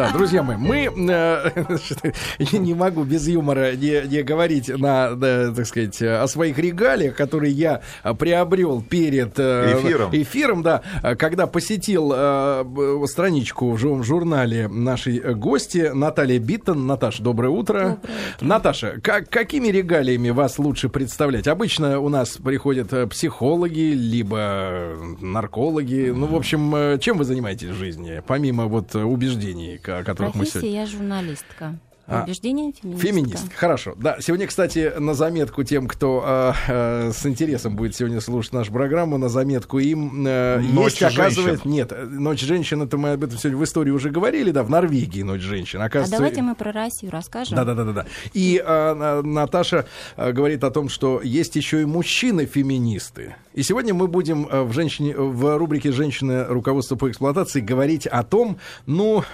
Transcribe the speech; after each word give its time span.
Да, 0.00 0.12
друзья 0.12 0.44
мои, 0.44 0.56
мы 0.56 0.84
э, 0.84 1.64
не 2.52 2.72
могу 2.72 3.02
без 3.02 3.26
юмора 3.26 3.74
не, 3.74 4.06
не 4.06 4.22
говорить 4.22 4.68
на, 4.68 5.16
да, 5.16 5.52
так 5.52 5.66
сказать, 5.66 6.00
о 6.00 6.24
своих 6.28 6.56
регалиях, 6.56 7.16
которые 7.16 7.52
я 7.52 7.82
приобрел 8.16 8.80
перед 8.80 9.36
э, 9.40 9.76
эфиром. 9.76 10.10
эфиром, 10.12 10.62
да, 10.62 10.82
когда 11.18 11.48
посетил 11.48 12.12
э, 12.14 13.04
страничку 13.08 13.72
в 13.72 14.04
журнале 14.04 14.68
нашей 14.68 15.18
гости 15.34 15.90
Наталья 15.92 16.38
Биттен. 16.38 16.86
Наташа, 16.86 17.20
доброе 17.20 17.48
утро. 17.48 17.98
Доброе 18.00 18.18
утро. 18.36 18.46
Наташа, 18.46 19.00
как, 19.02 19.28
какими 19.28 19.66
регалиями 19.66 20.30
вас 20.30 20.60
лучше 20.60 20.90
представлять? 20.90 21.48
Обычно 21.48 21.98
у 21.98 22.08
нас 22.08 22.36
приходят 22.36 23.10
психологи, 23.10 23.94
либо 23.94 24.92
наркологи. 25.20 26.12
Ну, 26.14 26.26
в 26.26 26.36
общем, 26.36 27.00
чем 27.00 27.18
вы 27.18 27.24
занимаетесь 27.24 27.70
в 27.70 27.74
жизни, 27.74 28.22
помимо 28.24 28.66
вот 28.66 28.94
убеждений? 28.94 29.80
О 29.90 30.04
которых 30.04 30.32
Профессия, 30.32 30.58
мы 30.58 30.62
сегодня... 30.62 30.80
я 30.80 30.86
журналистка. 30.86 31.78
А, 32.10 32.22
Убеждение 32.22 32.72
феминистка. 32.72 33.06
Феминистка, 33.06 33.54
хорошо. 33.54 33.94
Да, 33.98 34.16
сегодня, 34.20 34.46
кстати, 34.46 34.94
на 34.98 35.12
заметку 35.12 35.62
тем, 35.62 35.86
кто 35.86 36.24
э, 36.26 36.52
э, 36.68 37.12
с 37.12 37.26
интересом 37.26 37.76
будет 37.76 37.94
сегодня 37.94 38.22
слушать 38.22 38.54
нашу 38.54 38.72
программу, 38.72 39.18
на 39.18 39.28
заметку 39.28 39.78
им 39.78 40.26
э, 40.26 40.58
Ночь 40.58 41.02
есть, 41.02 41.02
оказывается, 41.02 41.68
нет, 41.68 41.92
Ночь 42.08 42.40
женщин, 42.40 42.80
это 42.80 42.96
мы 42.96 43.12
об 43.12 43.24
этом 43.24 43.36
сегодня 43.36 43.58
в 43.58 43.64
истории 43.64 43.90
уже 43.90 44.08
говорили, 44.08 44.52
да, 44.52 44.62
в 44.62 44.70
Норвегии 44.70 45.20
Ночь 45.20 45.42
женщин. 45.42 45.82
Оказывается, 45.82 46.16
а 46.16 46.18
давайте 46.18 46.40
мы 46.40 46.54
про 46.54 46.72
Россию 46.72 47.12
расскажем. 47.12 47.56
Да, 47.56 47.66
да, 47.66 47.74
да, 47.74 47.84
да, 47.84 47.92
да. 47.92 48.06
И 48.32 48.62
э, 48.64 49.22
Наташа 49.22 49.84
э, 50.16 50.32
говорит 50.32 50.64
о 50.64 50.70
том, 50.70 50.88
что 50.88 51.20
есть 51.20 51.56
еще 51.56 51.82
и 51.82 51.84
мужчины-феминисты. 51.84 53.36
И 53.52 53.62
сегодня 53.62 53.92
мы 53.92 54.08
будем 54.08 54.48
э, 54.48 54.62
в 54.62 54.72
женщине 54.72 55.14
в 55.14 55.58
рубрике 55.58 55.92
"Женщины 55.92 56.46
руководство 56.46 56.96
по 56.96 57.10
эксплуатации" 57.10 57.60
говорить 57.60 58.06
о 58.06 58.22
том, 58.22 58.56
ну 58.86 59.24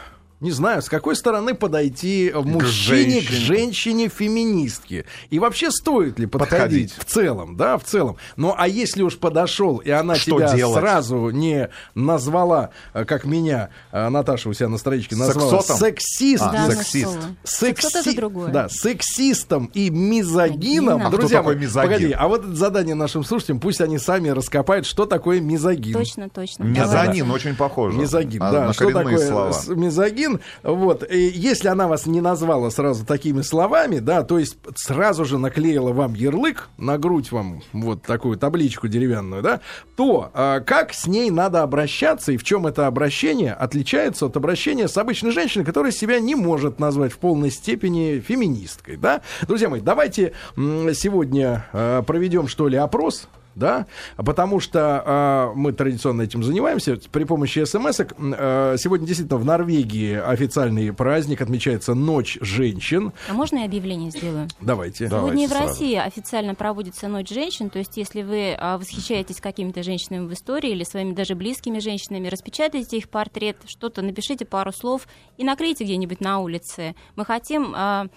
не 0.44 0.50
знаю, 0.50 0.82
с 0.82 0.90
какой 0.90 1.16
стороны 1.16 1.54
подойти 1.54 2.30
мужчине 2.34 3.22
к 3.22 3.30
женщине 3.30 4.10
феминистке. 4.10 5.06
И 5.30 5.38
вообще 5.38 5.70
стоит 5.70 6.18
ли 6.18 6.26
подходить, 6.26 6.52
подходить 6.60 6.94
в 6.98 7.04
целом, 7.06 7.56
да, 7.56 7.78
в 7.78 7.84
целом. 7.84 8.18
Ну, 8.36 8.54
а 8.56 8.68
если 8.68 9.02
уж 9.02 9.16
подошел, 9.16 9.78
и 9.78 9.88
она 9.88 10.16
Что 10.16 10.36
тебя 10.36 10.54
делать? 10.54 10.78
сразу 10.78 11.30
не 11.30 11.70
назвала, 11.94 12.70
э, 12.92 13.06
как 13.06 13.24
меня, 13.24 13.70
э, 13.90 14.08
Наташа 14.10 14.50
у 14.50 14.52
себя 14.52 14.68
на 14.68 14.76
страничке 14.76 15.16
назвала, 15.16 15.62
Сексотом? 15.62 15.78
сексист. 15.78 16.42
А, 16.42 16.52
да, 16.52 16.70
сексист. 16.72 17.18
Секси... 17.44 18.50
Да, 18.52 18.68
сексистом 18.68 19.70
и 19.72 19.88
мизогином. 19.88 21.06
А 21.06 21.10
Друзья 21.10 21.40
кто 21.40 21.50
такой 21.50 21.56
мизогин? 21.56 21.90
Погоди, 21.90 22.12
а 22.12 22.28
вот 22.28 22.44
это 22.44 22.54
задание 22.54 22.94
нашим 22.94 23.24
слушателям, 23.24 23.60
пусть 23.60 23.80
они 23.80 23.98
сами 23.98 24.28
раскопают, 24.28 24.84
что 24.84 25.06
такое 25.06 25.40
мизогин. 25.40 25.94
Точно, 25.94 26.28
точно. 26.28 26.64
Мизанин 26.64 27.30
очень 27.30 27.56
похоже. 27.56 27.96
Мизогин, 27.96 28.42
а, 28.42 28.52
да. 28.52 28.72
Что 28.74 28.90
такое 28.90 29.18
слова. 29.26 29.54
мизогин? 29.68 30.33
Вот. 30.62 31.08
И 31.10 31.28
если 31.28 31.68
она 31.68 31.88
вас 31.88 32.06
не 32.06 32.20
назвала 32.20 32.70
сразу 32.70 33.04
такими 33.04 33.42
словами, 33.42 33.98
да, 33.98 34.22
то 34.22 34.38
есть 34.38 34.56
сразу 34.76 35.24
же 35.24 35.38
наклеила 35.38 35.92
вам 35.92 36.14
ярлык 36.14 36.68
на 36.78 36.98
грудь 36.98 37.32
вам 37.32 37.62
вот 37.72 38.02
такую 38.02 38.36
табличку 38.36 38.88
деревянную, 38.88 39.42
да, 39.42 39.60
то 39.96 40.30
а, 40.34 40.60
как 40.60 40.92
с 40.92 41.06
ней 41.06 41.30
надо 41.30 41.62
обращаться 41.62 42.32
и 42.32 42.36
в 42.36 42.44
чем 42.44 42.66
это 42.66 42.86
обращение 42.86 43.52
отличается 43.52 44.26
от 44.26 44.36
обращения 44.36 44.88
с 44.88 44.96
обычной 44.96 45.30
женщиной, 45.30 45.64
которая 45.64 45.92
себя 45.92 46.20
не 46.20 46.34
может 46.34 46.78
назвать 46.78 47.12
в 47.12 47.18
полной 47.18 47.50
степени 47.50 48.20
феминисткой, 48.20 48.96
да? 48.96 49.22
Друзья 49.42 49.68
мои, 49.68 49.80
давайте 49.80 50.32
сегодня 50.56 51.66
а, 51.72 52.02
проведем, 52.02 52.48
что 52.48 52.68
ли, 52.68 52.76
опрос 52.76 53.28
да, 53.54 53.86
потому 54.16 54.60
что 54.60 55.52
э, 55.54 55.58
мы 55.58 55.72
традиционно 55.72 56.22
этим 56.22 56.42
занимаемся 56.42 56.98
при 57.10 57.24
помощи 57.24 57.64
смс. 57.64 58.00
Э, 58.00 58.76
сегодня 58.78 59.06
действительно 59.06 59.38
в 59.38 59.44
Норвегии 59.44 60.14
официальный 60.14 60.92
праздник 60.92 61.40
отмечается 61.40 61.94
Ночь 61.94 62.38
женщин. 62.40 63.12
А 63.28 63.34
можно 63.34 63.58
я 63.58 63.64
объявление 63.64 64.10
сделаю? 64.10 64.48
Давайте. 64.60 65.08
Сегодня 65.08 65.18
Давайте 65.18 65.46
в 65.46 65.50
сразу. 65.50 65.68
России 65.68 65.94
официально 65.96 66.54
проводится 66.54 67.08
Ночь 67.08 67.30
женщин, 67.30 67.70
то 67.70 67.78
есть 67.78 67.96
если 67.96 68.22
вы 68.22 68.56
э, 68.58 68.76
восхищаетесь 68.76 69.40
какими-то 69.40 69.82
женщинами 69.82 70.26
в 70.26 70.32
истории 70.32 70.70
или 70.70 70.84
своими 70.84 71.12
даже 71.12 71.34
близкими 71.34 71.78
женщинами, 71.78 72.28
распечатайте 72.28 72.98
их 72.98 73.08
портрет, 73.08 73.56
что-то 73.66 74.02
напишите 74.02 74.44
пару 74.44 74.72
слов 74.72 75.06
и 75.36 75.44
наклейте 75.44 75.84
где-нибудь 75.84 76.20
на 76.20 76.40
улице. 76.40 76.94
Мы 77.16 77.24
хотим 77.24 77.74
э, 77.74 78.08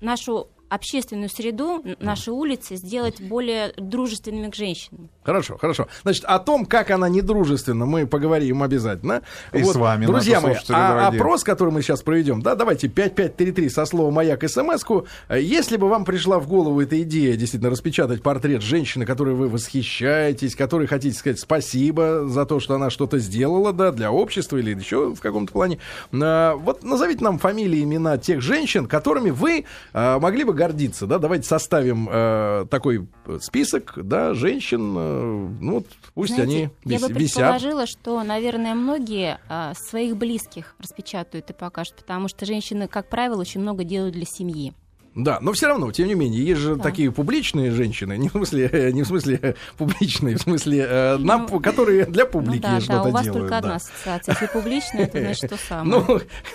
нашу 0.00 0.48
общественную 0.70 1.28
среду, 1.28 1.84
наши 1.98 2.30
улицы 2.30 2.76
сделать 2.76 3.20
более 3.20 3.74
дружественными 3.76 4.50
к 4.50 4.54
женщинам. 4.54 5.10
Хорошо, 5.24 5.58
хорошо. 5.58 5.88
Значит, 6.02 6.24
о 6.24 6.38
том, 6.38 6.64
как 6.64 6.90
она 6.90 7.08
недружественна, 7.08 7.86
мы 7.86 8.06
поговорим 8.06 8.62
обязательно. 8.62 9.22
И 9.52 9.62
вот, 9.62 9.74
с 9.74 9.76
вами, 9.76 10.06
друзья 10.06 10.40
мои, 10.40 10.54
а 10.70 11.08
опрос, 11.08 11.44
который 11.44 11.70
мы 11.70 11.82
сейчас 11.82 12.02
проведем, 12.02 12.40
да, 12.40 12.54
давайте 12.54 12.88
5533 12.88 13.68
со 13.68 13.84
словом 13.84 14.14
«Маяк» 14.14 14.48
смс-ку. 14.48 15.06
Если 15.28 15.76
бы 15.76 15.88
вам 15.88 16.04
пришла 16.04 16.38
в 16.38 16.48
голову 16.48 16.80
эта 16.80 17.02
идея 17.02 17.36
действительно 17.36 17.70
распечатать 17.70 18.22
портрет 18.22 18.62
женщины, 18.62 19.04
которой 19.04 19.34
вы 19.34 19.48
восхищаетесь, 19.48 20.54
которой 20.54 20.86
хотите 20.86 21.18
сказать 21.18 21.40
спасибо 21.40 22.26
за 22.26 22.46
то, 22.46 22.60
что 22.60 22.76
она 22.76 22.90
что-то 22.90 23.18
сделала, 23.18 23.72
да, 23.72 23.90
для 23.90 24.12
общества 24.12 24.56
или 24.56 24.74
еще 24.74 25.14
в 25.14 25.20
каком-то 25.20 25.52
плане, 25.52 25.78
а, 26.12 26.54
вот 26.54 26.84
назовите 26.84 27.24
нам 27.24 27.38
фамилии, 27.38 27.82
имена 27.82 28.18
тех 28.18 28.40
женщин, 28.40 28.86
которыми 28.86 29.30
вы 29.30 29.64
а, 29.92 30.20
могли 30.20 30.44
бы 30.44 30.52
гордиться, 30.60 31.06
да, 31.06 31.18
давайте 31.18 31.46
составим 31.46 32.06
э, 32.10 32.66
такой 32.70 33.08
список, 33.40 33.94
да, 33.96 34.34
женщин, 34.34 34.94
э, 34.94 35.48
ну 35.58 35.74
вот 35.76 35.86
пусть 36.12 36.34
Знаете, 36.34 36.52
они 36.52 36.64
вис- 36.84 37.00
я 37.00 37.08
бы 37.08 37.14
предположила, 37.14 37.86
что, 37.86 38.22
наверное, 38.22 38.74
многие 38.74 39.38
э, 39.48 39.72
своих 39.74 40.18
близких 40.18 40.74
распечатают 40.78 41.48
и 41.48 41.54
покажут, 41.54 41.96
потому 41.96 42.28
что 42.28 42.44
женщины, 42.44 42.88
как 42.88 43.08
правило, 43.08 43.40
очень 43.40 43.62
много 43.62 43.84
делают 43.84 44.14
для 44.14 44.26
семьи. 44.26 44.74
Да, 45.14 45.38
но 45.40 45.52
все 45.52 45.66
равно, 45.66 45.90
тем 45.90 46.06
не 46.06 46.14
менее, 46.14 46.44
есть 46.44 46.60
же 46.60 46.76
да. 46.76 46.84
такие 46.84 47.10
публичные 47.10 47.72
женщины, 47.72 48.16
не 48.18 48.28
в 48.28 48.32
смысле, 48.32 48.90
не 48.92 49.02
в 49.02 49.06
смысле 49.06 49.56
публичные, 49.76 50.36
в 50.36 50.42
смысле, 50.42 50.86
э, 50.88 51.16
ну, 51.18 51.24
на, 51.24 51.60
которые 51.60 52.06
для 52.06 52.26
публики 52.26 52.66
ну, 52.66 52.74
да, 52.74 52.80
что-то 52.80 53.02
да, 53.02 53.08
у 53.08 53.12
вас 53.12 53.24
делают. 53.24 53.42
только 53.42 53.50
да. 53.50 53.58
одна 53.58 53.74
ассоциация. 53.76 54.32
Если 54.34 54.46
публичная, 54.46 55.06
то 55.08 55.18
значит 55.18 55.50
то 55.50 55.56
самое. 55.68 56.04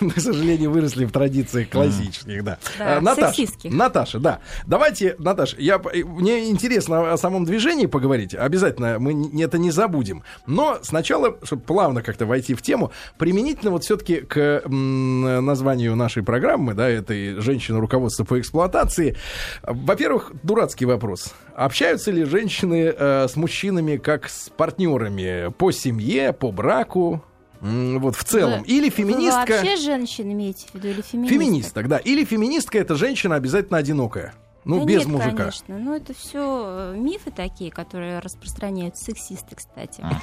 Ну, 0.00 0.08
к 0.10 0.20
сожалению, 0.20 0.70
выросли 0.70 1.04
в 1.04 1.12
традициях 1.12 1.68
классических, 1.68 2.44
да. 2.44 2.58
да 2.78 3.00
Наташа, 3.02 3.42
Наташа, 3.64 4.18
да. 4.20 4.40
Давайте, 4.66 5.16
Наташа, 5.18 5.56
я, 5.58 5.78
мне 5.78 6.48
интересно 6.48 7.12
о 7.12 7.18
самом 7.18 7.44
движении 7.44 7.86
поговорить. 7.86 8.34
Обязательно 8.34 8.98
мы 8.98 9.30
это 9.42 9.58
не 9.58 9.70
забудем. 9.70 10.22
Но 10.46 10.78
сначала, 10.82 11.36
чтобы 11.42 11.62
плавно 11.62 12.02
как-то 12.02 12.24
войти 12.24 12.54
в 12.54 12.62
тему, 12.62 12.90
применительно 13.18 13.70
вот 13.70 13.84
все-таки 13.84 14.16
к 14.16 14.62
названию 14.66 15.94
нашей 15.94 16.22
программы, 16.22 16.72
да, 16.74 16.88
этой 16.88 17.34
женщины 17.40 17.78
руководства 17.80 18.24
по 18.24 18.40
эксплуатации. 18.46 19.16
Во-первых, 19.62 20.32
дурацкий 20.42 20.86
вопрос. 20.86 21.34
Общаются 21.54 22.10
ли 22.10 22.24
женщины 22.24 22.94
э, 22.96 23.26
с 23.28 23.36
мужчинами 23.36 23.96
как 23.96 24.28
с 24.28 24.50
партнерами 24.56 25.52
по 25.52 25.72
семье, 25.72 26.32
по 26.32 26.52
браку? 26.52 27.22
Вот 27.60 28.16
в 28.16 28.24
целом. 28.24 28.60
Вы, 28.60 28.66
или 28.66 28.90
феминистка... 28.90 29.44
Вы 29.48 29.56
вообще 29.56 29.76
женщин 29.76 30.32
имеете 30.32 30.66
в 30.70 30.74
виду? 30.74 30.88
Или 30.88 31.00
феминистка? 31.02 31.34
Феминисток, 31.34 31.88
да. 31.88 31.98
Или 31.98 32.24
феминистка 32.24 32.78
это 32.78 32.94
женщина 32.94 33.34
обязательно 33.34 33.78
одинокая. 33.78 34.34
Ну, 34.64 34.80
да 34.80 34.84
без 34.84 35.06
нет, 35.06 35.08
мужика. 35.08 35.36
конечно. 35.36 35.78
Ну, 35.78 35.94
это 35.94 36.12
все 36.12 36.92
э, 36.92 36.96
мифы 36.96 37.30
такие, 37.30 37.70
которые 37.70 38.18
распространяют 38.18 38.96
сексисты, 38.96 39.54
кстати. 39.54 40.00
Ага. 40.02 40.18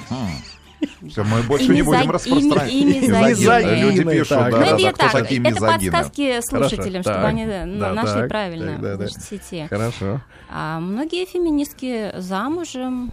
Все, 1.08 1.24
мы 1.24 1.42
больше 1.42 1.72
не 1.72 1.82
будем 1.82 2.10
распространять. 2.10 2.72
Люди 2.72 4.04
пишут, 4.04 4.38
да, 4.38 4.48
ну, 4.48 4.58
да, 4.58 4.66
это, 4.66 4.92
кто 4.92 5.18
такие 5.18 5.42
это 5.42 5.60
подсказки 5.60 6.40
слушателям, 6.42 7.02
чтобы 7.02 7.24
они 7.24 7.46
да, 7.46 7.92
нашли 7.92 8.28
правильно 8.28 8.78
да, 8.78 8.96
в 8.96 8.98
да. 8.98 9.08
сети. 9.08 9.66
Хорошо. 9.68 10.20
А 10.50 10.78
многие 10.78 11.24
феминистки 11.24 12.12
замужем, 12.18 13.12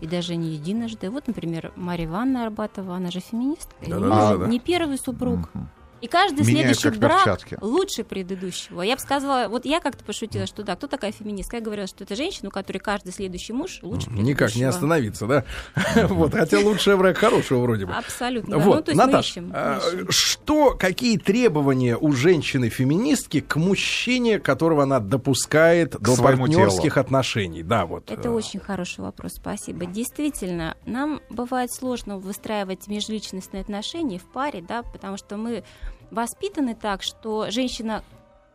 и 0.00 0.06
даже 0.06 0.36
не 0.36 0.50
единожды. 0.50 1.10
Вот, 1.10 1.26
например, 1.26 1.72
Мария 1.76 2.06
Ивановна 2.06 2.44
Арбатова, 2.44 2.96
она 2.96 3.10
же 3.10 3.20
феминистка. 3.20 3.74
Да, 3.86 3.98
да, 3.98 4.08
да, 4.08 4.36
да. 4.36 4.46
Не 4.46 4.60
первый 4.60 4.98
супруг. 4.98 5.50
И 6.00 6.06
каждый 6.06 6.46
Меняют 6.46 6.78
следующий 6.78 6.90
как 6.90 6.98
брак 6.98 7.24
перчатки. 7.24 7.58
лучше 7.60 8.04
предыдущего. 8.04 8.82
Я 8.82 8.94
бы 8.94 9.00
сказала, 9.00 9.48
вот 9.48 9.64
я 9.64 9.80
как-то 9.80 10.04
пошутила, 10.04 10.46
что 10.46 10.62
да, 10.62 10.76
кто 10.76 10.86
такая 10.86 11.12
феминистка? 11.12 11.56
Я 11.56 11.62
говорила, 11.62 11.86
что 11.86 12.04
это 12.04 12.14
женщина, 12.14 12.48
у 12.48 12.52
которой 12.52 12.78
каждый 12.78 13.12
следующий 13.12 13.52
муж 13.52 13.80
лучше 13.82 14.06
предыдущего. 14.06 14.28
Никак 14.28 14.54
не 14.56 14.64
остановиться, 14.64 15.26
да? 15.26 15.44
Вот, 16.08 16.32
хотя 16.32 16.58
лучший 16.60 16.96
враг 16.96 17.18
хорошего 17.18 17.60
вроде 17.60 17.86
бы. 17.86 17.92
Абсолютно. 17.92 18.58
Вот, 18.58 18.76
ну, 18.76 18.82
то 18.82 18.90
есть 18.90 19.00
мы 19.00 19.06
Наташ, 19.06 19.26
ищем, 19.26 19.52
а, 19.54 19.80
что, 20.08 20.76
какие 20.78 21.18
требования 21.18 21.96
у 21.96 22.12
женщины-феминистки 22.12 23.40
к 23.40 23.56
мужчине, 23.56 24.38
которого 24.38 24.84
она 24.84 25.00
допускает 25.00 25.96
до 26.00 26.16
партнерских 26.16 26.96
отношений? 26.96 27.62
Да, 27.62 27.86
вот. 27.86 28.10
Это 28.10 28.30
очень 28.30 28.60
хороший 28.60 29.00
вопрос, 29.00 29.34
спасибо. 29.34 29.86
Действительно, 29.86 30.76
нам 30.86 31.20
бывает 31.30 31.72
сложно 31.72 32.18
выстраивать 32.18 32.86
межличностные 32.88 33.62
отношения 33.62 34.18
в 34.18 34.24
паре, 34.24 34.64
да, 34.66 34.82
потому 34.82 35.16
что 35.16 35.36
мы 35.36 35.64
воспитаны 36.10 36.74
так, 36.74 37.02
что 37.02 37.50
женщина 37.50 38.02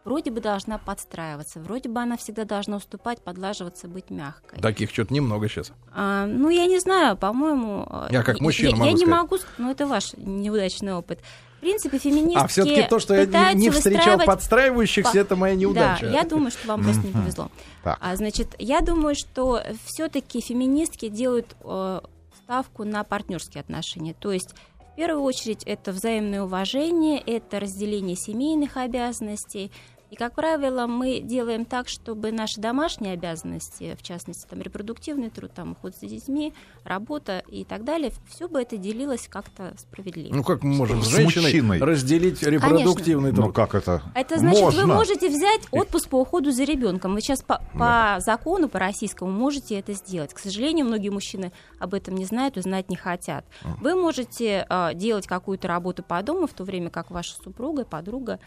вроде 0.06 0.32
бы 0.32 0.42
должна 0.42 0.78
подстраиваться, 0.78 1.60
вроде 1.60 1.90
бы 1.90 2.02
она 2.02 2.18
всегда 2.18 2.46
должна 2.46 2.78
уступать, 2.78 3.22
подлаживаться, 3.22 3.88
быть 3.88 4.10
мягкой. 4.10 4.60
Таких 4.60 4.92
что-то 4.92 5.14
немного 5.14 5.48
сейчас. 5.48 5.72
А, 5.94 6.26
ну, 6.26 6.50
я 6.50 6.66
не 6.66 6.80
знаю, 6.80 7.18
по-моему... 7.18 7.88
Я 8.10 8.24
как 8.24 8.40
мужчина 8.42 8.70
я, 8.70 8.76
могу 8.76 8.86
я 8.86 8.92
сказать. 8.92 9.08
не 9.08 9.14
могу, 9.14 9.38
ну, 9.58 9.72
это 9.72 9.88
ваш 9.88 10.14
неудачный 10.18 10.94
опыт. 10.94 11.20
В 11.58 11.60
принципе, 11.62 11.98
феминистки 11.98 12.44
А 12.44 12.48
все-таки 12.48 12.84
то, 12.84 13.00
что 13.00 13.16
я 13.16 13.54
не, 13.54 13.70
встречал 13.70 14.20
подстраивающихся, 14.20 15.14
по... 15.14 15.18
это 15.18 15.36
моя 15.38 15.56
неудача. 15.56 16.08
Да, 16.08 16.12
я 16.12 16.24
думаю, 16.24 16.52
что 16.52 16.68
вам 16.68 16.84
просто 16.84 17.08
не 17.08 17.14
повезло. 17.14 17.50
Так. 17.84 17.98
А, 18.02 18.16
значит, 18.18 18.54
я 18.60 18.82
думаю, 18.82 19.16
что 19.16 19.62
все-таки 19.86 20.42
феминистки 20.42 21.08
делают 21.08 21.56
э, 21.64 22.02
ставку 22.44 22.84
на 22.84 23.06
партнерские 23.06 23.62
отношения. 23.62 24.14
То 24.14 24.34
есть 24.34 24.54
в 24.94 24.96
первую 24.96 25.24
очередь 25.24 25.64
это 25.64 25.92
взаимное 25.92 26.44
уважение, 26.44 27.20
это 27.20 27.60
разделение 27.60 28.16
семейных 28.16 28.78
обязанностей. 28.78 29.72
И, 30.14 30.16
как 30.16 30.36
правило, 30.36 30.86
мы 30.86 31.22
делаем 31.22 31.66
так, 31.66 31.90
чтобы 31.90 32.32
наши 32.32 32.62
домашние 32.62 33.14
обязанности, 33.14 33.98
в 34.00 34.04
частности, 34.04 34.46
там, 34.48 34.62
репродуктивный 34.62 35.32
труд, 35.32 35.52
там, 35.56 35.72
уход 35.72 35.96
за 36.00 36.06
детьми, 36.06 36.54
работа 36.84 37.44
и 37.48 37.64
так 37.64 37.84
далее, 37.84 38.12
все 38.30 38.48
бы 38.48 38.62
это 38.62 38.78
делилось 38.78 39.28
как-то 39.28 39.74
справедливо. 39.76 40.36
Ну, 40.36 40.44
как 40.44 40.62
мы 40.62 40.76
можем 40.76 41.02
с, 41.02 41.08
С 41.08 41.10
женщиной 41.10 41.46
мужчиной. 41.46 41.80
разделить 41.80 42.44
репродуктивный 42.44 43.32
Ну 43.32 43.42
труд? 43.42 43.56
как 43.56 43.74
это? 43.74 44.04
Это 44.14 44.38
значит, 44.38 44.62
Можно. 44.62 44.82
вы 44.86 44.94
можете 44.94 45.30
взять 45.30 45.62
отпуск 45.72 46.10
по 46.10 46.22
уходу 46.22 46.52
за 46.52 46.64
ребенком. 46.64 47.16
Вы 47.16 47.22
сейчас 47.22 47.42
по, 47.42 47.64
по 47.74 48.18
закону, 48.20 48.70
по 48.70 48.78
российскому, 48.78 49.32
можете 49.32 49.80
это 49.80 49.94
сделать. 49.94 50.32
К 50.36 50.38
сожалению, 50.38 50.86
многие 50.86 51.10
мужчины 51.10 51.52
об 51.80 51.96
этом 51.96 52.14
не 52.14 52.26
знают 52.26 52.56
и 52.58 52.62
знать 52.62 52.88
не 52.88 52.98
хотят. 52.98 53.46
Вы 53.82 53.96
можете 53.96 54.68
э, 54.70 54.94
делать 54.94 55.26
какую-то 55.26 55.68
работу 55.68 56.04
по 56.04 56.22
дому, 56.22 56.46
в 56.46 56.54
то 56.54 56.64
время 56.66 56.92
как 56.92 57.10
ваша 57.10 57.34
супруга, 57.34 57.84
подруга 57.84 58.40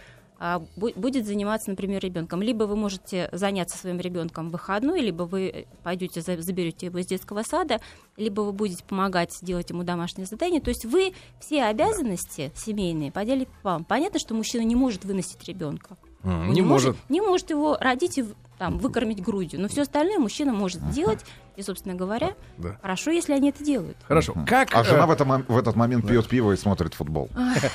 будет 0.76 1.26
заниматься, 1.26 1.70
например, 1.70 2.02
ребенком. 2.02 2.42
Либо 2.42 2.64
вы 2.64 2.76
можете 2.76 3.28
заняться 3.32 3.78
своим 3.78 4.00
ребенком 4.00 4.48
в 4.48 4.52
выходной, 4.52 5.00
либо 5.00 5.22
вы 5.22 5.66
пойдете, 5.82 6.20
за- 6.20 6.40
заберете 6.42 6.86
его 6.86 6.98
из 6.98 7.06
детского 7.06 7.42
сада, 7.42 7.80
либо 8.16 8.42
вы 8.42 8.52
будете 8.52 8.84
помогать 8.84 9.36
делать 9.42 9.70
ему 9.70 9.82
домашнее 9.82 10.26
задание. 10.26 10.60
То 10.60 10.70
есть 10.70 10.84
вы 10.84 11.14
все 11.40 11.64
обязанности 11.64 12.52
семейные 12.54 13.12
поделите 13.12 13.50
вам. 13.62 13.84
Понятно, 13.84 14.18
что 14.18 14.34
мужчина 14.34 14.62
не 14.62 14.74
может 14.74 15.04
выносить 15.04 15.42
ребенка. 15.44 15.96
Он 16.26 16.50
Не 16.52 16.62
может. 16.62 16.96
Не 17.08 17.20
может 17.20 17.50
его 17.50 17.76
родить 17.80 18.18
и 18.18 18.24
там, 18.58 18.78
выкормить 18.78 19.22
грудью. 19.22 19.60
Но 19.60 19.68
все 19.68 19.82
остальное 19.82 20.18
мужчина 20.18 20.52
может 20.52 20.80
сделать. 20.90 21.24
И, 21.56 21.62
собственно 21.62 21.94
говоря, 21.94 22.34
Да. 22.58 22.78
хорошо, 22.82 23.10
если 23.10 23.32
они 23.32 23.50
это 23.50 23.62
делают. 23.64 23.96
Хорошо. 24.08 24.34
Как... 24.46 24.74
А 24.74 24.80
э, 24.80 24.84
жена 24.84 25.06
в, 25.06 25.10
этом, 25.10 25.44
в 25.46 25.56
этот 25.56 25.74
момент 25.76 26.06
пьет 26.06 26.26
пиво 26.28 26.52
и 26.52 26.56
смотрит 26.56 26.92
футбол. 26.94 27.30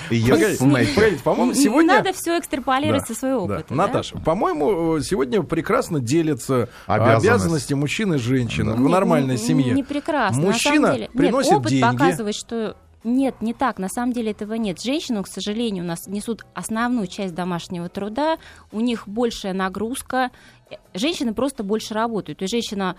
Погодите, 0.09 1.19
по-моему, 1.23 1.53
Не 1.53 1.55
сегодня... 1.63 1.95
надо 1.95 2.13
все 2.13 2.37
экстраполировать 2.39 3.01
Да, 3.07 3.13
со 3.13 3.19
своего 3.19 3.47
да. 3.47 3.55
опыта. 3.55 3.69
да? 3.69 3.75
Наташа, 3.75 4.17
по-моему, 4.19 4.97
э, 4.97 5.01
сегодня 5.01 5.41
прекрасно 5.43 5.99
делятся 5.99 6.69
Обязанности. 6.87 7.27
обязанности, 7.27 7.73
мужчин 7.73 8.13
и 8.13 8.17
женщин 8.17 8.71
в 8.71 8.89
нормальной 8.89 9.37
семье. 9.37 9.73
Не 9.73 9.83
прекрасно. 9.83 10.41
Мужчина 10.41 10.97
приносит 11.13 11.51
Нет, 11.51 11.59
опыт 11.59 11.69
деньги. 11.71 11.81
показывает, 11.91 12.35
что 12.35 12.75
нет, 13.03 13.41
не 13.41 13.53
так. 13.53 13.79
На 13.79 13.89
самом 13.89 14.13
деле 14.13 14.31
этого 14.31 14.53
нет. 14.53 14.81
Женщины, 14.81 15.23
к 15.23 15.27
сожалению, 15.27 15.83
у 15.83 15.87
нас 15.87 16.07
несут 16.07 16.45
основную 16.53 17.07
часть 17.07 17.33
домашнего 17.33 17.89
труда. 17.89 18.37
У 18.71 18.79
них 18.79 19.07
большая 19.07 19.53
нагрузка. 19.53 20.29
Э, 20.69 20.75
Женщины 20.93 21.33
просто 21.33 21.63
больше 21.63 21.93
работают. 21.93 22.39
То 22.39 22.43
есть 22.43 22.51
женщина 22.51 22.95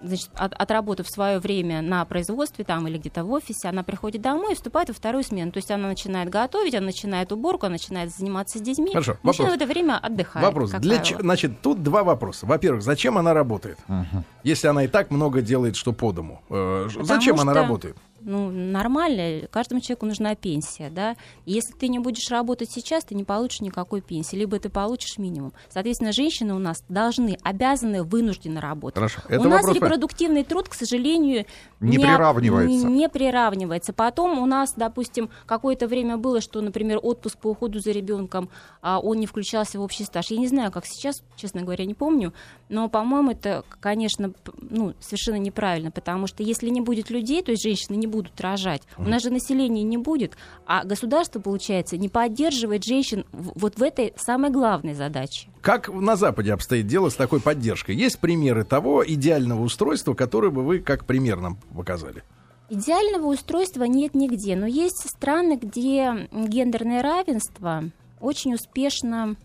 значит, 0.00 0.30
от- 0.34 0.52
отработав 0.54 1.08
свое 1.08 1.40
время 1.40 1.82
на 1.82 2.04
производстве 2.04 2.64
там 2.64 2.86
или 2.86 2.98
где-то 2.98 3.24
в 3.24 3.32
офисе, 3.32 3.68
она 3.68 3.82
приходит 3.82 4.22
домой 4.22 4.52
и 4.52 4.54
вступает 4.54 4.88
во 4.90 4.94
вторую 4.94 5.24
смену. 5.24 5.50
То 5.50 5.58
есть 5.58 5.72
она 5.72 5.88
начинает 5.88 6.28
готовить, 6.28 6.74
она 6.76 6.86
начинает 6.86 7.32
уборку, 7.32 7.66
она 7.66 7.72
начинает 7.72 8.10
заниматься 8.14 8.58
с 8.58 8.62
детьми. 8.62 8.90
Хорошо, 8.92 9.16
Мужчина 9.24 9.48
вопрос. 9.48 9.58
в 9.58 9.62
это 9.62 9.72
время 9.72 9.98
отдыхает. 9.98 10.46
Вопрос. 10.46 10.70
Для 10.70 10.98
ч- 11.00 11.16
Значит, 11.18 11.60
тут 11.62 11.82
два 11.82 12.04
вопроса. 12.04 12.46
Во-первых, 12.46 12.82
зачем 12.84 13.18
она 13.18 13.34
работает? 13.34 13.78
Если 14.44 14.68
она 14.68 14.84
и 14.84 14.88
так 14.88 15.10
много 15.10 15.42
делает, 15.42 15.74
что 15.74 15.92
по 15.92 16.12
дому. 16.12 16.42
Э, 16.48 16.88
Зачем 17.00 17.40
она 17.40 17.52
что- 17.52 17.62
работает? 17.62 17.96
Ну, 18.20 18.50
нормально, 18.50 19.46
каждому 19.50 19.80
человеку 19.80 20.06
нужна 20.06 20.34
пенсия, 20.34 20.90
да. 20.90 21.16
Если 21.46 21.72
ты 21.72 21.88
не 21.88 21.98
будешь 21.98 22.28
работать 22.30 22.70
сейчас, 22.70 23.04
ты 23.04 23.14
не 23.14 23.24
получишь 23.24 23.60
никакой 23.60 24.00
пенсии, 24.00 24.36
либо 24.36 24.58
ты 24.58 24.68
получишь 24.68 25.18
минимум. 25.18 25.52
Соответственно, 25.68 26.12
женщины 26.12 26.54
у 26.54 26.58
нас 26.58 26.82
должны, 26.88 27.38
обязаны, 27.42 28.02
вынуждены 28.02 28.60
работать. 28.60 28.96
Хорошо. 28.96 29.20
у 29.28 29.32
Это 29.32 29.44
нас 29.48 29.62
вопрос 29.62 29.78
по- 29.78 29.84
репродуктивный 29.84 30.44
труд, 30.44 30.68
к 30.68 30.74
сожалению, 30.74 31.44
Не 31.80 31.96
об- 31.96 32.02
приравнивается. 32.02 32.86
Не, 32.88 32.94
не 32.94 33.08
приравнивается. 33.08 33.92
Потом 33.92 34.38
у 34.38 34.46
нас, 34.46 34.72
допустим, 34.76 35.30
какое-то 35.46 35.86
время 35.86 36.16
было, 36.16 36.40
что, 36.40 36.60
например, 36.60 36.98
отпуск 37.02 37.38
по 37.38 37.48
уходу 37.48 37.78
за 37.80 37.92
ребенком, 37.92 38.48
а 38.82 38.98
он 39.00 39.18
не 39.18 39.26
включался 39.26 39.78
в 39.78 39.82
общий 39.82 40.04
стаж. 40.04 40.30
Я 40.30 40.38
не 40.38 40.48
знаю, 40.48 40.72
как 40.72 40.86
сейчас, 40.86 41.22
честно 41.36 41.62
говоря, 41.62 41.84
не 41.84 41.94
помню, 41.94 42.32
но, 42.68 42.88
по-моему, 42.88 43.30
это, 43.30 43.64
конечно, 43.80 44.32
ну, 44.70 44.94
совершенно 45.00 45.36
неправильно, 45.38 45.90
потому 45.90 46.26
что 46.26 46.42
если 46.42 46.68
не 46.68 46.80
будет 46.80 47.10
людей, 47.10 47.42
то 47.42 47.52
есть 47.52 47.62
женщины 47.62 47.94
не 47.96 48.07
будут 48.08 48.40
рожать, 48.40 48.82
у 48.96 49.02
нас 49.02 49.22
же 49.22 49.30
населения 49.30 49.82
не 49.82 49.96
будет, 49.98 50.36
а 50.66 50.84
государство, 50.84 51.40
получается, 51.40 51.96
не 51.96 52.08
поддерживает 52.08 52.84
женщин 52.84 53.24
вот 53.32 53.78
в 53.78 53.82
этой 53.82 54.12
самой 54.16 54.50
главной 54.50 54.94
задаче. 54.94 55.48
Как 55.60 55.88
на 55.88 56.16
Западе 56.16 56.52
обстоит 56.52 56.86
дело 56.86 57.08
с 57.10 57.14
такой 57.14 57.40
поддержкой? 57.40 57.94
Есть 57.94 58.18
примеры 58.18 58.64
того 58.64 59.04
идеального 59.06 59.62
устройства, 59.62 60.14
которое 60.14 60.50
бы 60.50 60.62
вы 60.64 60.80
как 60.80 61.04
пример 61.04 61.40
нам 61.40 61.56
показали? 61.76 62.22
Идеального 62.70 63.26
устройства 63.28 63.84
нет 63.84 64.14
нигде, 64.14 64.54
но 64.54 64.66
есть 64.66 65.08
страны, 65.08 65.58
где 65.60 66.28
гендерное 66.32 67.02
равенство 67.02 67.84
очень 68.20 68.54
успешно 68.54 69.36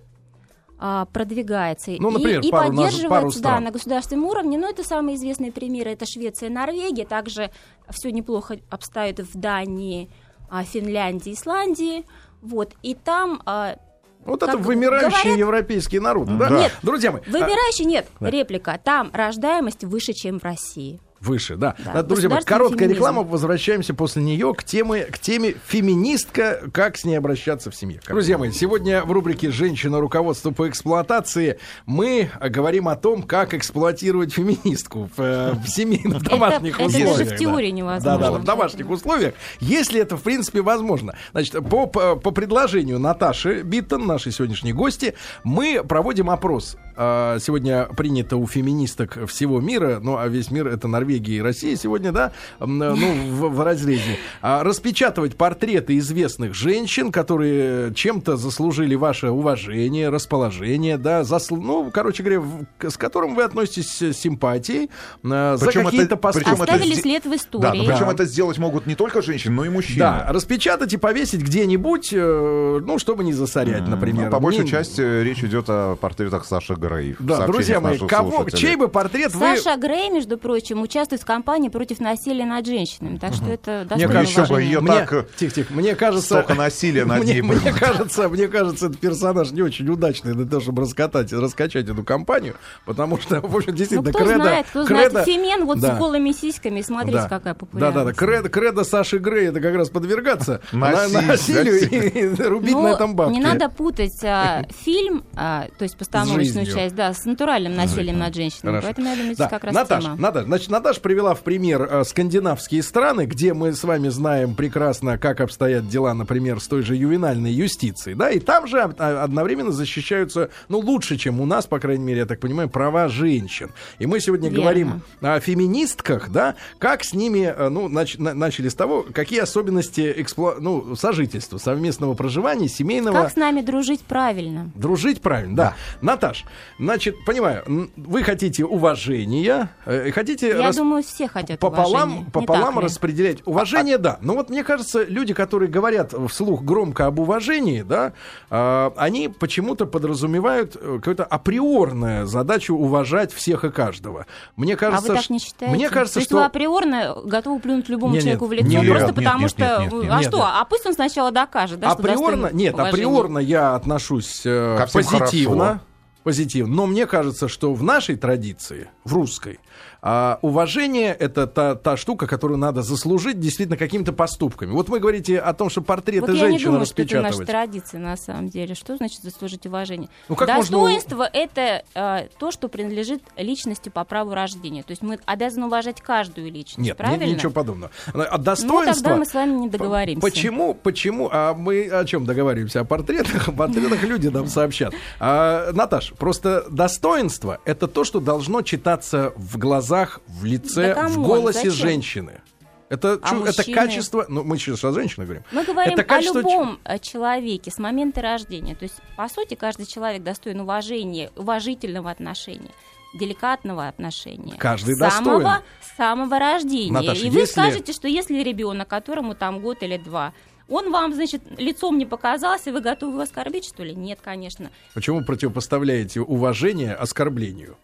продвигается 0.77 1.91
Ну, 1.99 2.11
например, 2.11 2.41
и, 2.41 2.47
и 2.47 2.51
пару 2.51 2.67
поддерживается 2.69 3.09
пару 3.09 3.31
да, 3.31 3.37
стран. 3.37 3.63
на 3.63 3.71
государственном 3.71 4.25
уровне. 4.25 4.57
Но 4.57 4.69
это 4.69 4.83
самые 4.83 5.15
известные 5.15 5.51
примеры. 5.51 5.91
Это 5.91 6.05
Швеция, 6.05 6.49
Норвегия. 6.49 7.05
Также 7.05 7.51
все 7.89 8.11
неплохо 8.11 8.57
обстоит 8.69 9.19
в 9.19 9.39
Дании, 9.39 10.09
а, 10.49 10.63
Финляндии, 10.63 11.33
Исландии. 11.33 12.05
Вот. 12.41 12.73
И 12.81 12.95
там 12.95 13.41
а, 13.45 13.77
Вот 14.25 14.39
Как 14.41 14.49
это 14.49 14.57
вымирающие 14.57 15.09
говорят- 15.09 15.37
европейские 15.37 16.01
народы, 16.01 16.33
да? 16.37 16.49
Да. 16.49 16.59
Нет. 16.63 16.71
Друзья 16.81 17.11
мои, 17.11 17.21
а, 17.25 17.29
вымирающий 17.29 17.85
нет. 17.85 18.07
да. 18.19 18.29
Реплика. 18.29 18.79
Там 18.83 19.09
рождаемость 19.13 19.83
выше, 19.83 20.13
чем 20.13 20.39
в 20.39 20.43
России. 20.43 20.99
Выше, 21.23 21.55
да. 21.55 21.75
Да, 21.85 21.93
Да, 21.93 22.03
Друзья 22.03 22.29
мои, 22.29 22.41
короткая 22.43 22.79
феминизм. 22.79 22.95
реклама. 22.95 23.23
Возвращаемся 23.23 23.93
после 23.93 24.21
нее 24.21 24.53
к 24.53 24.63
теме, 24.63 25.05
к 25.05 25.17
теме 25.17 25.55
феминистка, 25.65 26.61
как 26.73 26.97
с 26.97 27.05
ней 27.05 27.15
обращаться 27.15 27.71
в 27.71 27.75
семье. 27.75 28.01
Друзья 28.07 28.37
мои, 28.37 28.51
сегодня 28.51 29.03
в 29.03 29.11
рубрике 29.11 29.49
«Женщина. 29.49 30.01
Руководство 30.01 30.51
по 30.51 30.67
эксплуатации» 30.67 31.59
мы 31.85 32.29
говорим 32.41 32.89
о 32.89 32.95
том, 32.95 33.23
как 33.23 33.53
эксплуатировать 33.53 34.33
феминистку 34.33 35.09
в, 35.15 35.21
э, 35.21 35.53
в 35.53 35.67
семейных, 35.67 36.21
в 36.21 36.23
домашних 36.23 36.75
это 36.75 36.85
условиях. 36.87 37.17
даже 37.17 37.25
в 37.25 37.29
да. 37.29 37.37
теории 37.37 37.69
невозможно. 37.69 38.19
Да, 38.19 38.31
да, 38.31 38.37
в 38.39 38.43
домашних 38.43 38.89
условиях. 38.89 39.33
Если 39.61 40.01
это, 40.01 40.17
в 40.17 40.21
принципе, 40.21 40.61
возможно. 40.61 41.15
Значит, 41.31 41.53
по, 41.69 41.87
по, 41.87 42.15
по 42.15 42.31
предложению 42.31 42.99
Наташи 42.99 43.61
Биттен, 43.61 44.05
нашей 44.05 44.33
сегодняшней 44.33 44.73
гости, 44.73 45.13
мы 45.43 45.83
проводим 45.87 46.29
опрос. 46.29 46.75
А, 46.95 47.37
Сегодня 47.39 47.85
принято 47.97 48.37
у 48.37 48.45
феминисток 48.47 49.17
всего 49.27 49.59
мира, 49.59 49.99
ну, 50.01 50.17
а 50.17 50.27
весь 50.27 50.51
мир 50.51 50.67
это 50.67 50.87
Норвегия 50.87 51.37
и 51.37 51.41
Россия 51.41 51.75
сегодня, 51.75 52.11
да, 52.11 52.31
ну, 52.59 52.93
в, 52.93 53.49
в 53.49 53.61
разрезе. 53.63 54.17
А, 54.41 54.63
Распечатывать 54.63 55.35
портреты 55.35 55.97
известных 55.97 56.53
женщин, 56.53 57.11
которые 57.11 57.93
чем-то 57.93 58.37
заслужили 58.37 58.95
ваше 58.95 59.29
уважение, 59.29 60.09
расположение, 60.09 60.97
да, 60.97 61.21
засл- 61.21 61.59
ну, 61.61 61.89
короче 61.91 62.23
говоря, 62.23 62.41
в- 62.41 62.65
с 62.89 62.97
которым 62.97 63.35
вы 63.35 63.43
относитесь 63.43 63.89
с 64.01 64.13
симпатией, 64.13 64.89
а, 65.23 65.57
за 65.57 65.69
это- 65.69 65.83
какие-то 65.83 66.17
поступки. 66.17 66.49
это 66.53 66.63
Оставили 66.63 66.93
сде- 66.95 67.01
след 67.01 67.25
в 67.25 67.29
Да, 67.29 67.35
истории. 67.35 67.77
но 67.79 67.85
причем 67.85 68.05
Да. 68.07 68.13
это 68.13 68.25
сделать 68.25 68.57
могут 68.57 68.85
не 68.87 68.95
только 68.95 69.21
женщины, 69.21 69.53
но 69.55 69.65
и 69.65 69.69
мужчины. 69.69 69.99
Да, 69.99 70.25
распечатать 70.29 70.93
и 70.93 70.97
повесить 70.97 71.41
где-нибудь, 71.41 72.09
э, 72.13 72.81
ну, 72.85 72.99
чтобы 72.99 73.23
не 73.23 73.33
засорять, 73.33 73.87
например. 73.87 74.25
Ну, 74.25 74.31
по 74.31 74.39
большей 74.39 74.63
Не- 74.63 74.69
части 74.69 75.01
речь 75.23 75.43
идет 75.43 75.65
о 75.69 75.95
портретах 75.95 76.45
Саши 76.45 76.75
Грей. 76.83 77.15
Да, 77.19 77.45
друзья 77.47 77.79
мои, 77.79 77.97
кого, 77.97 78.31
слушателей. 78.31 78.61
чей 78.61 78.75
бы 78.75 78.87
портрет 78.87 79.33
вы... 79.33 79.39
Саша 79.57 79.77
Грей, 79.77 80.09
между 80.09 80.37
прочим, 80.37 80.81
участвует 80.81 81.21
в 81.21 81.25
кампании 81.25 81.69
против 81.69 81.99
насилия 81.99 82.45
над 82.45 82.65
женщинами. 82.65 83.17
Так 83.17 83.33
что 83.33 83.45
это 83.45 83.71
Мне 83.95 84.07
достойно 84.07 84.13
кажется, 84.13 84.31
еще 84.31 84.41
бы 84.41 84.53
уважения. 84.55 84.71
ее 84.73 84.79
мне, 84.81 84.91
так, 84.93 85.13
э, 85.13 85.25
тихо, 85.37 85.55
тихо, 85.55 85.73
мне 85.73 85.95
кажется, 85.95 86.25
столько 86.25 86.53
насилия 86.55 87.05
над 87.05 87.23
мне, 87.23 87.33
ней 87.35 87.41
мне 87.41 87.55
было. 87.59 87.71
кажется, 87.77 88.29
мне 88.29 88.47
кажется, 88.47 88.87
этот 88.87 88.99
персонаж 88.99 89.51
не 89.51 89.61
очень 89.61 89.87
удачный 89.89 90.33
для 90.33 90.45
того, 90.45 90.61
чтобы 90.61 90.81
раскатать, 90.81 91.31
раскачать 91.31 91.87
эту 91.87 92.03
компанию, 92.03 92.55
потому 92.85 93.19
что, 93.19 93.39
в 93.41 93.55
общем, 93.55 93.71
Ну, 93.71 93.77
действительно, 93.77 94.09
кто 94.11 94.19
кредо, 94.25 94.35
знает, 94.43 94.65
кто 94.69 94.83
кредо- 94.85 95.09
знает. 95.11 95.27
Фемен 95.27 95.65
вот 95.65 95.79
Да. 95.79 95.95
с 95.95 95.99
голыми 95.99 96.31
сиськами, 96.31 96.81
смотрите, 96.81 97.17
Да. 97.17 97.23
какая 97.29 97.53
Да, 97.53 97.59
популярность. 97.59 97.95
да, 97.95 98.03
да. 98.05 98.13
Кредо, 98.13 98.49
кредо 98.49 98.83
Саши 98.83 99.17
Грей 99.17 99.47
это 99.47 99.61
как 99.61 99.75
раз 99.75 99.89
подвергаться 99.89 100.61
на- 100.71 100.91
Насилию, 101.07 101.89
и, 101.89 102.35
рубить 102.43 102.71
Ну, 102.73 102.83
на 102.83 102.87
этом 102.89 103.15
бабки. 103.15 103.33
не 103.33 103.41
надо 103.41 103.69
путать 103.69 104.23
а, 104.23 104.63
фильм, 104.83 105.23
а, 105.35 105.67
то 105.77 105.83
есть 105.83 105.97
постановочную 105.97 106.65
часть, 106.75 106.95
да, 106.95 107.13
с 107.13 107.25
натуральным 107.25 107.75
насилием 107.75 108.17
над 108.17 108.33
женщинами. 108.35 108.75
Хорошо. 108.75 108.87
Поэтому 108.87 109.07
я 109.09 109.15
думаю, 109.15 109.35
Да. 109.37 109.47
как 109.49 109.63
раз 109.63 109.73
Наташ, 109.73 110.03
тема. 110.03 110.15
Наташ, 110.17 110.45
значит, 110.45 110.69
Наташа 110.69 111.01
привела 111.01 111.33
в 111.33 111.41
пример 111.41 111.87
э, 111.89 112.03
скандинавские 112.03 112.83
страны, 112.83 113.25
где 113.25 113.53
мы 113.53 113.73
с 113.73 113.83
вами 113.83 114.09
знаем 114.09 114.55
прекрасно, 114.55 115.17
как 115.17 115.41
обстоят 115.41 115.87
дела, 115.87 116.13
например, 116.13 116.59
с 116.59 116.67
той 116.67 116.81
же 116.83 116.95
ювенальной 116.95 117.51
юстицией, 117.51 118.15
да, 118.15 118.29
и 118.29 118.39
там 118.39 118.67
же 118.67 118.79
а, 118.81 119.23
одновременно 119.23 119.71
защищаются, 119.71 120.49
ну, 120.69 120.79
лучше, 120.79 121.17
чем 121.17 121.39
у 121.41 121.45
нас, 121.45 121.65
по 121.65 121.79
крайней 121.79 122.03
мере, 122.03 122.19
я 122.19 122.25
так 122.25 122.39
понимаю, 122.39 122.69
права 122.69 123.07
женщин. 123.09 123.71
И 123.99 124.05
мы 124.05 124.19
сегодня 124.19 124.49
Верно. 124.49 124.61
говорим 124.63 125.01
о 125.21 125.39
феминистках, 125.39 126.29
да, 126.29 126.55
как 126.79 127.03
с 127.03 127.13
ними, 127.13 127.53
э, 127.55 127.69
ну, 127.69 127.87
нач- 127.89 128.19
на- 128.21 128.33
начали 128.33 128.69
с 128.69 128.75
того, 128.75 129.05
какие 129.13 129.39
особенности 129.39 130.13
экспло... 130.17 130.55
ну, 130.59 130.95
сожительства, 130.95 131.57
совместного 131.57 132.13
проживания, 132.13 132.67
семейного... 132.67 133.13
Как 133.23 133.31
с 133.31 133.35
нами 133.35 133.61
дружить 133.61 134.01
правильно? 134.01 134.71
Дружить 134.75 135.21
правильно, 135.21 135.55
да. 135.55 135.75
Наташ, 136.01 136.45
значит, 136.79 137.15
понимаю, 137.25 137.63
вы 137.95 138.23
хотите 138.23 138.65
уважения, 138.65 139.69
э, 139.85 140.11
хотите 140.11 140.49
Я 140.49 140.57
рас- 140.67 140.75
думаю, 140.75 141.03
все 141.03 141.27
хотят 141.27 141.59
пополам, 141.59 142.09
уважения. 142.09 142.31
Пополам 142.31 142.79
распределять. 142.79 143.39
Уважение, 143.45 143.97
да. 143.97 144.17
Но 144.21 144.33
вот 144.33 144.49
мне 144.49 144.63
кажется, 144.63 145.03
люди, 145.03 145.33
которые 145.33 145.69
говорят 145.69 146.13
вслух 146.29 146.63
громко 146.63 147.05
об 147.07 147.19
уважении, 147.19 147.81
да, 147.81 148.13
э, 148.49 148.91
они 148.97 149.29
почему-то 149.29 149.85
подразумевают 149.85 150.75
э, 150.75 150.95
какую-то 150.97 151.23
априорную 151.23 152.25
задачу 152.27 152.75
уважать 152.75 153.31
всех 153.33 153.63
и 153.63 153.71
каждого. 153.71 154.25
Мне 154.55 154.73
А 154.73 154.77
кажется, 154.77 155.11
вы 155.11 155.17
так 155.17 155.29
не 155.29 155.39
считаете? 155.39 155.75
мне 155.75 155.89
кажется, 155.89 156.15
То 156.15 156.19
есть 156.19 156.29
что 156.29 156.37
вы 156.37 156.45
априорно 156.45 157.15
готовы 157.25 157.59
плюнуть 157.59 157.89
любому 157.89 158.13
Не, 158.13 158.17
нет, 158.17 158.23
человеку 158.23 158.45
в 158.47 158.53
лицо 158.53 158.67
нет, 158.67 158.87
просто 158.89 159.07
нет, 159.07 159.15
потому 159.15 159.41
нет, 159.41 159.49
что... 159.49 159.59
нет, 159.59 159.93
нет, 159.93 160.11
а 160.11 160.17
нет, 160.19 160.27
что? 160.27 160.37
нет. 160.37 160.47
А 160.53 160.65
пусть 160.65 160.85
он 160.85 160.93
сначала 160.93 161.31
докажет, 161.31 161.79
да, 161.79 161.91
что 161.91 161.99
априорно, 161.99 162.49
нет, 162.53 162.73
уважения. 162.73 162.89
априорно 162.89 163.39
я 163.39 163.75
отношусь 163.75 164.41
э, 164.45 164.85
позитивно. 164.91 165.65
хорошо. 165.65 165.79
Позитивно. 166.23 166.75
Но 166.75 166.85
мне 166.85 167.05
кажется, 167.05 167.47
что 167.47 167.73
в 167.73 167.83
нашей 167.83 168.15
традиции, 168.15 168.89
в 169.03 169.13
русской, 169.13 169.59
а, 170.05 170.37
уважение 170.41 171.15
это 171.17 171.47
та, 171.47 171.75
та 171.75 171.95
штука, 171.95 172.27
которую 172.27 172.57
надо 172.57 172.81
заслужить 172.81 173.39
действительно 173.39 173.77
какими-то 173.77 174.11
поступками. 174.11 174.71
Вот 174.71 174.89
вы 174.89 174.99
говорите 174.99 175.39
о 175.39 175.53
том, 175.53 175.69
что 175.69 175.81
портреты 175.81 176.27
Вот 176.27 176.29
я 176.31 176.43
не 176.43 176.49
женщин 176.49 176.71
думаю, 176.71 176.85
что 176.85 177.01
это 177.01 177.21
наша 177.21 177.45
традиция, 177.45 178.01
на 178.01 178.17
самом 178.17 178.49
деле. 178.49 178.75
Что 178.75 178.97
значит 178.97 179.21
заслужить 179.21 179.65
уважение? 179.65 180.09
Ну, 180.27 180.35
как 180.35 180.49
можно 180.49 180.77
Достоинство 180.77 181.29
это 181.31 181.83
э, 181.95 182.27
то, 182.37 182.51
что 182.51 182.67
принадлежит 182.67 183.23
личности 183.37 183.87
по 183.87 184.03
праву 184.03 184.33
рождения. 184.33 184.83
То 184.83 184.91
есть 184.91 185.01
мы 185.03 185.19
обязаны 185.25 185.67
уважать 185.67 186.01
каждую 186.01 186.51
личность, 186.51 186.85
Нет, 186.85 186.97
правильно? 186.97 187.23
ничего 187.23 187.53
подобного. 187.53 187.91
А 188.13 188.37
Ну, 188.37 188.43
достоинство... 188.43 188.93
тогда 188.95 189.15
мы 189.15 189.25
с 189.25 189.33
вами 189.33 189.51
не 189.53 189.69
договоримся. 189.69 190.21
Почему, 190.21 190.73
почему, 190.73 191.29
а 191.31 191.53
мы 191.53 191.87
о 191.87 192.03
чем 192.03 192.25
договариваемся? 192.25 192.81
О 192.81 192.83
портретах? 192.83 193.47
О 193.47 193.51
портретах 193.53 194.03
люди 194.03 194.27
нам 194.27 194.47
сообщат. 194.47 194.93
А, 195.21 195.71
Наташ, 195.71 196.11
просто 196.17 196.65
достоинство— 196.69 197.59
это 197.65 197.87
то, 197.87 198.03
что 198.03 198.19
должно 198.19 198.63
читаться 198.63 199.31
в 199.37 199.57
глазах, 199.93 200.19
в 200.27 200.45
лице, 200.45 200.93
Да 200.95 201.07
в 201.07 201.17
голосе 201.21 201.69
зачем? 201.69 201.71
женщины. 201.71 202.41
Это, 202.89 203.19
А 203.23 203.29
чу- 203.29 203.43
это 203.45 203.63
качество... 203.71 204.25
Ну, 204.29 204.43
мы 204.43 204.57
сейчас 204.57 204.83
о 204.83 204.91
женщинах 204.91 205.27
говорим. 205.27 205.43
Мы 205.51 205.63
говорим 205.63 205.93
Это 205.93 206.01
о 206.03 206.05
качество 206.05 206.43
ч- 206.43 206.49
любом 206.49 206.79
э, 206.83 206.99
человеке 206.99 207.71
с 207.71 207.79
момента 207.79 208.21
рождения. 208.21 208.75
То 208.75 208.83
есть, 208.83 208.95
по 209.17 209.27
сути, 209.29 209.55
каждый 209.55 209.85
человек 209.87 210.21
достоин 210.21 210.59
уважения, 210.61 211.31
уважительного 211.35 212.11
отношения 212.11 212.69
деликатного 213.15 213.87
отношения. 213.87 214.55
Каждый 214.57 214.95
самого, 214.95 215.39
достоин. 215.41 215.63
самого 215.97 216.39
рождения. 216.39 216.91
Наташа, 216.91 217.25
и 217.25 217.29
вы 217.29 217.41
если- 217.41 217.51
скажете, 217.51 217.93
что 217.93 218.07
если 218.07 218.41
ребенок, 218.41 218.87
которому 218.87 219.35
там 219.35 219.59
год 219.59 219.83
или 219.83 219.97
два, 219.97 220.33
он 220.67 220.91
вам, 220.91 221.13
значит, 221.13 221.41
лицом 221.59 221.97
не 221.99 222.05
показался, 222.07 222.71
вы 222.71 222.81
готовы 222.81 223.13
его 223.13 223.21
оскорбить, 223.21 223.65
что 223.65 223.83
ли? 223.83 223.93
Нет, 223.93 224.19
конечно. 224.23 224.71
Почему 224.95 225.23
противопоставляете 225.23 226.21
уважение 226.21 226.93
оскорблению? 226.95 227.77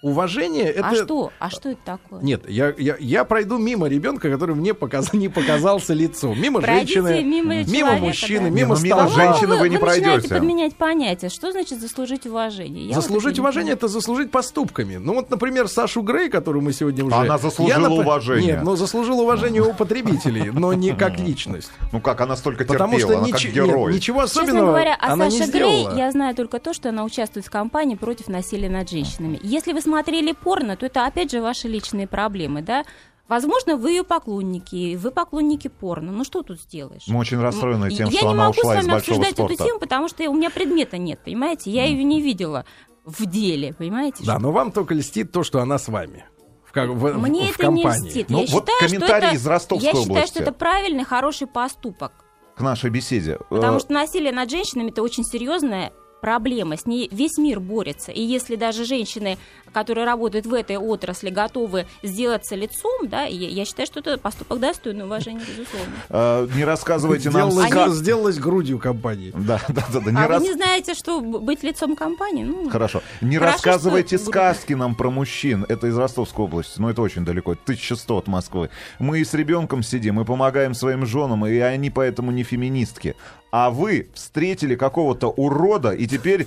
Уважение— 0.00 0.64
это... 0.70 0.88
А 0.88 0.94
что? 0.94 1.32
А 1.40 1.50
что 1.50 1.70
это 1.70 1.80
такое? 1.84 2.22
Нет, 2.22 2.48
я, 2.48 2.72
я, 2.78 2.96
я 3.00 3.24
пройду 3.24 3.58
мимо 3.58 3.88
ребенка, 3.88 4.30
который 4.30 4.54
мне 4.54 4.72
показ... 4.72 5.12
не 5.12 5.28
показался 5.28 5.92
лицом. 5.92 6.40
Мимо 6.40 6.60
Пройдите 6.60 7.02
женщины, 7.02 7.24
мимо 7.24 7.64
человека, 7.64 8.04
мужчины, 8.04 8.44
да. 8.44 8.50
мимо 8.50 8.76
Не, 8.76 8.80
ну, 8.80 8.84
мимо 8.84 9.08
стола. 9.08 9.08
женщины 9.08 9.56
вы 9.56 9.68
не 9.68 9.76
начинаете 9.76 10.02
пройдете. 10.04 10.34
подменять 10.34 10.76
понятия. 10.76 11.28
Что 11.28 11.50
значит 11.50 11.80
заслужить 11.80 12.26
уважение? 12.26 12.86
Я 12.86 12.94
вот 12.94 13.02
заслужить 13.02 13.32
это 13.32 13.34
не 13.34 13.40
уважение 13.40 13.72
это 13.72 13.88
заслужить 13.88 14.30
поступками. 14.30 14.96
Ну 14.96 15.14
вот, 15.14 15.30
например, 15.30 15.66
Сашу 15.66 16.02
Грей, 16.02 16.28
которую 16.28 16.62
мы 16.62 16.72
сегодня 16.72 17.04
уже. 17.04 17.16
Она 17.16 17.38
заслужила 17.38 17.80
Я, 17.80 17.88
напр- 17.88 18.00
уважение. 18.00 18.52
Нет, 18.54 18.62
но 18.62 18.76
заслужила 18.76 19.22
уважение 19.22 19.62
у 19.62 19.74
потребителей, 19.74 20.50
но 20.52 20.72
не 20.74 20.92
как 20.94 21.18
личность. 21.18 21.72
Ну 21.92 22.00
как, 22.00 22.20
она 22.20 22.36
столько 22.36 22.64
Потому 22.64 22.92
терпела, 22.92 23.10
что 23.10 23.18
она 23.18 23.28
нич- 23.28 23.32
как 23.32 23.44
нет, 23.44 23.54
герой. 23.54 23.94
ничего 23.94 24.22
Честно 24.22 24.42
особенного 24.42 24.66
говоря, 24.66 24.94
о 24.94 25.12
она 25.12 25.26
не 25.26 25.38
Саше 25.38 25.50
Грей 25.50 25.88
я 25.96 26.12
знаю 26.12 26.36
только 26.36 26.60
то, 26.60 26.72
что 26.72 26.90
она 26.90 27.02
участвует 27.02 27.44
в 27.46 27.50
кампании 27.50 27.96
против 27.96 28.28
насилия 28.28 28.68
над 28.70 28.88
женщинами. 28.88 29.40
Если 29.42 29.72
вы 29.72 29.80
смотрели 29.88 30.32
порно, 30.32 30.76
то 30.76 30.86
это 30.86 31.06
опять 31.06 31.30
же 31.30 31.40
ваши 31.40 31.66
личные 31.68 32.06
проблемы, 32.06 32.62
да? 32.62 32.84
Возможно, 33.26 33.76
вы 33.76 33.90
ее 33.90 34.04
поклонники, 34.04 34.96
вы 34.96 35.10
поклонники 35.10 35.68
порно. 35.68 36.12
Ну 36.12 36.24
что 36.24 36.42
тут 36.42 36.60
сделаешь? 36.60 37.02
Мы 37.08 37.18
очень 37.18 37.38
расстроены 37.40 37.90
тем, 37.90 38.08
я 38.08 38.18
что 38.18 38.26
не 38.28 38.32
она 38.32 38.44
могу 38.46 38.54
с 38.54 38.58
ушла 38.58 38.74
из 38.74 38.76
вами 38.78 38.90
большого 38.92 39.16
обсуждать 39.18 39.34
спорта. 39.34 39.54
эту 39.54 39.64
тему, 39.64 39.80
потому 39.80 40.08
что 40.08 40.30
у 40.30 40.34
меня 40.34 40.50
предмета 40.50 40.96
нет, 40.96 41.20
понимаете? 41.24 41.70
Я 41.70 41.84
ее 41.84 42.04
не 42.04 42.22
видела 42.22 42.64
в 43.04 43.26
деле, 43.26 43.74
понимаете? 43.74 44.24
Да, 44.24 44.38
но 44.38 44.50
вам 44.52 44.72
только 44.72 44.94
льстит 44.94 45.30
то, 45.32 45.42
что 45.42 45.60
она 45.60 45.78
с 45.78 45.88
вами. 45.88 46.24
В, 46.72 46.74
в- 46.74 47.18
Мне 47.18 47.46
в 47.52 47.54
это 47.58 47.62
компании. 47.64 48.00
не 48.02 48.08
льстит. 48.08 48.30
Ну, 48.30 48.40
я 48.44 48.46
вот 48.52 48.62
считаю, 48.68 48.78
комментарий 48.88 49.26
что 49.26 49.26
это, 49.26 49.36
из 49.36 49.46
Ростовской 49.46 49.86
я 49.86 49.92
считаю, 49.92 50.10
области. 50.10 50.30
что 50.34 50.42
это 50.42 50.52
правильный, 50.52 51.04
хороший 51.04 51.46
поступок. 51.46 52.12
К 52.56 52.60
нашей 52.60 52.88
беседе. 52.90 53.38
Потому 53.50 53.76
Э, 53.76 53.80
что 53.80 53.92
насилие 53.92 54.32
над 54.32 54.50
женщинами 54.50 54.90
это 54.90 55.02
очень 55.02 55.24
серьезная 55.24 55.92
проблема, 56.20 56.76
с 56.76 56.86
ней 56.86 57.08
весь 57.12 57.38
мир 57.38 57.60
борется. 57.60 58.12
И 58.12 58.20
если 58.22 58.56
даже 58.56 58.84
женщины, 58.84 59.38
которые 59.72 60.06
работают 60.06 60.46
в 60.46 60.52
этой 60.54 60.76
отрасли, 60.76 61.30
готовы 61.30 61.86
сделаться 62.02 62.54
лицом, 62.54 63.08
да, 63.08 63.24
я, 63.24 63.48
я 63.48 63.64
считаю, 63.64 63.86
что 63.86 64.00
это 64.00 64.18
поступок 64.18 64.60
достойный 64.60 65.04
уважения, 65.04 65.40
безусловно. 65.40 65.92
э, 66.08 66.48
Не 66.54 66.64
рассказывайте 66.64 67.30
нам 67.30 67.50
Сделалась, 67.50 67.96
сделалась 67.96 68.38
грудью 68.38 68.78
компании. 68.78 69.32
Да, 69.34 69.60
да, 69.68 69.84
да, 69.92 70.00
да, 70.00 70.10
не 70.10 70.16
а 70.18 70.28
вы 70.38 70.44
не 70.46 70.52
знаете, 70.54 70.94
что 70.94 71.20
быть 71.20 71.62
лицом 71.62 71.96
компании? 71.96 72.44
Ну, 72.44 72.68
Хорошо. 72.70 73.02
Не 73.20 73.36
Хорошо, 73.38 73.54
рассказывайте 73.54 74.16
что- 74.16 74.26
сказки 74.26 74.72
нам 74.72 74.94
про 74.94 75.10
мужчин. 75.10 75.64
Это 75.68 75.86
из 75.86 75.96
Ростовской 75.96 76.44
области, 76.44 76.80
но 76.80 76.90
это 76.90 77.02
очень 77.02 77.24
далеко. 77.24 77.52
1100 77.52 78.16
от 78.18 78.26
Москвы. 78.26 78.70
Мы 78.98 79.20
и 79.20 79.24
с 79.24 79.34
ребенком 79.34 79.82
сидим, 79.82 80.16
мы 80.16 80.24
помогаем 80.24 80.74
своим 80.74 81.06
женам, 81.06 81.46
и 81.46 81.58
они 81.58 81.90
поэтому 81.90 82.30
не 82.30 82.42
феминистки. 82.42 83.14
А 83.50 83.70
вы 83.70 84.08
встретили 84.14 84.74
какого-то 84.74 85.28
урода, 85.28 85.92
и 85.92 86.06
теперь 86.06 86.46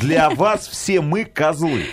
для 0.00 0.28
вас 0.30 0.68
все 0.68 1.00
мы 1.00 1.24
козлы. 1.24 1.84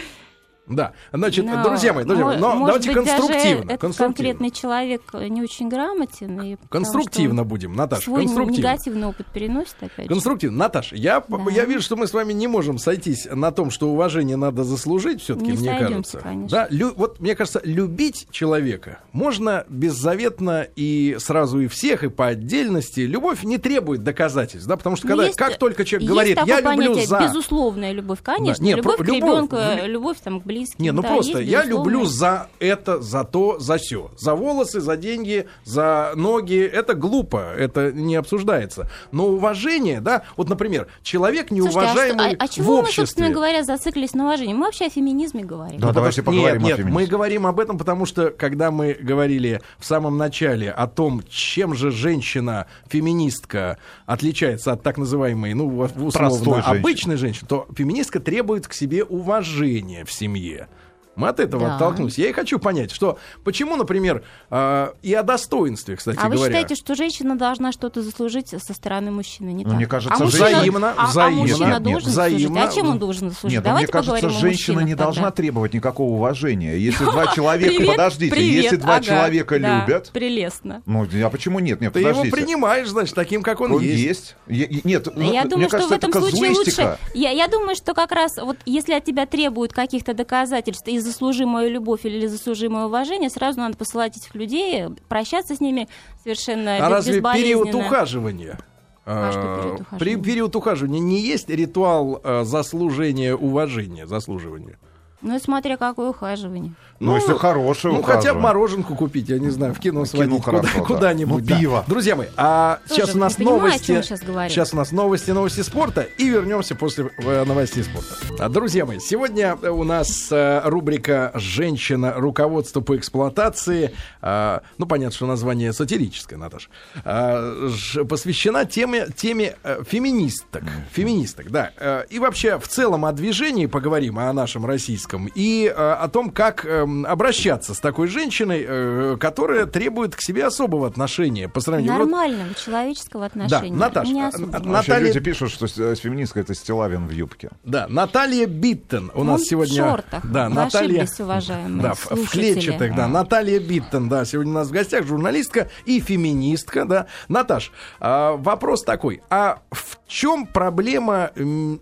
Да. 0.69 0.93
Значит, 1.11 1.45
но, 1.45 1.63
друзья 1.63 1.93
мои, 1.93 2.05
друзья 2.05 2.25
мои, 2.25 2.37
мо- 2.37 2.53
но 2.55 2.65
давайте 2.67 2.89
быть, 2.93 2.95
даже 3.05 3.17
конструктивно. 3.17 3.63
этот 3.63 3.81
конструктивно. 3.81 4.13
конкретный 4.15 4.51
человек 4.51 5.01
не 5.13 5.41
очень 5.41 5.67
грамотен. 5.69 6.41
И 6.41 6.57
Конструктивно 6.69 7.43
будем, 7.43 7.73
Наташа, 7.73 8.03
Свой 8.03 8.21
конструктивно. 8.23 8.57
негативный 8.57 9.07
опыт 9.07 9.27
переносит, 9.33 9.75
опять 9.81 10.05
же. 10.05 10.09
Конструктивно. 10.09 10.57
Наташа, 10.57 10.95
я, 10.95 11.23
Да. 11.27 11.37
я 11.51 11.65
вижу, 11.65 11.81
что 11.81 11.95
мы 11.95 12.07
с 12.07 12.13
вами 12.13 12.33
не 12.33 12.47
можем 12.47 12.77
сойтись 12.77 13.27
на 13.31 13.51
том, 13.51 13.71
что 13.71 13.89
уважение 13.89 14.37
надо 14.37 14.63
заслужить, 14.63 15.21
все-таки, 15.21 15.51
Не 15.51 15.57
мне 15.57 15.69
сойдемся, 15.71 15.89
кажется. 15.89 16.17
конечно. 16.19 16.49
Да, 16.49 16.67
лю- 16.69 16.93
вот 16.95 17.19
мне 17.19 17.35
кажется, 17.35 17.61
любить 17.63 18.27
человека 18.31 18.99
можно 19.11 19.65
беззаветно 19.69 20.67
и 20.75 21.17
сразу 21.19 21.59
и 21.61 21.67
всех, 21.67 22.03
и 22.03 22.09
по 22.09 22.27
отдельности. 22.27 23.01
Любовь 23.01 23.43
не 23.43 23.57
требует 23.57 24.03
доказательств, 24.03 24.67
да, 24.67 24.77
потому 24.77 24.95
что 24.95 25.07
когда, 25.07 25.25
есть- 25.25 25.37
как 25.37 25.57
только 25.57 25.83
человек 25.83 26.09
говорит, 26.09 26.37
я 26.45 26.61
люблю 26.61 26.77
понятие, 26.93 27.07
за... 27.07 27.19
безусловная 27.21 27.91
любовь, 27.91 28.19
конечно. 28.21 28.63
Нет, 28.63 28.77
любовь 28.77 28.97
про- 28.97 29.03
к 29.03 29.07
любовь, 29.07 29.21
ребенку, 29.31 29.55
ну, 29.55 29.87
любовь 29.87 30.17
там, 30.23 30.39
к 30.39 30.43
близким. 30.45 30.58
Не, 30.77 30.91
ну 30.91 31.01
да, 31.01 31.09
просто 31.09 31.39
есть 31.39 31.51
я 31.51 31.63
люблю 31.63 32.05
за 32.05 32.47
это, 32.59 32.99
за 33.01 33.23
то, 33.23 33.59
за 33.59 33.77
все. 33.77 34.11
За 34.17 34.35
волосы, 34.35 34.79
за 34.81 34.97
деньги, 34.97 35.47
за 35.65 36.13
ноги. 36.15 36.59
Это 36.59 36.93
глупо, 36.93 37.53
это 37.57 37.91
не 37.91 38.15
обсуждается. 38.15 38.89
Но 39.11 39.27
уважение, 39.27 40.01
да, 40.01 40.23
вот, 40.37 40.49
например, 40.49 40.87
человек 41.03 41.47
Слушайте, 41.49 41.69
а 41.69 41.81
неуважаемый 41.81 42.29
что- 42.31 42.37
а, 42.39 42.43
а 42.43 42.47
в 42.47 42.49
чего 42.51 42.73
мы, 42.73 42.79
обществе. 42.79 43.05
собственно 43.05 43.29
говоря, 43.29 43.63
зациклились 43.63 44.13
на 44.13 44.25
уважении? 44.25 44.53
Мы 44.53 44.65
вообще 44.65 44.85
о 44.85 44.89
феминизме 44.89 45.43
говорим. 45.43 45.79
Да, 45.79 45.87
Ну, 45.87 45.93
давайте 45.93 46.21
потому 46.21 46.37
что- 46.37 46.43
поговорим 46.43 46.63
о 46.63 46.67
нет, 46.67 46.67
нет, 46.69 46.77
феминизме. 46.77 47.01
мы 47.01 47.05
говорим 47.07 47.47
об 47.47 47.59
этом, 47.59 47.77
потому 47.77 48.05
что, 48.05 48.29
когда 48.31 48.71
мы 48.71 48.93
говорили 48.99 49.61
в 49.77 49.85
самом 49.85 50.17
начале 50.17 50.71
о 50.71 50.87
том, 50.87 51.23
чем 51.29 51.73
же 51.75 51.91
женщина-феминистка 51.91 53.77
отличается 54.05 54.71
от 54.73 54.83
так 54.83 54.97
называемой, 54.97 55.53
ну, 55.53 55.69
Простой 55.87 56.07
условно, 56.27 56.63
женщины. 56.63 56.79
обычной 56.79 57.15
женщины, 57.17 57.47
то 57.47 57.67
феминистка 57.75 58.19
требует 58.19 58.67
к 58.67 58.73
себе 58.73 59.03
уважения 59.03 60.05
в 60.05 60.11
семье. 60.11 60.48
year. 60.49 60.67
Мы 61.15 61.27
от 61.27 61.39
этого 61.39 61.67
да. 61.67 61.75
оттолкнулись. 61.75 62.17
Я 62.17 62.29
и 62.29 62.31
хочу 62.31 62.59
понять, 62.59 62.91
что 62.91 63.19
почему, 63.43 63.75
например, 63.75 64.23
э, 64.49 64.93
и 65.01 65.13
о 65.13 65.23
достоинстве, 65.23 65.97
кстати 65.97 66.17
а 66.17 66.29
говоря. 66.29 66.37
А 66.37 66.39
вы 66.39 66.47
считаете, 66.47 66.75
что 66.75 66.95
женщина 66.95 67.37
должна 67.37 67.71
что-то 67.73 68.01
заслужить 68.01 68.49
со 68.49 68.73
стороны 68.73 69.11
мужчины? 69.11 69.49
Не 69.49 69.63
ну, 69.65 69.71
так? 69.71 69.77
мне 69.77 69.85
кажется, 69.85 70.15
а 70.17 70.23
мужчина... 70.23 70.47
взаимно, 70.47 70.93
а, 70.97 71.07
взаимно. 71.07 71.41
А 71.41 71.47
мужчина 71.47 71.73
нет, 71.73 71.83
должен 71.83 72.09
взаимно. 72.09 72.39
заслужить. 72.39 72.69
А 72.69 72.75
чем 72.75 72.89
он 72.89 72.99
должен 72.99 73.29
заслужить? 73.29 73.57
Нет, 73.57 73.63
Давайте 73.63 73.93
мне 73.93 74.01
кажется, 74.01 74.29
женщина 74.29 74.79
не 74.79 74.95
должна 74.95 75.23
тогда. 75.23 75.35
требовать 75.35 75.73
никакого 75.73 76.13
уважения. 76.13 76.77
Если 76.77 77.03
два 77.03 77.27
человека, 77.33 77.75
Привет, 77.75 77.91
подождите, 77.91 78.35
привет, 78.35 78.63
если 78.63 78.75
два 78.77 78.95
ага, 78.95 79.03
человека 79.03 79.59
да, 79.59 79.85
любят, 79.85 80.11
прелестно. 80.13 80.83
ну 80.85 81.03
а 81.03 81.29
почему 81.29 81.59
нет? 81.59 81.81
Нет, 81.81 81.91
Ты 81.91 81.99
подождите. 81.99 82.27
его 82.27 82.37
принимаешь, 82.37 82.87
значит, 82.87 83.15
таким, 83.15 83.43
как 83.43 83.59
он, 83.61 83.73
Он 83.73 83.81
есть. 83.81 84.03
есть. 84.03 84.35
Я- 84.47 84.67
нет, 84.85 85.07
ну, 85.13 85.21
я 85.21 85.41
мне 85.41 85.49
думаю, 85.49 85.67
что 85.67 85.77
кажется, 85.77 85.95
в 85.95 85.97
этом 85.97 86.09
это 86.11 86.19
случае 86.21 86.51
лучше. 86.51 86.97
Я, 87.13 87.31
я 87.31 87.47
думаю, 87.47 87.75
что 87.75 87.93
как 87.93 88.11
раз 88.11 88.37
вот 88.37 88.57
если 88.65 88.93
от 88.93 89.03
тебя 89.03 89.25
требуют 89.25 89.73
каких-то 89.73 90.13
доказательств 90.13 90.87
и 90.87 90.98
заслужи 90.99 91.45
мою 91.45 91.69
любовь 91.69 92.05
или 92.05 92.27
заслужи 92.27 92.69
мое 92.69 92.85
уважение, 92.85 93.29
сразу 93.29 93.59
надо 93.59 93.77
посылать 93.77 94.17
этих 94.17 94.35
людей, 94.35 94.85
прощаться 95.07 95.55
с 95.55 95.59
ними 95.59 95.87
совершенно 96.23 96.77
А 96.85 96.89
разве 96.89 97.21
период 97.21 97.73
ухаживания? 97.73 98.59
А 99.05 99.31
что 99.31 99.41
период 99.41 99.79
э, 99.79 99.81
ухаживания? 99.81 99.99
При 99.99 100.15
период 100.15 100.55
ухаживания 100.55 100.99
не 100.99 101.19
есть 101.19 101.49
ритуал 101.49 102.21
э, 102.23 102.43
заслужения 102.43 103.35
уважения, 103.35 104.05
заслуживания. 104.05 104.77
Ну, 105.21 105.35
и 105.35 105.39
смотря 105.39 105.75
какое 105.75 106.09
ухаживание. 106.09 106.71
Ну, 107.01 107.15
если 107.15 107.33
хорошее 107.33 107.93
Ну, 107.93 108.01
хотя 108.03 108.33
бы 108.33 108.39
мороженку 108.41 108.95
купить, 108.95 109.27
я 109.29 109.37
не 109.39 109.49
знаю, 109.49 109.73
в 109.73 109.79
кино 109.79 110.05
сводить 110.05 110.43
хорошо, 110.43 110.67
куда- 110.67 110.79
да. 110.79 110.85
куда-нибудь. 110.85 111.43
Ну, 111.43 111.47
да. 111.49 111.57
пиво. 111.59 111.83
Друзья 111.87 112.15
мои, 112.15 112.27
а 112.37 112.79
Тоже 112.87 113.01
сейчас 113.01 113.15
у 113.15 113.17
нас 113.19 113.37
не 113.37 113.45
понимаю, 113.45 113.59
о 113.61 113.65
новости. 113.67 114.01
сейчас. 114.01 114.19
Сейчас 114.51 114.73
у 114.73 114.77
нас 114.77 114.91
новости, 114.91 115.31
новости 115.31 115.61
спорта. 115.61 116.01
И 116.17 116.29
вернемся 116.29 116.75
после 116.75 117.09
э, 117.17 117.43
новостей 117.45 117.83
спорта. 117.83 118.15
А, 118.39 118.49
Друзья 118.49 118.85
мои, 118.85 118.99
сегодня 118.99 119.55
у 119.55 119.83
нас 119.83 120.29
э, 120.31 120.61
рубрика 120.65 121.31
«Женщина. 121.35 122.13
Руководство 122.15 122.79
по 122.81 122.95
эксплуатации». 122.97 123.93
А, 124.21 124.61
Ну, 124.77 124.85
понятно, 124.85 125.15
что 125.15 125.25
название 125.25 125.73
сатирическое, 125.73 126.37
Наташа. 126.39 126.69
А, 127.03 127.67
ж- 127.69 128.03
Посвящена 128.05 128.65
теме, 128.65 129.07
теме 129.15 129.55
э, 129.63 129.83
феминисток. 129.87 130.63
Феминисток, 130.91 131.49
да. 131.51 131.71
И 132.09 132.19
вообще, 132.19 132.57
в 132.57 132.67
целом, 132.67 133.05
о 133.05 133.11
движении 133.11 133.65
поговорим, 133.65 134.17
о 134.19 134.31
нашем 134.33 134.65
российском. 134.65 135.08
И 135.35 135.65
э, 135.65 135.71
о 135.73 136.07
том, 136.07 136.29
как 136.29 136.65
эм, 136.65 137.05
обращаться 137.05 137.73
с 137.73 137.79
такой 137.79 138.07
женщиной, 138.07 138.65
э, 138.67 139.17
которая 139.19 139.65
требует 139.65 140.15
к 140.15 140.21
себе 140.21 140.45
особого 140.45 140.87
отношения 140.87 141.49
по 141.49 141.59
сравнению... 141.61 141.93
вот- 141.93 141.99
Нормального 142.09 142.53
человеческого 142.53 143.25
отношения. 143.25 143.75
Наташ, 143.75 144.07
Не 144.09 144.21
а, 144.23 144.27
особо. 144.27 144.45
а, 144.57 144.59
Вообще 144.59 144.69
Наталья- 144.91 145.07
люди 145.07 145.19
пишут, 145.19 145.51
что 145.51 145.67
с- 145.67 145.77
э, 145.77 145.95
феминистка 145.95 146.39
это 146.41 146.53
Стилавин 146.53 147.07
в 147.07 147.11
юбке. 147.11 147.49
Да, 147.63 147.87
Наталья 147.89 148.45
Биттен 148.47 149.11
у 149.15 149.23
нас 149.23 149.41
Он 149.41 149.45
сегодня. 149.45 149.83
в 149.83 149.89
шортах. 149.89 150.25
Да, 150.25 150.49
Вы 150.49 150.55
Наталья. 150.55 151.07
уважаемые 151.19 151.81
Да, 151.83 151.93
в, 151.93 151.99
в 151.99 152.07
слушатели. 152.15 152.53
клетчатых, 152.53 152.95
да. 152.95 153.07
Наталья 153.07 153.59
Биттен, 153.59 154.09
да, 154.09 154.25
сегодня 154.25 154.51
у 154.51 154.55
нас 154.55 154.67
в 154.67 154.71
гостях 154.71 155.05
журналистка 155.05 155.69
и 155.85 155.99
феминистка, 155.99 156.85
да. 156.85 157.07
Наташ, 157.27 157.71
а, 157.99 158.33
вопрос 158.37 158.83
такой: 158.83 159.21
а 159.29 159.59
в 159.71 159.97
чем 160.07 160.45
проблема 160.45 161.31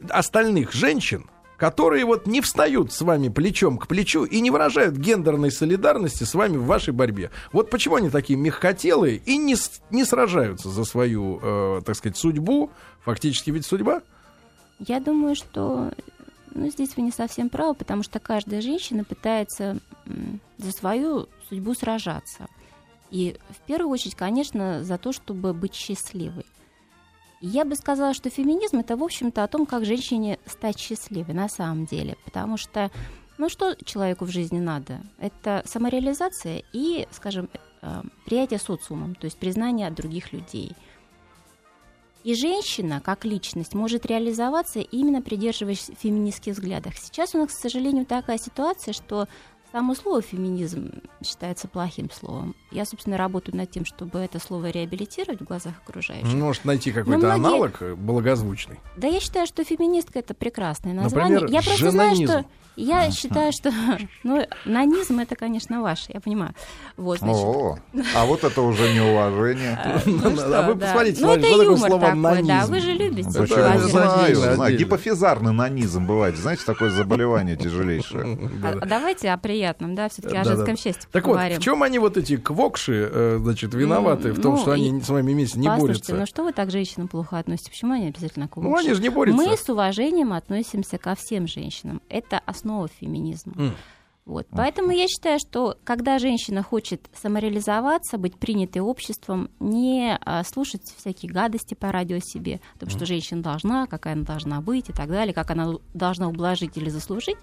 остальных 0.09 0.73
женщин? 0.73 1.25
Которые 1.57 2.05
вот 2.05 2.27
не 2.27 2.41
встают 2.41 2.93
с 2.93 3.01
вами 3.01 3.29
плечом 3.29 3.77
к 3.77 3.87
плечу 3.87 4.23
и 4.23 4.39
не 4.39 4.51
выражают 4.51 4.95
гендерной 4.95 5.51
солидарности 5.51 6.23
с 6.23 6.33
вами 6.33 6.57
в 6.57 6.65
вашей 6.65 6.93
борьбе. 6.93 7.31
Вот 7.51 7.69
почему 7.69 7.95
они 7.95 8.09
такие 8.09 8.37
мягкотелые 8.37 9.17
и 9.17 9.37
не, 9.37 9.55
не 9.89 10.05
сражаются 10.05 10.69
за 10.69 10.85
свою, 10.85 11.39
э, 11.41 11.81
так 11.83 11.95
сказать, 11.95 12.17
судьбу. 12.17 12.69
Фактически 13.03 13.49
ведь 13.49 13.65
судьба. 13.65 14.01
Я 14.79 14.99
думаю, 14.99 15.35
что 15.35 15.91
ну, 16.53 16.69
здесь 16.69 16.95
вы 16.95 17.03
не 17.03 17.11
совсем 17.11 17.49
правы, 17.49 17.73
потому 17.73 18.03
что 18.03 18.19
каждая 18.19 18.61
женщина 18.61 19.03
пытается 19.03 19.79
за 20.57 20.71
свою 20.71 21.27
судьбу 21.49 21.73
сражаться. 21.73 22.47
И 23.09 23.37
в 23.49 23.65
первую 23.65 23.91
очередь, 23.91 24.15
конечно, 24.15 24.83
за 24.83 24.97
то, 24.97 25.11
чтобы 25.11 25.53
быть 25.53 25.73
счастливой. 25.73 26.45
Я 27.39 27.65
бы 27.65 27.75
сказала, 27.75 28.13
что 28.13 28.29
феминизм 28.29 28.79
это, 28.79 28.97
в 28.97 29.03
общем-то, 29.03 29.43
о 29.43 29.47
том, 29.47 29.65
как 29.65 29.85
женщине 29.85 30.39
стать 30.45 30.79
счастливой 30.79 31.35
на 31.35 31.47
самом 31.47 31.85
деле. 31.85 32.17
Потому 32.25 32.57
что, 32.57 32.89
ну 33.37 33.47
что 33.49 33.75
человеку 33.85 34.25
в 34.25 34.29
жизни 34.29 34.59
надо? 34.59 35.01
Это 35.19 35.61
самореализация 35.65 36.63
и, 36.73 37.07
скажем, 37.11 37.49
э, 37.81 38.01
приятие 38.25 38.59
социумом, 38.59 39.13
то 39.13 39.25
есть 39.25 39.37
признание 39.37 39.87
от 39.87 39.93
других 39.93 40.33
людей. 40.33 40.75
И 42.23 42.33
женщина, 42.33 42.99
как 42.99 43.23
личность, 43.23 43.75
может 43.75 44.05
реализоваться 44.05 44.79
именно 44.79 45.21
придерживаясь 45.21 45.91
феминистских 45.99 46.53
взглядов. 46.53 46.97
Сейчас 46.97 47.35
у 47.35 47.37
нас, 47.37 47.49
к 47.49 47.51
сожалению, 47.51 48.05
такая 48.05 48.37
ситуация, 48.39 48.93
что 48.93 49.27
само 49.71 49.95
слово 49.95 50.21
феминизм 50.21 50.91
считается 51.23 51.67
плохим 51.67 52.09
словом. 52.11 52.55
Я, 52.71 52.85
собственно, 52.85 53.17
работаю 53.17 53.55
над 53.57 53.69
тем, 53.69 53.85
чтобы 53.85 54.19
это 54.19 54.39
слово 54.39 54.69
реабилитировать 54.69 55.41
в 55.41 55.45
глазах 55.45 55.73
окружающих. 55.85 56.33
Может 56.33 56.65
найти 56.65 56.91
какой-то 56.91 57.19
многие- 57.19 57.33
аналог 57.35 57.81
э, 57.81 57.95
благозвучный. 57.95 58.79
Да, 58.95 59.07
я 59.07 59.19
считаю, 59.19 59.45
что 59.47 59.63
феминистка 59.63 60.19
это 60.19 60.33
прекрасное 60.33 60.93
название. 60.93 61.39
Например, 61.39 61.53
я 61.53 61.61
просто 61.61 61.91
знаю, 61.91 62.15
женонизм. 62.15 62.33
что 62.39 62.45
я 62.75 63.09
считаю, 63.11 63.51
что 63.51 63.71
ну, 64.23 64.45
нанизм 64.65 65.19
это, 65.19 65.35
конечно, 65.35 65.81
ваше, 65.81 66.11
я 66.13 66.21
понимаю. 66.21 66.53
Вот, 66.95 67.19
значит, 67.19 67.43
О, 67.43 67.79
а 68.15 68.25
вот 68.25 68.43
это 68.43 68.61
уже 68.61 68.93
неуважение. 68.93 69.79
ну 70.05 70.53
А 70.53 70.61
вы 70.67 70.75
посмотрите, 70.75 71.21
Ну, 71.21 71.27
смотрите, 71.27 71.47
это 71.47 71.55
что 71.55 71.57
такое 71.57 71.65
юмор 71.65 71.89
слово 71.89 72.01
такой, 72.01 72.21
да. 72.21 72.55
«нанизм». 72.55 72.71
Вы 72.71 72.79
же 72.79 72.91
любите. 72.93 73.29
Знаю, 73.29 74.35
знаю. 74.35 74.77
Гипофизарный 74.77 75.53
нанизм 75.53 76.05
бывает. 76.05 76.37
Знаете, 76.37 76.63
такое 76.65 76.89
заболевание 76.89 77.55
тяжелейшее. 77.55 78.37
А- 78.63 78.77
а 78.81 78.85
давайте 78.85 79.31
о 79.31 79.37
приятном, 79.57 79.95
да, 79.95 80.09
все-таки 80.09 80.35
о 80.35 80.43
Да-да. 80.43 80.55
женском 80.55 80.77
счастье 80.77 81.09
Так 81.11 81.25
вот, 81.25 81.33
поговорим. 81.33 81.59
в 81.59 81.63
чем 81.63 81.83
они 81.83 81.99
вот 81.99 82.17
эти 82.17 82.37
квокши, 82.37 83.09
э, 83.11 83.37
значит, 83.41 83.73
виноваты 83.73 84.31
в 84.31 84.41
том, 84.41 84.55
ну, 84.55 84.61
что 84.61 84.71
они 84.71 85.01
с 85.01 85.09
вами 85.09 85.33
вместе 85.33 85.59
не 85.59 85.67
борются? 85.67 86.15
ну 86.15 86.25
что 86.25 86.43
вы 86.43 86.53
так 86.53 86.69
к 86.69 86.71
женщинам 86.71 87.07
плохо 87.07 87.37
относитесь? 87.39 87.69
Почему 87.69 87.93
они 87.93 88.07
обязательно 88.07 88.47
к 88.47 88.55
Ну, 88.57 88.75
они 88.75 88.93
же 88.93 89.01
не 89.01 89.09
борются. 89.09 89.41
Мы 89.41 89.57
с 89.57 89.69
уважением 89.69 90.33
относимся 90.33 90.97
ко 90.97 91.15
всем 91.15 91.47
женщинам. 91.47 92.01
Это 92.09 92.39
основа 92.45 92.87
феминизма. 92.87 93.53
М. 93.57 93.73
Вот. 94.25 94.45
Поэтому 94.51 94.91
я 94.91 95.07
считаю, 95.07 95.39
что 95.39 95.77
когда 95.85 96.19
женщина 96.19 96.61
хочет 96.61 97.09
самореализоваться, 97.15 98.17
быть 98.17 98.35
принятой 98.37 98.81
обществом, 98.81 99.49
не 99.61 100.17
а, 100.19 100.43
слушать 100.43 100.81
всякие 100.97 101.31
гадости 101.31 101.75
по 101.75 101.93
радио 101.93 102.19
себе, 102.19 102.59
о 102.75 102.79
том, 102.79 102.89
что 102.89 103.05
женщина 103.05 103.41
должна, 103.41 103.87
какая 103.87 104.13
она 104.13 104.23
должна 104.23 104.59
быть 104.59 104.89
и 104.89 104.93
так 104.93 105.07
далее, 105.07 105.33
как 105.33 105.49
она 105.51 105.75
должна 105.93 106.27
ублажить 106.27 106.75
или 106.75 106.89
заслужить, 106.89 107.37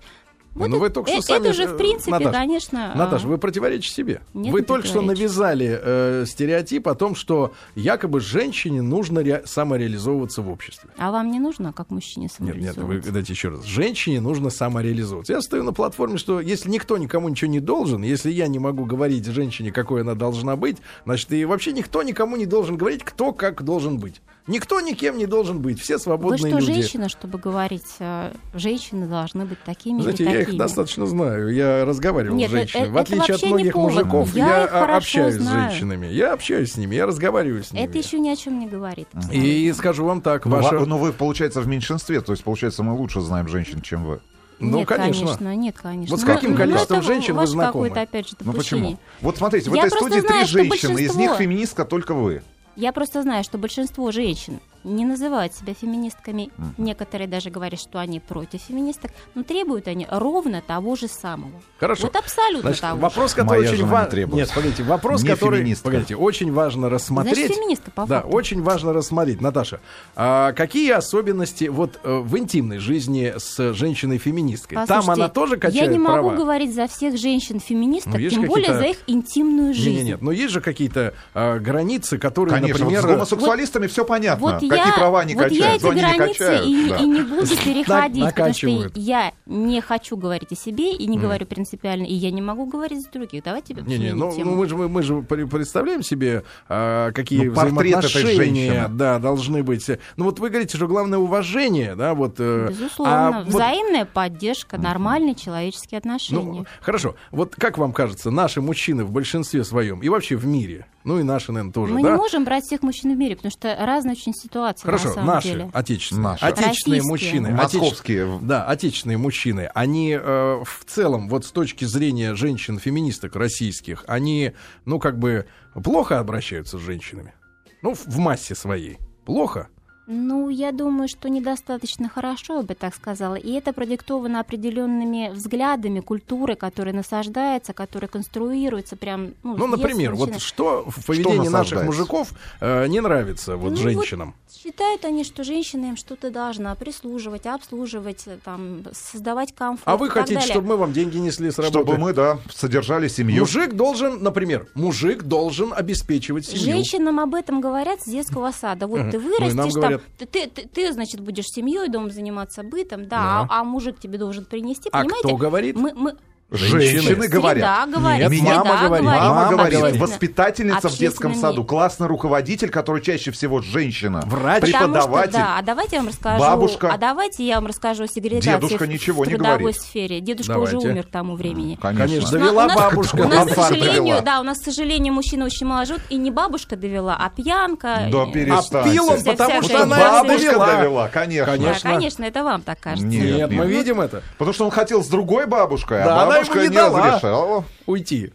вот 0.55 0.69
Ну, 0.69 0.79
вы 0.79 0.91
только 0.91 1.11
что 1.11 1.19
э- 1.19 1.23
сами, 1.23 1.45
это 1.47 1.53
же, 1.53 1.67
в 1.67 1.77
принципе, 1.77 2.11
Наташ, 2.13 2.33
конечно... 2.33 2.93
а, 2.93 2.97
Наташа, 2.97 3.27
вы 3.27 3.39
противоречите 3.39 3.95
себе. 3.95 4.21
Нет, 4.35 4.53
вы 4.53 4.61
не 4.61 4.67
только 4.67 4.87
что 4.87 5.03
навязали 5.03 5.79
э, 5.83 6.25
стереотип 6.27 6.87
о 6.89 6.95
том, 6.95 7.15
что 7.15 7.53
якобы 7.75 8.21
женщине 8.21 8.81
нужно 8.83 9.21
ре- 9.23 9.43
самореализовываться 9.45 10.43
в 10.43 10.51
обществе. 10.51 10.91
А 10.97 11.11
вам 11.11 11.31
не 11.31 11.41
нужно, 11.41 11.73
как 11.73 11.91
мужчине 11.91 12.29
Нет, 12.39 12.41
нет, 12.41 12.55
вы 12.55 12.73
самореализовываться? 12.75 13.13
дайте 13.13 13.33
еще 13.33 13.49
раз. 13.49 13.65
Женщине 13.65 14.21
нужно 14.21 14.51
самореализовываться. 14.51 15.33
Я 15.33 15.41
стою 15.41 15.63
на 15.65 15.73
платформе, 15.73 16.19
что 16.19 16.41
если 16.41 16.71
никто 16.71 16.97
никому 16.99 17.29
ничего 17.29 17.51
не 17.51 17.61
должен, 17.61 18.03
если 18.03 18.31
я 18.31 18.47
не 18.47 18.59
могу 18.59 18.85
говорить 18.85 19.27
женщине, 19.27 19.73
какой 19.73 20.03
она 20.03 20.15
должна 20.15 20.57
быть, 20.57 20.77
значит, 21.05 21.33
и 21.33 21.45
вообще 21.45 21.73
никто 21.73 22.03
никому 22.03 22.37
не 22.37 22.47
должен 22.47 22.77
говорить, 22.77 23.03
кто 23.05 23.33
как 23.33 23.63
должен 23.65 23.99
быть. 23.99 24.21
Никто 24.47 24.81
никем 24.83 25.17
не 25.17 25.25
должен 25.25 25.61
быть. 25.61 25.81
Все 25.81 25.95
Вы 25.95 26.01
свободные 26.01 26.39
что, 26.39 26.59
люди. 26.59 26.73
женщина, 26.75 27.09
чтобы 27.09 27.39
говорить, 27.39 27.87
э, 27.99 28.31
женщины 28.53 29.07
должны 29.07 29.47
быть 29.47 29.59
такими 29.65 30.03
Знаете, 30.03 30.25
или 30.25 30.31
я 30.33 30.41
их 30.43 30.57
достаточно 30.57 31.07
знаю. 31.07 31.49
Я 31.49 31.87
разговаривал 31.87 32.37
Нет, 32.37 32.51
с 32.51 32.53
женщинами. 32.53 32.83
это- 32.85 32.93
В 32.93 32.99
отличие 32.99 33.25
это 33.37 33.47
от 33.47 33.53
многих 33.53 33.75
мужиков, 33.75 34.35
Я 34.37 34.47
я, 34.47 34.97
общаюсь 34.97 35.35
знаю. 35.37 35.71
с 35.71 35.73
женщинами. 35.73 36.07
Я 36.09 36.35
общаюсь 36.35 36.73
с 36.73 36.77
ними, 36.77 36.95
я 36.95 37.07
разговариваю 37.07 37.65
с 37.65 37.73
ними. 37.73 37.85
Это 37.85 37.97
еще 37.97 38.19
ни 38.19 38.29
о 38.29 38.37
чем 38.37 38.59
не 38.59 38.67
говорит. 38.67 39.09
И 39.33 39.73
скажу 39.73 40.05
вам 40.05 40.21
так, 40.21 40.45
Ну, 40.45 40.57
ваша... 40.57 40.79
ва- 40.79 40.85
Но 40.85 40.99
вы, 40.99 41.13
получается, 41.15 41.63
в 41.63 41.67
меньшинстве. 41.67 42.21
То 42.21 42.33
есть, 42.33 42.45
получается, 42.45 42.83
мы 42.83 42.93
лучше 42.93 43.23
знаем 43.23 43.49
женщин, 43.49 43.81
чем 43.81 44.05
вы. 44.05 44.21
Ну, 44.61 44.79
нет, 44.79 44.89
конечно. 44.89 45.55
нет, 45.57 45.77
конечно. 45.83 46.15
Вот 46.15 46.21
с 46.21 46.25
Ну, 46.27 46.33
каким 46.35 46.51
ну, 46.53 46.57
количеством 46.57 46.99
это 46.99 47.07
женщин 47.07 47.35
вы 47.35 47.47
знакомы? 47.47 47.89
опять 47.89 48.29
же, 48.29 48.37
Ну 48.41 48.53
почему? 48.53 48.99
Вот 49.21 49.37
смотрите, 49.39 49.69
в 49.71 49.75
Я 49.75 49.87
этой 49.87 49.97
студии 49.97 50.21
знаю, 50.21 50.45
три 50.47 50.47
женщины, 50.47 50.93
из 50.93 50.99
них 50.99 51.09
большинство- 51.31 51.37
феминистка 51.37 51.85
только 51.85 52.15
вы. 52.15 52.43
Я 52.77 52.93
просто 52.93 53.23
знаю, 53.23 53.45
что 53.45 53.59
большинство 53.59 54.11
женщин 54.11 54.61
не 54.85 55.05
называют 55.05 55.55
себя 55.55 55.75
феминистками. 55.75 56.51
Некоторые 56.79 57.27
даже 57.27 57.51
говорят, 57.51 57.81
что 57.81 57.99
они 57.99 58.21
против 58.21 58.61
феминисток, 58.61 59.11
но 59.35 59.43
требуют 59.43 59.89
они 59.89 60.07
ровно 60.11 60.63
того 60.63 60.95
же 60.97 61.09
самого. 61.09 61.51
Хорошо. 61.79 62.05
Вот 62.05 62.17
абсолютно 62.17 62.61
Значит, 62.71 62.81
того 62.83 63.01
вопрос, 63.01 63.31
же. 63.31 63.37
который 63.37 63.59
Моя 63.59 63.69
очень 63.71 63.77
жена 63.79 63.89
не 63.89 63.93
важно. 63.95 64.11
требует. 64.11 64.37
Нет, 64.47 64.55
погодите, 64.55 64.83
вопрос, 64.83 65.23
Не 65.23 65.29
который. 65.31 65.59
феминистка. 65.61 65.85
Погодите, 65.89 66.17
очень 66.17 66.53
важно 66.53 66.89
рассмотреть. 66.91 67.37
Значит, 67.37 67.57
феминистка 67.57 67.91
по 67.91 68.07
Да, 68.07 68.21
факту. 68.23 68.37
очень 68.37 68.63
важно 68.63 68.93
рассмотреть, 68.93 69.41
Наташа. 69.41 69.81
а 70.17 70.53
какие 70.53 70.91
особенности 70.93 71.65
вот 71.65 71.99
э, 72.05 72.19
в 72.19 72.37
интимной 72.39 72.79
жизни 72.79 73.35
с 73.37 73.73
женщиной-феминисткой? 73.73 74.77
Там 74.77 74.87
Послушайте, 74.87 75.23
она 75.23 75.29
тоже 75.29 75.57
качает 75.57 75.83
Я 75.83 75.87
не 75.87 75.99
могу 75.99 76.29
права? 76.31 76.37
говорить 76.37 76.75
за 76.75 76.87
всех 76.89 77.17
женщин-феминисток, 77.19 78.13
Ну, 78.15 78.19
есть 78.19 78.35
тем 78.37 78.45
более 78.47 78.75
за 78.75 78.85
их 78.85 78.97
интимную 79.07 79.75
жизнь. 79.75 79.97
Нет, 79.99 80.05
нет, 80.05 80.23
но 80.23 80.33
есть 80.33 80.53
же 80.53 80.61
какие-то 80.61 81.15
а, 81.35 81.59
границы, 81.59 82.19
которые, 82.19 82.55
Конечно, 82.55 82.85
вот 82.85 82.93
например, 82.93 83.03
с 83.03 83.05
гомосексуалистами 83.07 83.87
все 83.87 84.05
понятно. 84.05 84.41
Вот 84.41 84.63
я 84.75 84.81
никакие 84.85 84.95
я, 84.95 84.99
права 85.01 85.25
не 85.25 85.35
вот 85.35 85.45
качают. 85.45 85.65
я 85.65 85.75
эти 85.77 85.85
они 85.87 85.95
не 85.95 86.01
границы 86.01 86.39
качают. 86.39 86.67
и, 86.67 86.89
да. 86.89 86.97
и 86.97 87.05
не 87.07 87.23
буду 87.23 87.47
переходить, 87.65 88.25
потому 88.25 88.55
что 88.55 88.91
я 88.95 89.33
не 89.47 89.81
хочу 89.81 90.17
говорить 90.17 90.53
о 90.53 90.57
себе 90.57 90.93
и 90.95 91.07
не 91.07 91.19
говорю 91.19 91.47
принципиально, 91.47 92.05
и 92.05 92.15
я 92.15 92.31
не 92.31 92.43
могу 92.43 92.67
говорить 92.67 93.03
за 93.03 93.11
других. 93.11 93.43
Давайте 93.45 93.75
Не-не, 93.75 93.97
сменим 93.97 94.19
ну, 94.19 94.33
тему. 94.35 94.51
ну 94.53 94.57
мы 94.57 94.69
же 94.69 94.77
мы, 94.77 94.89
мы 94.89 95.03
же 95.03 95.15
пре- 95.17 95.47
представляем 95.47 96.03
себе, 96.03 96.45
а, 96.69 97.13
какие 97.13 97.49
Ну, 97.49 97.55
портрет 97.55 98.05
этой 98.05 98.35
женщины. 98.37 98.87
да, 98.91 99.19
должны 99.19 99.63
быть. 99.63 99.89
Ну 100.17 100.25
вот 100.25 100.39
вы 100.39 100.51
говорите, 100.51 100.77
что 100.77 100.87
главное 100.87 101.19
уважение, 101.19 101.95
да, 101.95 102.15
вот. 102.15 102.37
э, 102.39 102.69
Безусловно, 102.71 103.29
а 103.29 103.33
вот- 103.43 103.49
взаимная 103.49 104.05
поддержка, 104.05 104.79
нормальные 104.79 105.35
человеческие 105.35 105.99
отношения. 105.99 106.43
Ну, 106.61 106.67
хорошо. 106.81 107.15
Вот 107.31 107.55
как 107.57 107.79
вам 107.79 107.93
кажется, 107.93 108.31
наши 108.31 108.61
мужчины 108.61 109.05
в 109.05 109.11
большинстве 109.11 109.65
своем 109.65 110.01
и 110.03 110.09
вообще 110.09 110.37
в 110.37 110.47
мире, 110.47 110.87
ну 111.05 111.19
и 111.19 111.23
наши, 111.23 111.53
наверное, 111.53 111.73
тоже, 111.73 111.93
Мы 111.95 112.03
да? 112.03 112.11
не 112.13 112.17
можем 112.17 112.45
брать 112.45 112.65
всех 112.65 112.83
мужчин 112.83 113.15
в 113.15 113.17
мире, 113.19 113.37
потому 113.37 113.53
что 113.53 113.77
разные 113.79 114.13
очень 114.13 114.33
ситуации 114.35 114.64
Хорошо, 114.83 115.09
на 115.09 115.15
самом 115.15 115.27
наши, 115.27 115.49
деле. 115.49 115.71
отечественные, 115.73 116.23
Наши. 116.23 116.45
отечественные 116.45 117.01
Российские. 117.01 117.03
мужчины, 117.11 117.51
Московские. 117.51 118.39
да, 118.43 118.65
отечественные 118.67 119.19
мужчины, 119.19 119.71
они 119.75 120.13
э, 120.13 120.63
в 120.65 120.85
целом, 120.87 121.29
вот 121.29 121.45
с 121.45 121.51
точки 121.51 121.85
зрения 121.85 122.35
женщин-феминисток 122.35 123.37
российских, 123.37 124.05
они, 124.07 124.53
ну, 124.85 124.99
как 124.99 125.19
бы 125.19 125.47
плохо 125.83 126.19
обращаются 126.19 126.79
с 126.79 126.81
женщинами? 126.81 127.35
Ну, 127.83 127.95
в 127.95 128.19
массе 128.19 128.55
своей. 128.55 128.99
Плохо? 129.27 129.69
Ну, 130.07 130.51
я 130.51 130.71
думаю, 130.73 131.09
что 131.09 131.29
недостаточно 131.31 132.09
хорошо, 132.11 132.57
я 132.59 132.63
бы 132.63 132.75
так 132.75 132.95
сказала. 132.95 133.37
И 133.37 133.53
это 133.53 133.73
продиктовано 133.73 134.41
определенными 134.41 135.31
взглядами, 135.33 136.01
культурой, 136.01 136.57
которая 136.57 136.95
насаждается, 136.95 137.73
которая 137.73 138.09
конструируется 138.09 138.97
прям. 138.97 139.35
Ну, 139.43 139.57
Ну, 139.57 139.67
например, 139.67 140.15
вот 140.15 140.27
начиная. 140.29 140.41
что 140.41 140.85
в 140.87 141.07
поведении 141.07 141.49
наших 141.49 141.53
насаждается? 141.53 141.85
мужиков 141.87 142.33
э, 142.61 142.87
не 142.89 143.01
нравится 143.01 143.57
вот 143.57 143.71
Ну, 143.71 143.77
женщинам? 143.77 144.35
Считают 144.53 145.05
они, 145.05 145.25
что 145.25 145.43
женщина 145.43 145.87
им 145.87 145.97
что-то 145.97 146.31
должна 146.31 146.75
прислуживать, 146.75 147.47
обслуживать, 147.47 148.27
там, 148.45 148.83
создавать 148.93 149.55
комфорт. 149.55 149.83
А 149.87 149.97
вы 149.97 150.07
и 150.07 150.11
так 150.11 150.19
хотите, 150.19 150.41
далее. 150.41 150.53
чтобы 150.53 150.69
мы 150.69 150.77
вам 150.77 150.93
деньги 150.93 151.17
несли 151.19 151.51
с 151.51 151.59
работы? 151.59 151.79
Чтобы 151.79 151.99
мы, 151.99 152.13
да, 152.13 152.39
содержали 152.55 153.09
семью. 153.09 153.41
Мужик 153.41 153.73
должен, 153.75 154.23
например, 154.23 154.69
мужик 154.75 155.23
должен 155.25 155.73
обеспечивать 155.75 156.47
семью. 156.47 156.65
Женщинам 156.65 157.21
об 157.21 157.35
этом 157.35 157.61
говорят 157.61 158.03
с 158.03 158.05
детского 158.05 158.53
сада. 158.53 158.87
Вот 158.87 159.11
ты 159.11 159.19
Ну, 159.19 159.29
вырастешь, 159.29 159.81
там, 159.81 159.94
ты, 160.19 160.27
ты, 160.27 160.47
ты, 160.49 160.69
ты, 160.69 160.93
значит, 160.93 161.21
будешь 161.21 161.47
семьей, 161.47 161.89
дома 161.89 162.11
заниматься 162.11 162.63
бытом, 162.63 163.05
да, 163.05 163.09
Да. 163.09 163.47
А, 163.51 163.61
а 163.61 163.65
мужик 163.65 163.99
тебе 163.99 164.19
должен 164.19 164.45
принести, 164.45 164.89
А 164.93 165.03
понимаете? 165.03 165.29
кто 165.29 165.37
говорит? 165.37 165.77
Мы, 165.77 165.93
мы... 165.95 166.17
Женщины 166.51 167.27
говорят. 167.27 167.85
Среда 167.85 167.99
говорит. 167.99 168.31
Нет, 168.31 168.41
среда 168.41 168.65
мама 168.65 168.87
говорит. 168.87 169.05
Мама 169.07 169.35
Мама 169.35 169.51
говорит, 169.51 169.79
говорит. 169.79 170.01
воспитательница 170.01 170.89
в 170.89 170.97
детском 170.97 171.35
саду, 171.35 171.65
классный 171.65 172.07
руководитель, 172.07 172.69
который 172.71 173.03
чаще 173.03 173.31
всего 173.33 173.61
женщина, 173.61 174.23
Врач. 174.27 174.61
Потому 174.61 174.73
что, 174.77 174.85
преподаватель. 174.89 175.33
да, 175.33 175.59
а 175.59 175.63
давайте 175.63 175.97
я 175.97 176.03
вам 176.03 176.09
расскажу. 176.11 176.39
бабушка. 176.41 176.91
А 176.93 176.99
давайте 176.99 177.45
я 177.47 177.55
вам 177.57 177.67
расскажу 177.67 178.05
о 178.05 178.09
сегрегации 178.09 178.51
Дедушка 178.53 178.85
в- 178.85 178.89
ничего 178.89 179.25
в 179.25 179.27
не 179.27 179.35
трудовой 179.35 179.59
говорит. 179.59 179.81
сфере. 179.81 180.21
Дедушка 180.21 180.53
Давайте. 180.53 180.77
уже 180.77 180.89
умер 180.89 181.03
к 181.05 181.11
тому 181.11 181.35
времени. 181.35 181.79
Конечно, 181.81 182.29
У 182.29 182.31
довела 182.31 182.67
нас- 182.67 182.77
бабушка. 182.77 183.17
У 183.17 183.29
нас, 183.29 183.49
к 183.49 183.55
сожалению, 183.55 184.23
да, 184.23 184.41
у 184.41 184.43
нас, 184.45 184.61
к 184.61 184.65
сожалению, 184.65 185.13
мужчины 185.15 185.45
очень 185.47 185.67
мало 185.67 185.85
живут, 185.87 186.03
и 186.09 186.17
не 186.17 186.31
бабушка 186.31 186.77
довела, 186.77 187.17
а 187.19 187.31
пьянка. 187.31 188.09
Да 188.13 188.25
и- 188.25 188.33
перестаньте. 188.33 188.91
А 188.91 188.93
пил 188.93 189.09
он, 189.11 189.25
потому 189.25 189.63
что 189.63 189.83
она 189.83 189.97
Бабушка 190.23 190.59
довела. 190.67 191.09
конечно. 191.09 191.53
Конечно. 191.53 191.81
Да, 191.91 191.97
конечно, 191.97 192.25
это 192.25 192.45
вам 192.45 192.63
так 192.63 192.79
кажется. 192.81 193.07
Нет, 193.07 193.51
мы 193.51 193.67
видим 193.67 194.01
это. 194.01 194.23
Потому 194.39 194.53
что 194.55 194.65
он 194.67 194.71
хотел 194.71 195.03
с 195.03 195.09
другой 195.09 195.47
бабушкой, 195.47 196.03
а 196.03 196.34
бабушка 196.35 196.59
не 196.61 196.69
не 196.69 196.79
разрешала. 196.81 197.65
Уйти. 197.87 198.33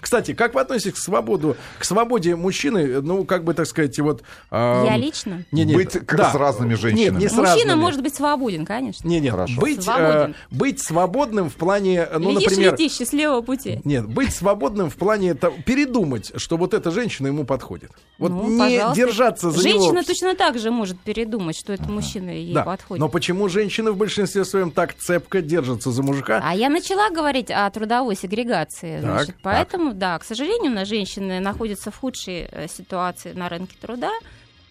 Кстати, 0.00 0.34
как 0.34 0.54
вы 0.54 0.60
относитесь 0.60 0.94
к 0.94 1.02
свободу, 1.02 1.56
к 1.78 1.84
свободе 1.84 2.36
мужчины, 2.36 3.00
ну, 3.02 3.24
как 3.24 3.44
бы, 3.44 3.54
так 3.54 3.66
сказать, 3.66 3.98
вот... 3.98 4.22
эм, 4.50 4.84
Я 4.84 4.96
лично. 4.96 5.44
не, 5.52 5.64
не, 5.64 5.74
Быть 5.74 5.92
как 6.06 6.32
с 6.32 6.34
разными 6.34 6.74
женщинами. 6.74 7.10
Нет, 7.14 7.18
не 7.22 7.28
с 7.28 7.32
Мужчина 7.32 7.54
разными. 7.54 7.74
может 7.80 8.02
быть 8.02 8.14
свободен, 8.14 8.64
конечно. 8.66 9.06
Не, 9.08 9.20
нет, 9.20 9.32
Хорошо. 9.32 9.60
быть, 9.60 9.78
э, 9.78 9.82
Свободен. 9.82 10.34
быть 10.50 10.80
свободным 10.82 11.50
в 11.50 11.54
плане, 11.54 12.06
ну, 12.18 12.30
Видишь 12.30 12.50
например... 12.50 12.76
ты 12.76 12.88
счастливого 12.88 13.40
пути? 13.42 13.80
Нет, 13.84 14.06
быть 14.08 14.34
свободным 14.34 14.90
в 14.90 14.94
плане 14.96 15.34
того- 15.34 15.56
передумать, 15.64 16.32
что 16.36 16.56
вот 16.56 16.74
эта 16.74 16.90
женщина 16.90 17.26
ему 17.28 17.44
подходит. 17.44 17.90
Вот 18.18 18.30
Ну, 18.30 18.48
не 18.48 18.58
пожалуйста. 18.78 18.96
держаться 18.96 19.50
за 19.50 19.60
Женщина 19.62 19.92
него. 19.92 20.02
точно 20.02 20.34
так 20.34 20.58
же 20.58 20.70
может 20.70 20.98
передумать, 21.00 21.56
что 21.56 21.72
это 21.72 21.84
мужчина 21.90 22.30
ей 22.30 22.52
Да. 22.54 22.62
подходит. 22.62 23.00
Но 23.00 23.08
почему 23.08 23.48
женщины 23.48 23.92
в 23.92 23.96
большинстве 23.96 24.44
своем 24.44 24.70
так 24.70 24.94
цепко 24.94 25.40
держатся 25.42 25.90
за 25.90 26.02
мужика? 26.02 26.40
А 26.44 26.54
я 26.54 26.68
начала 26.68 27.10
говорить 27.10 27.50
о 27.50 27.68
трудовой 27.70 28.16
сегрегации. 28.16 29.00
Так, 29.00 29.10
значит, 29.10 29.36
поэтому, 29.42 29.87
да, 29.92 30.18
к 30.18 30.24
сожалению, 30.24 30.72
у 30.72 30.74
нас 30.74 30.88
женщины 30.88 31.40
находятся 31.40 31.90
в 31.90 31.96
худшей 31.96 32.48
э, 32.50 32.68
ситуации 32.68 33.32
на 33.32 33.48
рынке 33.48 33.76
труда. 33.80 34.12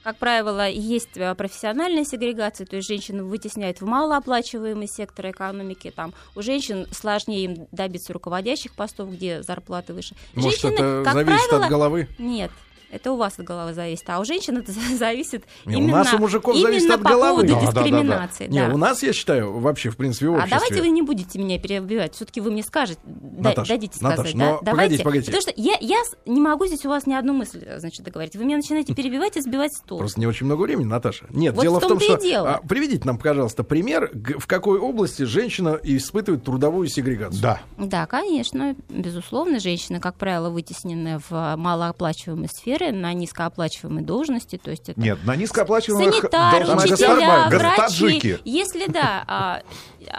Как 0.03 0.17
правило, 0.17 0.69
есть 0.69 1.17
э, 1.17 1.35
профессиональная 1.35 2.05
сегрегация, 2.05 2.65
то 2.65 2.77
есть 2.77 2.87
женщины 2.87 3.23
вытесняют 3.23 3.81
в 3.81 3.85
малооплачиваемые 3.85 4.87
секторы 4.87 5.31
экономики. 5.31 5.91
Там 5.93 6.13
у 6.35 6.41
женщин 6.41 6.87
сложнее 6.91 7.43
им 7.43 7.67
добиться 7.73 8.13
руководящих 8.13 8.73
постов, 8.73 9.11
где 9.11 9.43
зарплаты 9.43 9.93
выше. 9.93 10.15
Может, 10.33 10.61
Женщины, 10.61 10.73
это 10.75 11.01
как 11.03 11.13
зависит 11.13 11.49
правило, 11.49 11.65
от 11.65 11.69
головы? 11.69 12.07
Нет. 12.17 12.51
Это 12.89 13.11
у 13.11 13.17
вас 13.17 13.37
от 13.37 13.45
головы 13.45 13.73
зависит, 13.73 14.09
а 14.09 14.19
у 14.19 14.25
женщин 14.25 14.57
это 14.57 14.71
зависит 14.97 15.43
Не, 15.65 15.75
у 15.75 15.79
именно, 15.79 15.97
нас 15.99 16.13
у 16.13 16.17
мужиков 16.19 16.55
именно 16.55 16.69
зависит 16.69 16.89
от 16.91 17.03
по 17.03 17.09
головы. 17.09 17.29
поводу 17.47 17.47
Да, 17.47 17.53
да, 17.53 17.59
да, 17.59 17.71
да. 17.71 17.81
дискриминации. 17.83 18.47
Не, 18.47 18.67
да. 18.67 18.73
у 18.73 18.77
нас, 18.77 19.03
я 19.03 19.13
считаю, 19.13 19.59
вообще, 19.59 19.89
в 19.89 19.97
принципе, 19.97 20.27
в 20.29 20.35
А 20.35 20.37
обществе... 20.37 20.55
давайте 20.59 20.81
вы 20.81 20.89
не 20.89 21.01
будете 21.01 21.37
меня 21.39 21.59
перебивать. 21.59 22.15
Все-таки 22.15 22.39
вы 22.41 22.51
мне 22.51 22.63
скажете, 22.63 22.99
да- 23.05 23.49
Наташ, 23.49 23.67
дадите 23.67 23.97
сказать. 23.97 24.17
Наташ, 24.17 24.33
да? 24.33 24.39
но 24.39 24.59
Давайте. 24.61 25.03
погодите, 25.03 25.03
погодите. 25.03 25.31
Потому 25.31 25.41
что 25.41 25.53
я, 25.57 25.77
я 25.81 26.01
не 26.25 26.39
могу 26.41 26.65
здесь 26.67 26.85
у 26.85 26.89
вас 26.89 27.05
ни 27.07 27.13
одну 27.13 27.33
мысль 27.33 27.65
значит, 27.77 28.03
договорить. 28.05 28.35
Вы 28.35 28.45
меня 28.45 28.57
начинаете 28.57 28.93
перебивать 28.95 29.37
и 29.37 29.41
сбивать 29.41 29.73
с 29.73 29.79
толку. 29.81 29.99
Просто 29.99 30.19
не 30.19 30.27
очень 30.27 30.45
много 30.45 30.61
времени, 30.63 30.85
Наташа. 30.85 31.25
Нет, 31.29 31.55
Вот 31.55 31.61
дело 31.63 31.75
в 31.75 31.77
в 31.79 31.87
том, 31.87 31.89
том-то 31.99 32.05
и 32.05 32.07
что... 32.17 32.21
дело. 32.21 32.55
а, 32.55 32.61
приведите 32.67 33.05
нам, 33.05 33.17
пожалуйста, 33.17 33.63
пример, 33.63 34.11
в 34.13 34.47
какой 34.47 34.79
области 34.79 35.23
женщина 35.23 35.77
испытывает 35.83 36.43
трудовую 36.45 36.87
сегрегацию. 36.87 37.41
Да. 37.41 37.61
Да, 37.77 38.05
конечно, 38.05 38.75
безусловно, 38.89 39.59
женщины, 39.59 39.99
как 39.99 40.15
правило, 40.15 40.49
вытеснены 40.49 41.19
в 41.29 41.55
малооплачиваемые 41.57 42.47
сферы, 42.77 42.91
на 42.91 43.13
низкооплачиваемые 43.13 44.05
должности, 44.05 44.59
то 44.63 44.71
есть 44.71 44.89
это 44.89 44.99
Нет, 44.99 45.19
на 45.25 45.35
низкооплачиваемых 45.35 46.15
санитары, 46.15 46.65
учителя, 46.65 47.49
врачи. 47.49 48.37
Если 48.45 48.89
да, 48.91 49.23
а, 49.27 49.61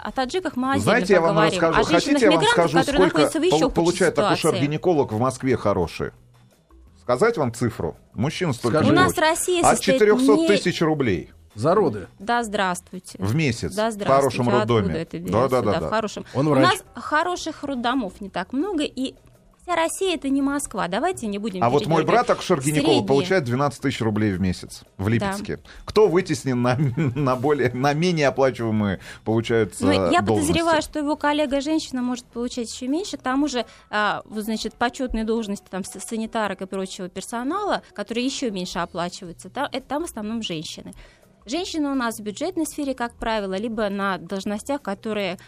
о 0.03 0.11
таджиках 0.11 0.55
мы 0.55 0.71
отдельно 0.71 0.83
Знаете, 0.83 1.13
я 1.13 1.21
вам 1.21 1.39
расскажу. 1.39 1.81
О 1.81 1.83
Хотите, 1.83 2.25
я 2.25 2.31
вам 2.31 2.43
скажу, 2.45 2.83
сколько 2.83 3.29
в 3.29 3.49
пол- 3.49 3.71
получает 3.71 4.19
акушер-гинеколог 4.19 5.11
в 5.11 5.19
Москве 5.19 5.57
хороший? 5.57 6.11
Сказать 7.01 7.37
вам 7.37 7.53
цифру? 7.53 7.97
Мужчин 8.13 8.53
столько. 8.53 8.83
У 8.83 8.91
нас. 8.91 9.17
Россия 9.17 9.61
От 9.63 9.77
состоит 9.77 9.99
400 9.99 10.33
не- 10.35 10.47
тысяч 10.47 10.81
рублей 10.81 11.31
Зароды. 11.55 12.07
Да, 12.19 12.43
здравствуйте. 12.43 13.17
в 13.17 13.33
месяц 13.33 13.73
Да, 13.73 13.89
в 13.89 13.93
здравствуйте. 13.93 14.05
хорошем 14.05 14.49
Откуда 14.49 14.59
роддоме. 14.81 14.95
это 15.01 15.19
Да, 15.19 15.47
да, 15.47 15.61
да, 15.61 15.77
в 15.79 15.81
да. 15.81 15.89
хорошем. 15.89 16.25
Он 16.35 16.47
У 16.47 16.51
врач. 16.51 16.63
нас 16.65 16.83
хороших 17.03 17.63
роддомов 17.63 18.21
не 18.21 18.29
так 18.29 18.53
много, 18.53 18.83
и 18.83 19.15
вся 19.69 19.75
Россия 19.75 20.15
это 20.15 20.29
не 20.29 20.41
Москва. 20.41 20.87
Давайте 20.87 21.27
не 21.27 21.37
будем 21.37 21.63
А 21.63 21.69
вот 21.69 21.85
мой 21.85 22.03
брат, 22.03 22.29
акушер-гинеколог, 22.29 22.85
Средние. 22.85 23.05
получает 23.07 23.43
12 23.43 23.81
тысяч 23.81 24.01
рублей 24.01 24.31
в 24.33 24.41
месяц 24.41 24.83
в 24.97 25.07
Липецке. 25.07 25.59
Кто 25.85 26.07
вытеснен 26.07 26.61
на, 26.61 26.75
на 27.15 27.35
более, 27.35 27.71
на 27.73 27.93
менее 27.93 28.27
оплачиваемые, 28.27 28.99
получается, 29.23 29.85
Ну, 29.85 29.91
я 29.91 30.21
должности? 30.21 30.47
подозреваю, 30.51 30.81
что 30.81 30.99
его 30.99 31.15
коллега-женщина 31.15 32.01
может 32.01 32.25
получать 32.25 32.71
еще 32.73 32.87
меньше. 32.87 33.17
К 33.17 33.21
тому 33.21 33.47
же, 33.47 33.65
а, 33.89 34.21
вот, 34.25 34.43
значит, 34.43 34.73
почетные 34.75 35.23
должности 35.23 35.65
там, 35.69 35.83
санитарок 35.83 36.61
и 36.61 36.65
прочего 36.65 37.09
персонала, 37.09 37.83
которые 37.93 38.25
еще 38.25 38.51
меньше 38.51 38.79
оплачиваются, 38.79 39.49
та- 39.49 39.69
это 39.71 39.85
там 39.87 40.01
в 40.03 40.05
основном 40.05 40.41
женщины. 40.41 40.93
Женщины 41.45 41.89
у 41.89 41.95
нас 41.95 42.17
в 42.19 42.21
бюджетной 42.23 42.65
сфере, 42.65 42.93
как 42.93 43.13
правило, 43.15 43.55
либо 43.55 43.89
на 43.89 44.17
должностях, 44.17 44.81
которые 44.81 45.39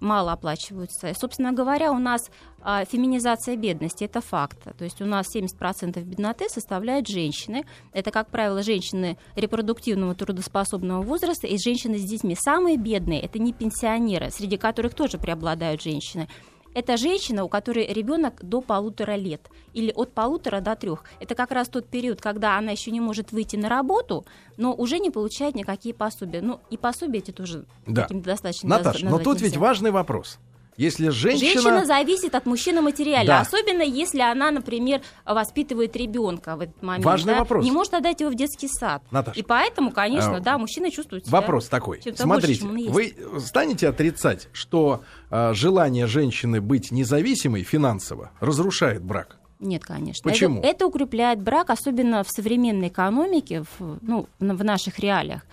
мало 0.00 0.32
оплачиваются. 0.32 1.08
И, 1.08 1.14
Собственно 1.14 1.52
говоря, 1.52 1.92
у 1.92 1.98
нас 1.98 2.30
а, 2.60 2.84
феминизация 2.84 3.56
бедности, 3.56 4.04
это 4.04 4.20
факт. 4.20 4.58
То 4.76 4.84
есть 4.84 5.00
у 5.00 5.06
нас 5.06 5.26
70% 5.34 6.02
бедноты 6.02 6.48
составляют 6.48 7.06
женщины. 7.06 7.64
Это, 7.92 8.10
как 8.10 8.30
правило, 8.30 8.62
женщины 8.62 9.16
репродуктивного 9.36 10.14
трудоспособного 10.14 11.02
возраста 11.02 11.46
и 11.46 11.58
женщины 11.58 11.98
с 11.98 12.04
детьми. 12.04 12.34
Самые 12.34 12.76
бедные– 12.76 13.20
это 13.22 13.38
не 13.38 13.52
пенсионеры, 13.52 14.30
среди 14.30 14.56
которых 14.56 14.94
тоже 14.94 15.18
преобладают 15.18 15.82
женщины. 15.82 16.28
Это 16.74 16.96
женщина, 16.96 17.44
у 17.44 17.48
которой 17.48 17.86
ребенок 17.92 18.34
до 18.42 18.60
полутора 18.60 19.16
лет 19.16 19.40
или 19.74 19.92
от 19.94 20.12
полутора 20.12 20.60
до 20.60 20.76
трех. 20.76 21.04
Это 21.20 21.34
как 21.34 21.50
раз 21.50 21.68
тот 21.68 21.86
период, 21.86 22.20
когда 22.20 22.56
она 22.58 22.70
еще 22.72 22.90
не 22.90 23.00
может 23.00 23.32
выйти 23.32 23.56
на 23.56 23.68
работу, 23.68 24.24
но 24.56 24.74
уже 24.74 24.98
не 24.98 25.10
получает 25.10 25.54
никакие 25.54 25.94
пособия. 25.94 26.40
Ну, 26.42 26.60
и 26.70 26.76
пособия 26.76 27.18
эти 27.18 27.30
тоже 27.30 27.64
Да. 27.86 28.06
достаточно 28.10 28.68
Наташ, 28.68 29.02
наз- 29.02 29.10
но 29.10 29.18
тут 29.18 29.40
ведь 29.40 29.52
нельзя. 29.52 29.60
важный 29.60 29.90
вопрос. 29.90 30.38
Если 30.78 31.08
женщина... 31.08 31.50
Женщина 31.50 31.84
зависит 31.84 32.36
от 32.36 32.46
мужчины 32.46 32.80
материально, 32.80 33.26
Да. 33.26 33.40
особенно 33.40 33.82
если 33.82 34.20
она, 34.20 34.52
например, 34.52 35.02
воспитывает 35.26 35.96
ребенка 35.96 36.54
в 36.54 36.60
этот 36.60 36.80
момент. 36.82 37.04
Важный 37.04 37.34
да, 37.34 37.40
вопрос. 37.40 37.64
Не 37.64 37.72
может 37.72 37.94
отдать 37.94 38.20
его 38.20 38.30
в 38.30 38.36
детский 38.36 38.68
сад. 38.68 39.02
Наташ, 39.10 39.36
И 39.36 39.42
поэтому, 39.42 39.90
конечно, 39.90 40.36
а, 40.36 40.40
да, 40.40 40.56
мужчина 40.56 40.92
чувствует 40.92 41.26
себя 41.26 41.40
Вопрос 41.40 41.66
такой. 41.66 42.00
Смотрите, 42.14 42.64
больше, 42.64 43.16
вы 43.28 43.40
станете 43.40 43.88
отрицать, 43.88 44.48
что 44.52 45.02
э, 45.30 45.52
желание 45.52 46.06
женщины 46.06 46.60
быть 46.60 46.92
независимой 46.92 47.64
финансово 47.64 48.30
разрушает 48.38 49.02
брак? 49.02 49.38
Нет, 49.58 49.84
конечно. 49.84 50.30
Почему? 50.30 50.60
Это, 50.60 50.68
это 50.68 50.86
укрепляет 50.86 51.42
брак, 51.42 51.70
особенно 51.70 52.22
в 52.22 52.30
современной 52.30 52.86
экономике, 52.86 53.64
в, 53.78 53.98
ну, 54.00 54.28
в 54.38 54.64
наших 54.64 55.00
реалиях. 55.00 55.44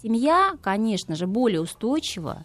Семья, 0.00 0.52
конечно 0.62 1.16
же, 1.16 1.26
более 1.26 1.60
устойчива, 1.60 2.44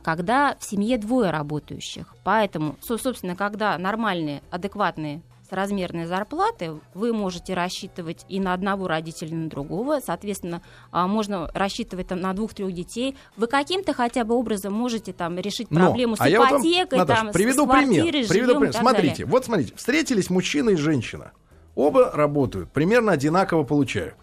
когда 0.00 0.56
в 0.58 0.64
семье 0.64 0.98
двое 0.98 1.30
работающих. 1.30 2.14
Поэтому, 2.24 2.76
собственно, 2.80 3.36
когда 3.36 3.78
нормальные, 3.78 4.42
адекватные 4.50 5.22
размерные 5.52 6.06
зарплаты, 6.06 6.72
вы 6.94 7.12
можете 7.12 7.54
рассчитывать 7.54 8.24
и 8.28 8.40
на 8.40 8.52
одного 8.52 8.88
родителя, 8.88 9.30
и 9.30 9.34
на 9.34 9.48
другого. 9.48 10.00
Соответственно, 10.04 10.62
а, 10.90 11.06
можно 11.06 11.48
рассчитывать 11.54 12.08
там, 12.08 12.20
на 12.20 12.32
двух-трех 12.32 12.72
детей. 12.72 13.16
Вы 13.36 13.46
каким-то 13.46 13.92
хотя 13.92 14.24
бы 14.24 14.34
образом 14.34 14.72
можете 14.72 15.12
там, 15.12 15.38
решить 15.38 15.68
проблему 15.68 16.12
Но, 16.12 16.16
с 16.16 16.20
а 16.20 16.30
ипотекой, 16.30 16.80
вот 16.80 16.90
вам, 16.90 16.98
Наташа, 16.98 17.22
там, 17.22 17.32
приведу 17.32 17.66
с 17.66 17.70
пример. 17.70 18.28
Приведу 18.28 18.54
пример. 18.56 18.72
Смотрите, 18.72 19.08
далее. 19.08 19.26
вот 19.26 19.44
смотрите, 19.44 19.72
встретились 19.76 20.30
мужчина 20.30 20.70
и 20.70 20.76
женщина. 20.76 21.32
Оба 21.74 22.10
работают, 22.12 22.70
примерно 22.72 23.12
одинаково 23.12 23.62
получают. 23.62 24.14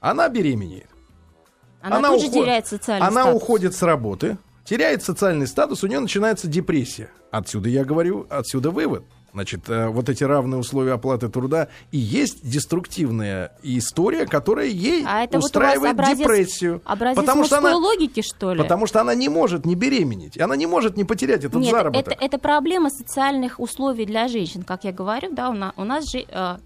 Она 0.00 0.28
беременеет. 0.28 0.88
Она, 1.80 1.98
она 1.98 2.08
тут 2.08 2.18
уход... 2.18 2.34
же 2.34 2.40
теряет 2.40 2.66
социальный 2.66 3.06
Она 3.06 3.22
статус. 3.22 3.42
уходит 3.42 3.74
с 3.74 3.82
работы, 3.82 4.36
теряет 4.68 5.02
социальный 5.02 5.46
статус, 5.46 5.82
у 5.82 5.86
нее 5.86 6.00
начинается 6.00 6.46
депрессия. 6.46 7.10
Отсюда 7.30 7.68
я 7.68 7.84
говорю, 7.84 8.26
отсюда 8.28 8.70
вывод. 8.70 9.04
Значит, 9.32 9.68
э, 9.68 9.88
вот 9.88 10.08
эти 10.08 10.24
равные 10.24 10.58
условия 10.58 10.94
оплаты 10.94 11.28
труда 11.28 11.68
и 11.92 11.98
есть 11.98 12.48
деструктивная 12.48 13.52
история, 13.62 14.26
которая 14.26 14.66
ей 14.66 15.04
а 15.06 15.22
это 15.22 15.38
устраивает 15.38 15.96
вот 15.96 16.00
образец, 16.00 16.18
депрессию. 16.18 16.82
Образец 16.84 17.16
потому 17.16 17.44
что 17.44 17.58
она, 17.58 17.76
логики, 17.76 18.22
что 18.22 18.54
ли? 18.54 18.58
Потому 18.58 18.86
что 18.86 19.00
она 19.00 19.14
не 19.14 19.28
может 19.28 19.66
не 19.66 19.74
беременеть, 19.74 20.40
она 20.40 20.56
не 20.56 20.66
может 20.66 20.96
не 20.96 21.04
потерять 21.04 21.44
этот 21.44 21.60
Нет, 21.60 21.70
заработок. 21.70 22.14
Это, 22.14 22.24
это 22.24 22.38
проблема 22.38 22.88
социальных 22.90 23.60
условий 23.60 24.06
для 24.06 24.28
женщин, 24.28 24.62
как 24.62 24.84
я 24.84 24.92
говорю, 24.92 25.28
да, 25.32 25.50
у 25.50 25.54
нас, 25.54 25.72
у 25.76 25.84
нас 25.84 26.10
же 26.10 26.24
э, 26.26 26.56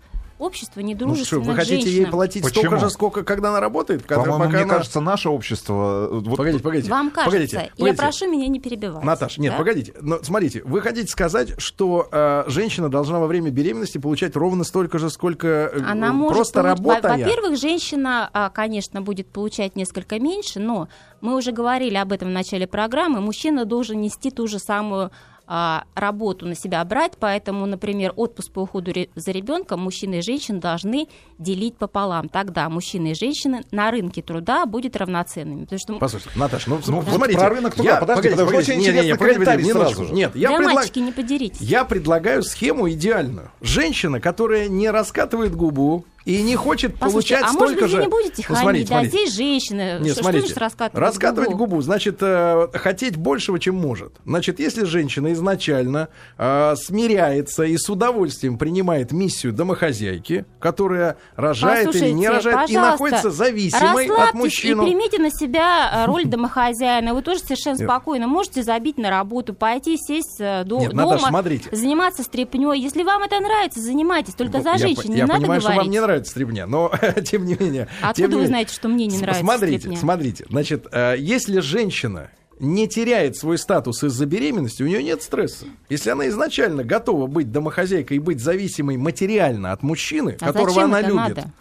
общество 0.43 0.81
недружественное 0.81 1.41
ну, 1.41 1.45
что, 1.45 1.53
вы 1.53 1.57
хотите 1.57 1.77
женщинам. 1.77 2.05
ей 2.05 2.07
платить 2.07 2.43
Почему? 2.43 2.63
столько 2.63 2.79
же, 2.79 2.91
сколько, 2.91 3.23
когда 3.23 3.51
она 3.51 3.61
работает? 3.61 4.03
Когда, 4.03 4.25
По-моему, 4.25 4.53
мне 4.53 4.63
она... 4.63 4.75
кажется, 4.75 5.01
наше 5.01 5.29
общество... 5.29 6.09
Э, 6.11 6.21
вот... 6.21 6.37
Погодите, 6.37 6.63
погодите. 6.63 6.91
Вам 6.91 7.11
кажется. 7.11 7.31
Погодите, 7.31 7.57
погодите. 7.57 7.87
Я 7.87 7.95
прошу 7.95 8.31
меня 8.31 8.49
не 8.49 8.61
перебивать. 8.61 9.05
Наташ, 9.05 9.39
нет, 9.39 9.53
да? 9.53 9.59
погодите. 9.59 9.95
Но 10.01 10.23
смотрите, 10.23 10.63
вы 10.65 10.81
хотите 10.81 11.11
сказать, 11.11 11.55
что 11.59 12.09
э, 12.11 12.45
женщина 12.49 12.89
должна 12.89 13.21
во 13.21 13.27
время 13.27 13.51
беременности 13.51 13.99
получать 13.99 14.37
ровно 14.37 14.65
столько 14.65 14.99
же, 14.99 15.11
сколько 15.11 15.47
э, 15.47 15.81
она 15.87 16.13
может 16.13 16.37
просто 16.37 16.63
получ... 16.63 16.79
работая? 16.79 17.19
Во-первых, 17.19 17.59
женщина, 17.59 18.29
а, 18.33 18.51
конечно, 18.51 19.01
будет 19.01 19.29
получать 19.29 19.77
несколько 19.77 20.19
меньше, 20.19 20.59
но 20.61 20.89
мы 21.21 21.37
уже 21.37 21.53
говорили 21.53 21.97
об 21.97 22.13
этом 22.13 22.29
в 22.29 22.33
начале 22.33 22.67
программы, 22.67 23.21
мужчина 23.21 23.65
должен 23.65 24.01
нести 24.01 24.31
ту 24.31 24.47
же 24.47 24.59
самую 24.59 25.13
а, 25.55 25.85
работу 25.95 26.47
на 26.47 26.55
себя 26.55 26.83
брать, 26.83 27.13
поэтому, 27.21 27.67
например, 27.67 28.15
отпуск 28.17 28.53
по 28.53 28.61
уходу 28.61 28.91
за 29.15 29.33
ребенком 29.33 29.81
мужчины 29.81 30.21
и 30.21 30.23
женщины 30.23 30.61
должны 30.61 31.09
делить 31.39 31.77
пополам. 31.77 32.31
Тогда 32.31 32.71
мужчины 32.71 33.11
и 33.11 33.15
женщины 33.15 33.63
на 33.71 33.91
рынке 33.91 34.23
труда 34.23 34.65
будут 34.65 34.97
равноценными. 34.97 35.65
Потому 35.65 35.79
что... 35.79 35.99
Послушайте, 35.99 36.39
Наташа, 36.39 36.71
ну, 36.71 36.81
ну 36.87 37.03
да. 37.03 37.13
смотрите, 37.13 37.39
про 37.39 37.51
рынок 37.51 37.75
труда, 37.75 37.91
я, 37.91 37.97
подожди, 37.97 38.31
погодите, 38.31 38.47
погодите, 38.47 38.73
очень 38.73 38.81
не, 38.81 38.99
не, 38.99 39.07
не, 39.09 39.15
погодите, 39.15 39.57
не 39.59 39.73
сразу 39.73 40.07
же. 40.07 40.13
Нет, 40.15 40.35
я, 40.35 40.49
Для 40.49 40.57
предлаг... 40.57 40.75
мальчики, 40.75 40.99
не 41.01 41.13
подеритесь. 41.13 41.61
я 41.61 41.85
предлагаю 41.85 42.43
схему 42.43 42.91
идеальную. 42.91 43.51
Женщина, 43.61 44.21
которая 44.21 44.69
не 44.69 44.89
раскатывает 44.89 45.55
губу, 45.55 46.07
и 46.25 46.43
не 46.43 46.57
хочет 46.57 46.95
Послушайте, 46.99 47.35
получать 47.37 47.43
а 47.45 47.53
столько 47.53 47.63
может 47.63 47.81
быть, 47.81 47.91
же. 47.91 47.97
вы 47.97 48.03
не 48.03 48.09
будете 48.09 48.43
хамить, 48.43 48.61
смотрите, 48.63 48.89
да, 48.89 49.01
смотрите. 49.01 49.17
здесь 49.19 49.35
женщина. 49.35 49.99
Нет, 49.99 50.13
что, 50.13 50.23
смотрите, 50.23 50.49
что 50.51 50.61
раскатывать, 50.61 51.07
раскатывать 51.09 51.49
губу? 51.51 51.65
губу, 51.67 51.83
значит, 51.83 52.19
э, 52.21 52.69
хотеть 52.75 53.17
большего, 53.17 53.59
чем 53.59 53.77
может. 53.77 54.15
Значит, 54.25 54.61
если 54.61 54.85
женщина 54.85 55.33
изначально 55.33 56.09
э, 56.39 56.75
смиряется 56.77 57.65
и 57.65 57.77
с 57.77 57.89
удовольствием 57.91 58.59
принимает 58.59 59.13
миссию 59.13 59.53
домохозяйки, 59.53 60.45
которая 60.61 61.17
рожает 61.37 61.95
или 61.97 62.11
не 62.11 62.29
рожает, 62.29 62.71
и 62.71 62.77
находится 62.77 63.31
зависимой 63.31 64.07
от 64.09 64.35
мужчины. 64.35 64.83
и 64.83 64.85
примите 64.87 65.19
на 65.19 65.31
себя 65.31 65.91
э, 65.93 66.07
роль 66.07 66.25
домохозяина. 66.27 67.15
Вы 67.15 67.23
тоже 67.23 67.41
совершенно 67.41 67.79
Нет. 67.79 67.89
спокойно 67.89 68.27
можете 68.27 68.63
забить 68.63 68.99
на 68.99 69.11
работу, 69.11 69.55
пойти 69.55 69.97
сесть 69.97 70.41
э, 70.41 70.65
до, 70.65 70.79
Нет, 70.81 70.91
дома, 70.91 71.05
Наташа, 71.05 71.27
смотрите. 71.29 71.69
заниматься 71.75 72.23
стряпнёй. 72.23 72.79
Если 72.79 73.03
вам 73.03 73.23
это 73.23 73.41
нравится, 73.41 73.81
занимайтесь. 73.81 74.35
Только 74.35 74.59
Ну, 74.59 74.63
за 74.63 74.71
я, 74.71 74.79
женщин 74.79 75.11
не 75.11 75.17
я 75.19 75.27
надо 75.27 75.41
понимаю, 75.41 75.61
говорить. 75.61 75.75
что 75.77 75.83
вам 75.83 75.91
не 75.91 76.01
нравится 76.01 76.12
стрипня, 76.27 76.67
но 76.67 76.93
тем 77.25 77.45
не 77.45 77.57
менее. 77.59 77.89
Откуда 78.01 78.15
тем 78.15 78.25
не 78.31 78.35
вы 78.35 78.35
менее. 78.43 78.49
знаете, 78.49 78.75
что 78.75 78.89
мне 78.89 79.07
не 79.07 79.19
нравится 79.19 79.41
Смотрите, 79.43 79.79
стряпня? 79.79 79.99
смотрите. 79.99 80.47
Значит, 80.49 80.87
э, 80.93 81.15
если 81.19 81.61
женщина 81.61 82.31
не 82.61 82.87
теряет 82.87 83.37
свой 83.37 83.59
статус 83.59 84.05
из-за 84.05 84.25
беременности, 84.27 84.83
у 84.83 84.87
нее 84.87 85.03
нет 85.03 85.23
стресса. 85.23 85.67
Если 85.89 86.11
она 86.11 86.29
изначально 86.29 86.85
готова 86.85 87.27
быть 87.27 87.51
домохозяйкой 87.51 88.19
и 88.19 88.21
быть 88.21 88.41
зависимой 88.41 88.97
материально 88.99 89.73
от 89.73 89.83
мужчины, 89.83 90.37
А 90.41 90.53
которого 90.53 90.83
она 90.85 91.01
любит. 91.01 91.15
надо? 91.17 91.53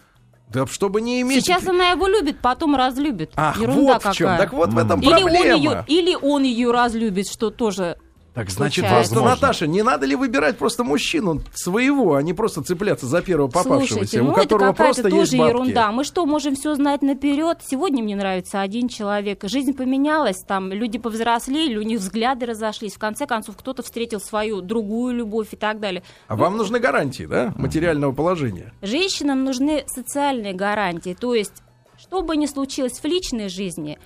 Да 0.49 0.67
чтобы 0.67 0.99
не 1.01 1.21
иметь... 1.21 1.43
Сейчас 1.45 1.65
она 1.65 1.91
его 1.91 2.07
любит, 2.07 2.39
потом 2.39 2.75
разлюбит. 2.75 3.31
Ах, 3.35 3.57
Ерунда 3.59 3.81
вот 3.93 3.97
какая. 4.03 4.13
в 4.13 4.15
чем. 4.17 4.27
Так 4.37 4.53
вот 4.53 4.73
в 4.73 4.77
этом 4.77 4.99
или 4.99 5.09
проблема. 5.09 5.37
он, 5.55 5.61
ее, 5.61 5.85
или 5.87 6.15
он 6.21 6.43
ее 6.43 6.71
разлюбит, 6.71 7.29
что 7.31 7.49
тоже 7.51 7.97
Так 8.33 8.49
значит, 8.49 8.85
Получается. 8.85 9.13
просто, 9.13 9.15
Возможно. 9.15 9.35
Наташа, 9.47 9.67
не 9.67 9.83
надо 9.83 10.05
ли 10.05 10.15
выбирать 10.15 10.57
просто 10.57 10.85
мужчину 10.85 11.41
своего, 11.53 12.15
а 12.15 12.21
не 12.21 12.33
просто 12.33 12.61
цепляться 12.63 13.05
за 13.05 13.21
первого 13.21 13.47
попавшегося, 13.49 13.87
Слушайте, 13.93 14.21
у 14.21 14.23
ну 14.23 14.31
это 14.31 14.41
которого 14.43 14.71
какая-то 14.71 14.83
просто 15.01 15.09
тоже 15.09 15.15
есть 15.23 15.37
бабки? 15.37 15.49
ерунда. 15.51 15.91
Мы 15.91 16.03
что, 16.05 16.25
можем 16.25 16.55
все 16.55 16.73
знать 16.75 17.01
наперед? 17.01 17.57
Сегодня 17.67 18.01
мне 18.01 18.15
нравится 18.15 18.61
один 18.61 18.87
человек. 18.87 19.43
Жизнь 19.43 19.73
поменялась, 19.73 20.39
там 20.47 20.71
люди 20.71 20.97
повзрослели, 20.97 21.75
у 21.77 21.81
них 21.81 21.99
взгляды 21.99 22.45
разошлись. 22.45 22.93
В 22.95 22.99
конце 22.99 23.25
концов, 23.27 23.57
кто-то 23.57 23.83
встретил 23.83 24.21
свою 24.21 24.61
другую 24.61 25.13
любовь 25.13 25.49
и 25.51 25.57
так 25.57 25.81
далее. 25.81 26.01
А 26.29 26.37
вам 26.37 26.55
нужны 26.55 26.79
гарантии, 26.79 27.23
да, 27.25 27.53
материального 27.57 28.13
положения? 28.13 28.71
Женщинам 28.81 29.43
нужны 29.43 29.83
социальные 29.87 30.53
гарантии. 30.53 31.17
То 31.19 31.35
есть, 31.35 31.61
что 31.99 32.21
бы 32.21 32.37
ни 32.37 32.45
случилось 32.45 32.93
в 32.93 33.03
личной 33.03 33.49
жизни, 33.49 33.99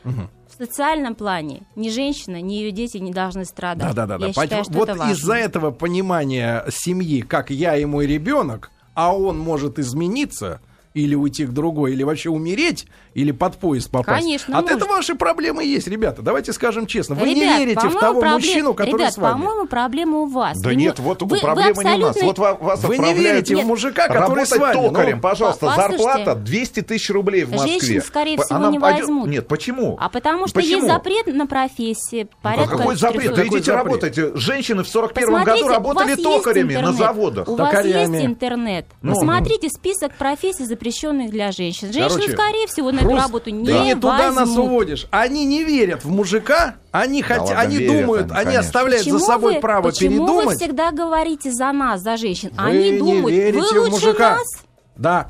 в 0.56 0.64
социальном 0.64 1.16
плане 1.16 1.64
ни 1.76 1.90
женщина, 1.90 2.42
ни 2.42 2.54
ее 2.54 2.72
дети 2.72 2.98
не 2.98 3.12
должны 3.12 3.46
страдать. 3.46 3.94
Да, 3.94 3.94
да, 3.94 4.06
да, 4.06 4.18
да. 4.18 4.28
Я 4.28 4.34
считаю, 4.34 4.64
что 4.64 4.74
Вот 4.74 4.90
это 4.90 5.10
из-за 5.12 5.34
этого 5.34 5.72
понимания 5.72 6.66
семьи, 6.70 7.22
как 7.22 7.50
я 7.50 7.76
и 7.76 7.86
мой 7.86 8.08
ребенок, 8.08 8.72
а 8.94 9.16
он 9.16 9.38
может 9.38 9.80
измениться 9.80 10.62
или 10.96 11.14
уйти 11.14 11.46
к 11.46 11.50
другой, 11.52 11.92
или 11.92 12.04
вообще 12.04 12.30
умереть, 12.30 12.88
или 13.14 13.32
под 13.32 13.58
поезд 13.58 13.92
попасть. 13.92 14.22
Конечно, 14.24 14.58
От 14.58 14.64
может. 14.64 14.78
этого 14.78 14.94
ваши 14.94 15.14
проблемы 15.16 15.64
есть, 15.66 15.88
ребята. 15.88 16.22
Давайте 16.22 16.54
скажем 16.54 16.88
честно. 16.88 17.16
Вы 17.16 17.32
Ребят, 17.36 17.60
не 17.60 17.66
верите 17.66 17.90
в 17.90 18.00
того 18.00 18.22
проблем- 18.22 18.34
мужчину, 18.36 18.74
который 18.74 18.94
Ребят, 18.94 19.14
с 19.14 19.18
вами. 19.18 19.34
по-моему, 19.34 19.68
проблема 19.68 20.18
у 20.20 20.26
вас. 20.28 20.58
Да 20.62 20.70
Вы 20.70 20.76
нет, 20.76 20.98
не- 20.98 21.04
вот 21.04 21.22
вы- 21.22 21.28
вы 21.28 21.40
проблема 21.40 21.84
не 21.84 21.90
у 21.96 21.98
нас. 21.98 22.10
абсолютно- 22.16 22.26
Вот 22.26 22.40
ва- 22.40 22.58
вас 22.66 22.84
Вы 22.84 22.98
не 22.98 23.14
верите 23.14 23.56
в 23.56 23.58
Нет. 23.58 23.68
мужика, 23.68 24.08
который 24.08 24.22
работать 24.22 24.48
с 24.48 24.58
вами. 24.58 24.74
токарем, 24.74 25.16
Ну, 25.18 25.22
пожалуйста. 25.22 25.66
Послушайте. 25.68 25.98
Зарплата 26.04 26.36
200 26.36 26.82
тысяч 26.82 27.10
рублей 27.10 27.44
в 27.44 27.52
Москве. 27.52 27.72
Женщин, 27.80 28.02
скорее 28.02 28.38
всего, 28.38 28.56
она 28.56 28.72
не 28.72 28.80
пойдет- 28.80 29.02
возьмут. 29.02 29.28
Нет, 29.30 29.48
почему? 29.50 29.98
А 30.00 30.08
потому 30.08 30.48
что 30.48 30.56
Почему? 30.56 30.76
есть 30.78 30.88
запрет 30.88 31.28
на 31.28 31.46
профессии. 31.46 32.28
А 32.42 32.44
Порядка 32.44 32.78
какой 32.78 32.96
запрет? 32.96 33.24
400. 33.24 33.36
Да 33.36 33.48
идите 33.48 33.64
запрет? 33.72 33.84
работайте. 33.86 34.32
Женщины 34.36 34.84
в 34.84 34.88
41 34.88 35.28
Посмотрите, 35.34 35.64
году 35.64 35.74
работали 35.76 36.10
есть 36.12 36.24
токарями 36.24 36.76
на 36.76 36.94
заводах. 36.94 37.48
У 37.50 37.56
вас 37.58 37.84
есть 37.86 38.26
интернет. 38.26 38.86
Ну. 39.02 39.14
Посмотрите 39.14 39.68
список 39.70 40.14
профессий, 40.16 40.64
запрещенных 40.90 41.32
для 41.32 41.52
женщин. 41.52 41.92
Женщины, 41.92 42.10
Короче, 42.22 42.32
скорее 42.34 42.68
всего, 42.68 42.92
на 42.92 42.98
эту 42.98 43.06
Просто 43.10 43.24
работу 43.24 43.50
не 43.50 43.66
Ты 43.66 43.80
не 43.80 43.96
туда 43.96 44.18
нас 44.32 44.36
возьмут. 44.36 44.68
уводишь. 44.68 45.08
Они 45.12 45.46
не 45.46 45.64
верят 45.64 46.04
в 46.04 46.10
мужика, 46.12 46.76
они, 46.92 47.22
хотя, 47.22 47.42
ладно, 47.44 47.60
они 47.60 47.78
верят 47.78 48.02
думают, 48.06 48.32
они, 48.32 48.42
они 48.50 48.56
оставляют 48.58 49.04
Почему 49.04 49.20
за 49.20 49.26
собой 49.26 49.54
вы, 49.56 49.60
право 49.62 49.84
почему 49.90 50.10
передумать. 50.26 50.46
вы 50.46 50.56
всегда 50.56 50.92
говорите 50.92 51.52
за 51.52 51.72
нас, 51.72 52.02
за 52.02 52.18
женщин? 52.18 52.52
Вы 52.56 52.64
Они 52.64 52.92
не 52.92 52.98
думают, 53.00 53.36
верите 53.36 53.74
вы 53.74 53.90
в 53.90 53.94
лучше 53.94 54.06
мужика. 54.08 54.36
нас. 54.38 54.48
Да. 54.96 55.28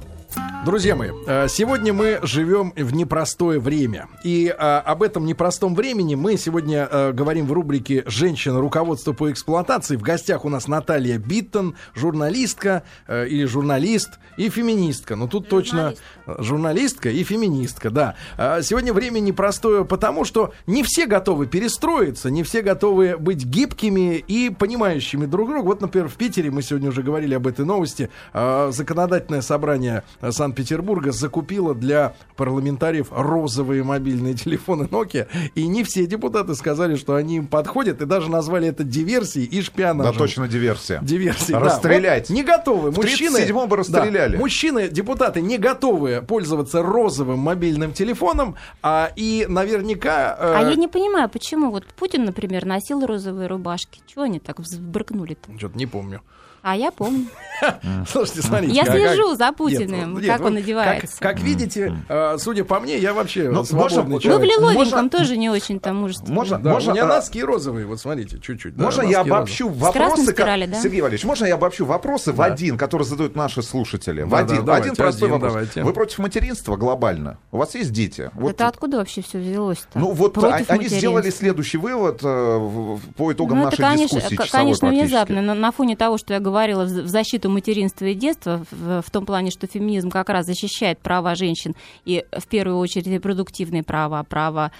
Друзья 0.65 0.95
мои, 0.95 1.11
э, 1.27 1.47
сегодня 1.47 1.93
мы 1.93 2.19
живем 2.23 2.73
в 2.75 2.91
непростое 2.91 3.59
время. 3.59 4.07
И 4.23 4.47
э, 4.47 4.51
об 4.51 5.03
этом 5.03 5.27
непростом 5.27 5.75
времени 5.75 6.15
мы 6.15 6.37
сегодня 6.37 6.87
э, 6.89 7.11
говорим 7.11 7.45
в 7.45 7.53
рубрике 7.53 8.03
«Женщина. 8.07 8.59
Руководство 8.59 9.13
по 9.13 9.31
эксплуатации». 9.31 9.95
В 9.95 10.01
гостях 10.01 10.43
у 10.43 10.49
нас 10.49 10.67
Наталья 10.67 11.19
Биттон, 11.19 11.75
журналистка 11.93 12.81
или 13.07 13.45
журналист 13.45 14.17
и 14.37 14.49
феминистка. 14.49 15.15
Ну 15.15 15.27
тут 15.27 15.49
точно 15.49 15.93
журналистка 16.25 17.11
и 17.11 17.23
феминистка, 17.23 17.91
да. 17.91 18.15
Сегодня 18.63 18.91
время 18.91 19.19
непростое, 19.19 19.85
потому 19.85 20.25
что 20.25 20.51
не 20.65 20.81
все 20.81 21.05
готовы 21.05 21.45
перестроиться, 21.45 22.31
не 22.31 22.41
все 22.41 22.63
готовы 22.63 23.17
быть 23.17 23.45
гибкими 23.45 24.17
и 24.17 24.49
понимающими 24.49 25.27
друг 25.27 25.49
друга. 25.49 25.65
Вот, 25.67 25.81
например, 25.81 26.07
в 26.09 26.15
Питере, 26.15 26.49
мы 26.49 26.63
сегодня 26.63 26.89
уже 26.89 27.03
говорили 27.03 27.35
об 27.35 27.45
этой 27.45 27.65
новости, 27.65 28.09
законодательное 28.33 29.41
собрание 29.41 30.03
Санкт-Петербурга 30.31 31.11
закупило 31.11 31.73
для 31.75 32.15
парламентариев 32.35 33.07
розовые 33.11 33.83
мобильные 33.83 34.33
телефоны 34.33 34.83
Nokia, 34.83 35.27
и 35.55 35.67
не 35.67 35.83
все 35.83 36.05
депутаты 36.05 36.55
сказали, 36.55 36.95
что 36.95 37.15
они 37.15 37.37
им 37.37 37.47
подходят, 37.47 38.01
и 38.01 38.05
даже 38.05 38.29
назвали 38.29 38.67
это 38.67 38.83
диверсией 38.83 39.45
и 39.45 39.57
Да, 39.57 39.63
шпионажем. 39.63 40.15
точно 40.17 40.47
диверсия. 40.47 40.99
Диверсии, 41.01 41.51
да. 41.53 41.59
Расстрелять. 41.59 42.29
Вот 42.29 42.35
не 42.35 42.43
готовы. 42.43 42.91
В 42.91 42.97
Мужчины, 42.97 43.37
37-м 43.37 43.69
бы 43.69 43.75
расстреляли. 43.77 44.33
Да, 44.33 44.39
мужчины, 44.39 44.89
депутаты 44.89 45.41
не 45.41 45.57
готовы 45.57 46.21
пользоваться 46.21 46.81
розовым 46.81 47.39
мобильным 47.39 47.93
телефоном, 47.93 48.55
а, 48.81 49.11
и 49.15 49.45
наверняка... 49.49 50.35
э, 50.39 50.53
А 50.57 50.69
я 50.69 50.75
не 50.75 50.87
понимаю, 50.87 51.29
почему 51.29 51.71
вот 51.71 51.85
Путин, 51.95 52.25
например, 52.25 52.65
носил 52.65 53.05
розовые 53.05 53.47
рубашки. 53.47 54.01
Чего 54.07 54.23
они 54.23 54.39
так 54.39 54.59
взбрыкнули-то? 54.59 55.57
Что-то 55.57 55.77
не 55.77 55.85
помню. 55.85 56.21
А 56.65 56.75
я 56.75 56.89
помню. 56.89 57.27
Слушайте, 58.07 58.41
смотрите. 58.41 58.73
Я 58.73 58.85
слежу 58.85 59.35
за 59.35 59.51
Путиным, 59.51 60.21
как 60.25 60.41
он 60.41 60.57
одевается. 60.57 61.19
Как 61.19 61.39
видите, 61.39 61.95
э, 62.09 62.37
судя 62.39 62.63
по 62.63 62.79
мне, 62.79 62.97
я 62.97 63.13
вообще 63.13 63.49
ну, 63.49 63.63
свободный 63.63 64.19
человек. 64.19 64.25
Ну, 64.25 64.39
в 64.39 64.43
лиловеньком 64.43 65.09
тоже 65.09 65.37
не 65.37 65.49
очень-то 65.49 65.93
мужественно. 65.93 66.33
Можно, 66.33 66.57
можно, 66.57 66.91
у 66.91 66.95
меня 66.95 67.05
носки 67.05 67.43
розовые, 67.43 67.85
вот 67.85 67.99
смотрите, 67.99 68.39
чуть-чуть. 68.39 68.75
Можно 68.77 69.03
я 69.03 69.21
обобщу 69.21 69.69
вопросы? 69.69 70.25
Сергей 70.35 71.01
Валерьевич, 71.01 71.23
можно 71.23 71.45
я 71.45 71.55
обобщу 71.55 71.85
вопросы 71.85 72.33
в 72.33 72.41
один, 72.41 72.77
которые 72.77 73.07
задают 73.07 73.35
наши 73.35 73.61
слушатели? 73.61 74.23
В 74.23 74.33
один, 74.35 74.69
один 74.69 74.95
простой 74.95 75.29
вопрос. 75.29 75.55
Вы 75.75 75.93
против 75.93 76.19
материнства 76.19 76.75
глобально? 76.77 77.37
У 77.51 77.57
вас 77.57 77.75
есть 77.75 77.91
дети? 77.91 78.31
Это 78.41 78.67
откуда 78.67 78.97
вообще 78.97 79.21
все 79.21 79.37
взялось-то? 79.37 79.99
Ну 79.99 80.11
вот 80.11 80.37
они 80.67 80.87
сделали 80.87 81.29
следующий 81.29 81.77
вывод 81.77 82.21
э, 82.23 82.97
по 83.17 83.31
итогам 83.31 83.59
ну, 83.59 83.65
нашей 83.65 83.97
дискуссии 83.97 84.35
Конечно, 84.51 84.89
внезапно. 84.89 85.41
На 85.41 85.71
фоне 85.71 85.95
того, 85.95 86.17
что 86.17 86.33
я 86.33 86.39
говорила 86.55 86.85
в 86.85 87.07
защиту 87.07 87.49
материнства 87.49 88.05
и 88.05 88.13
детства, 88.13 88.63
в, 88.71 89.01
в 89.01 89.09
том 89.11 89.25
плане, 89.25 89.51
что 89.51 89.67
феминизм 89.67 90.09
как 90.09 90.29
раз 90.29 90.45
защищает 90.45 90.99
права 90.99 91.35
женщин 91.35 91.75
и 92.05 92.23
в 92.31 92.47
первую 92.47 92.77
очередь 92.77 93.07
репродуктивные 93.07 93.83
права, 93.83 94.23
права 94.23 94.71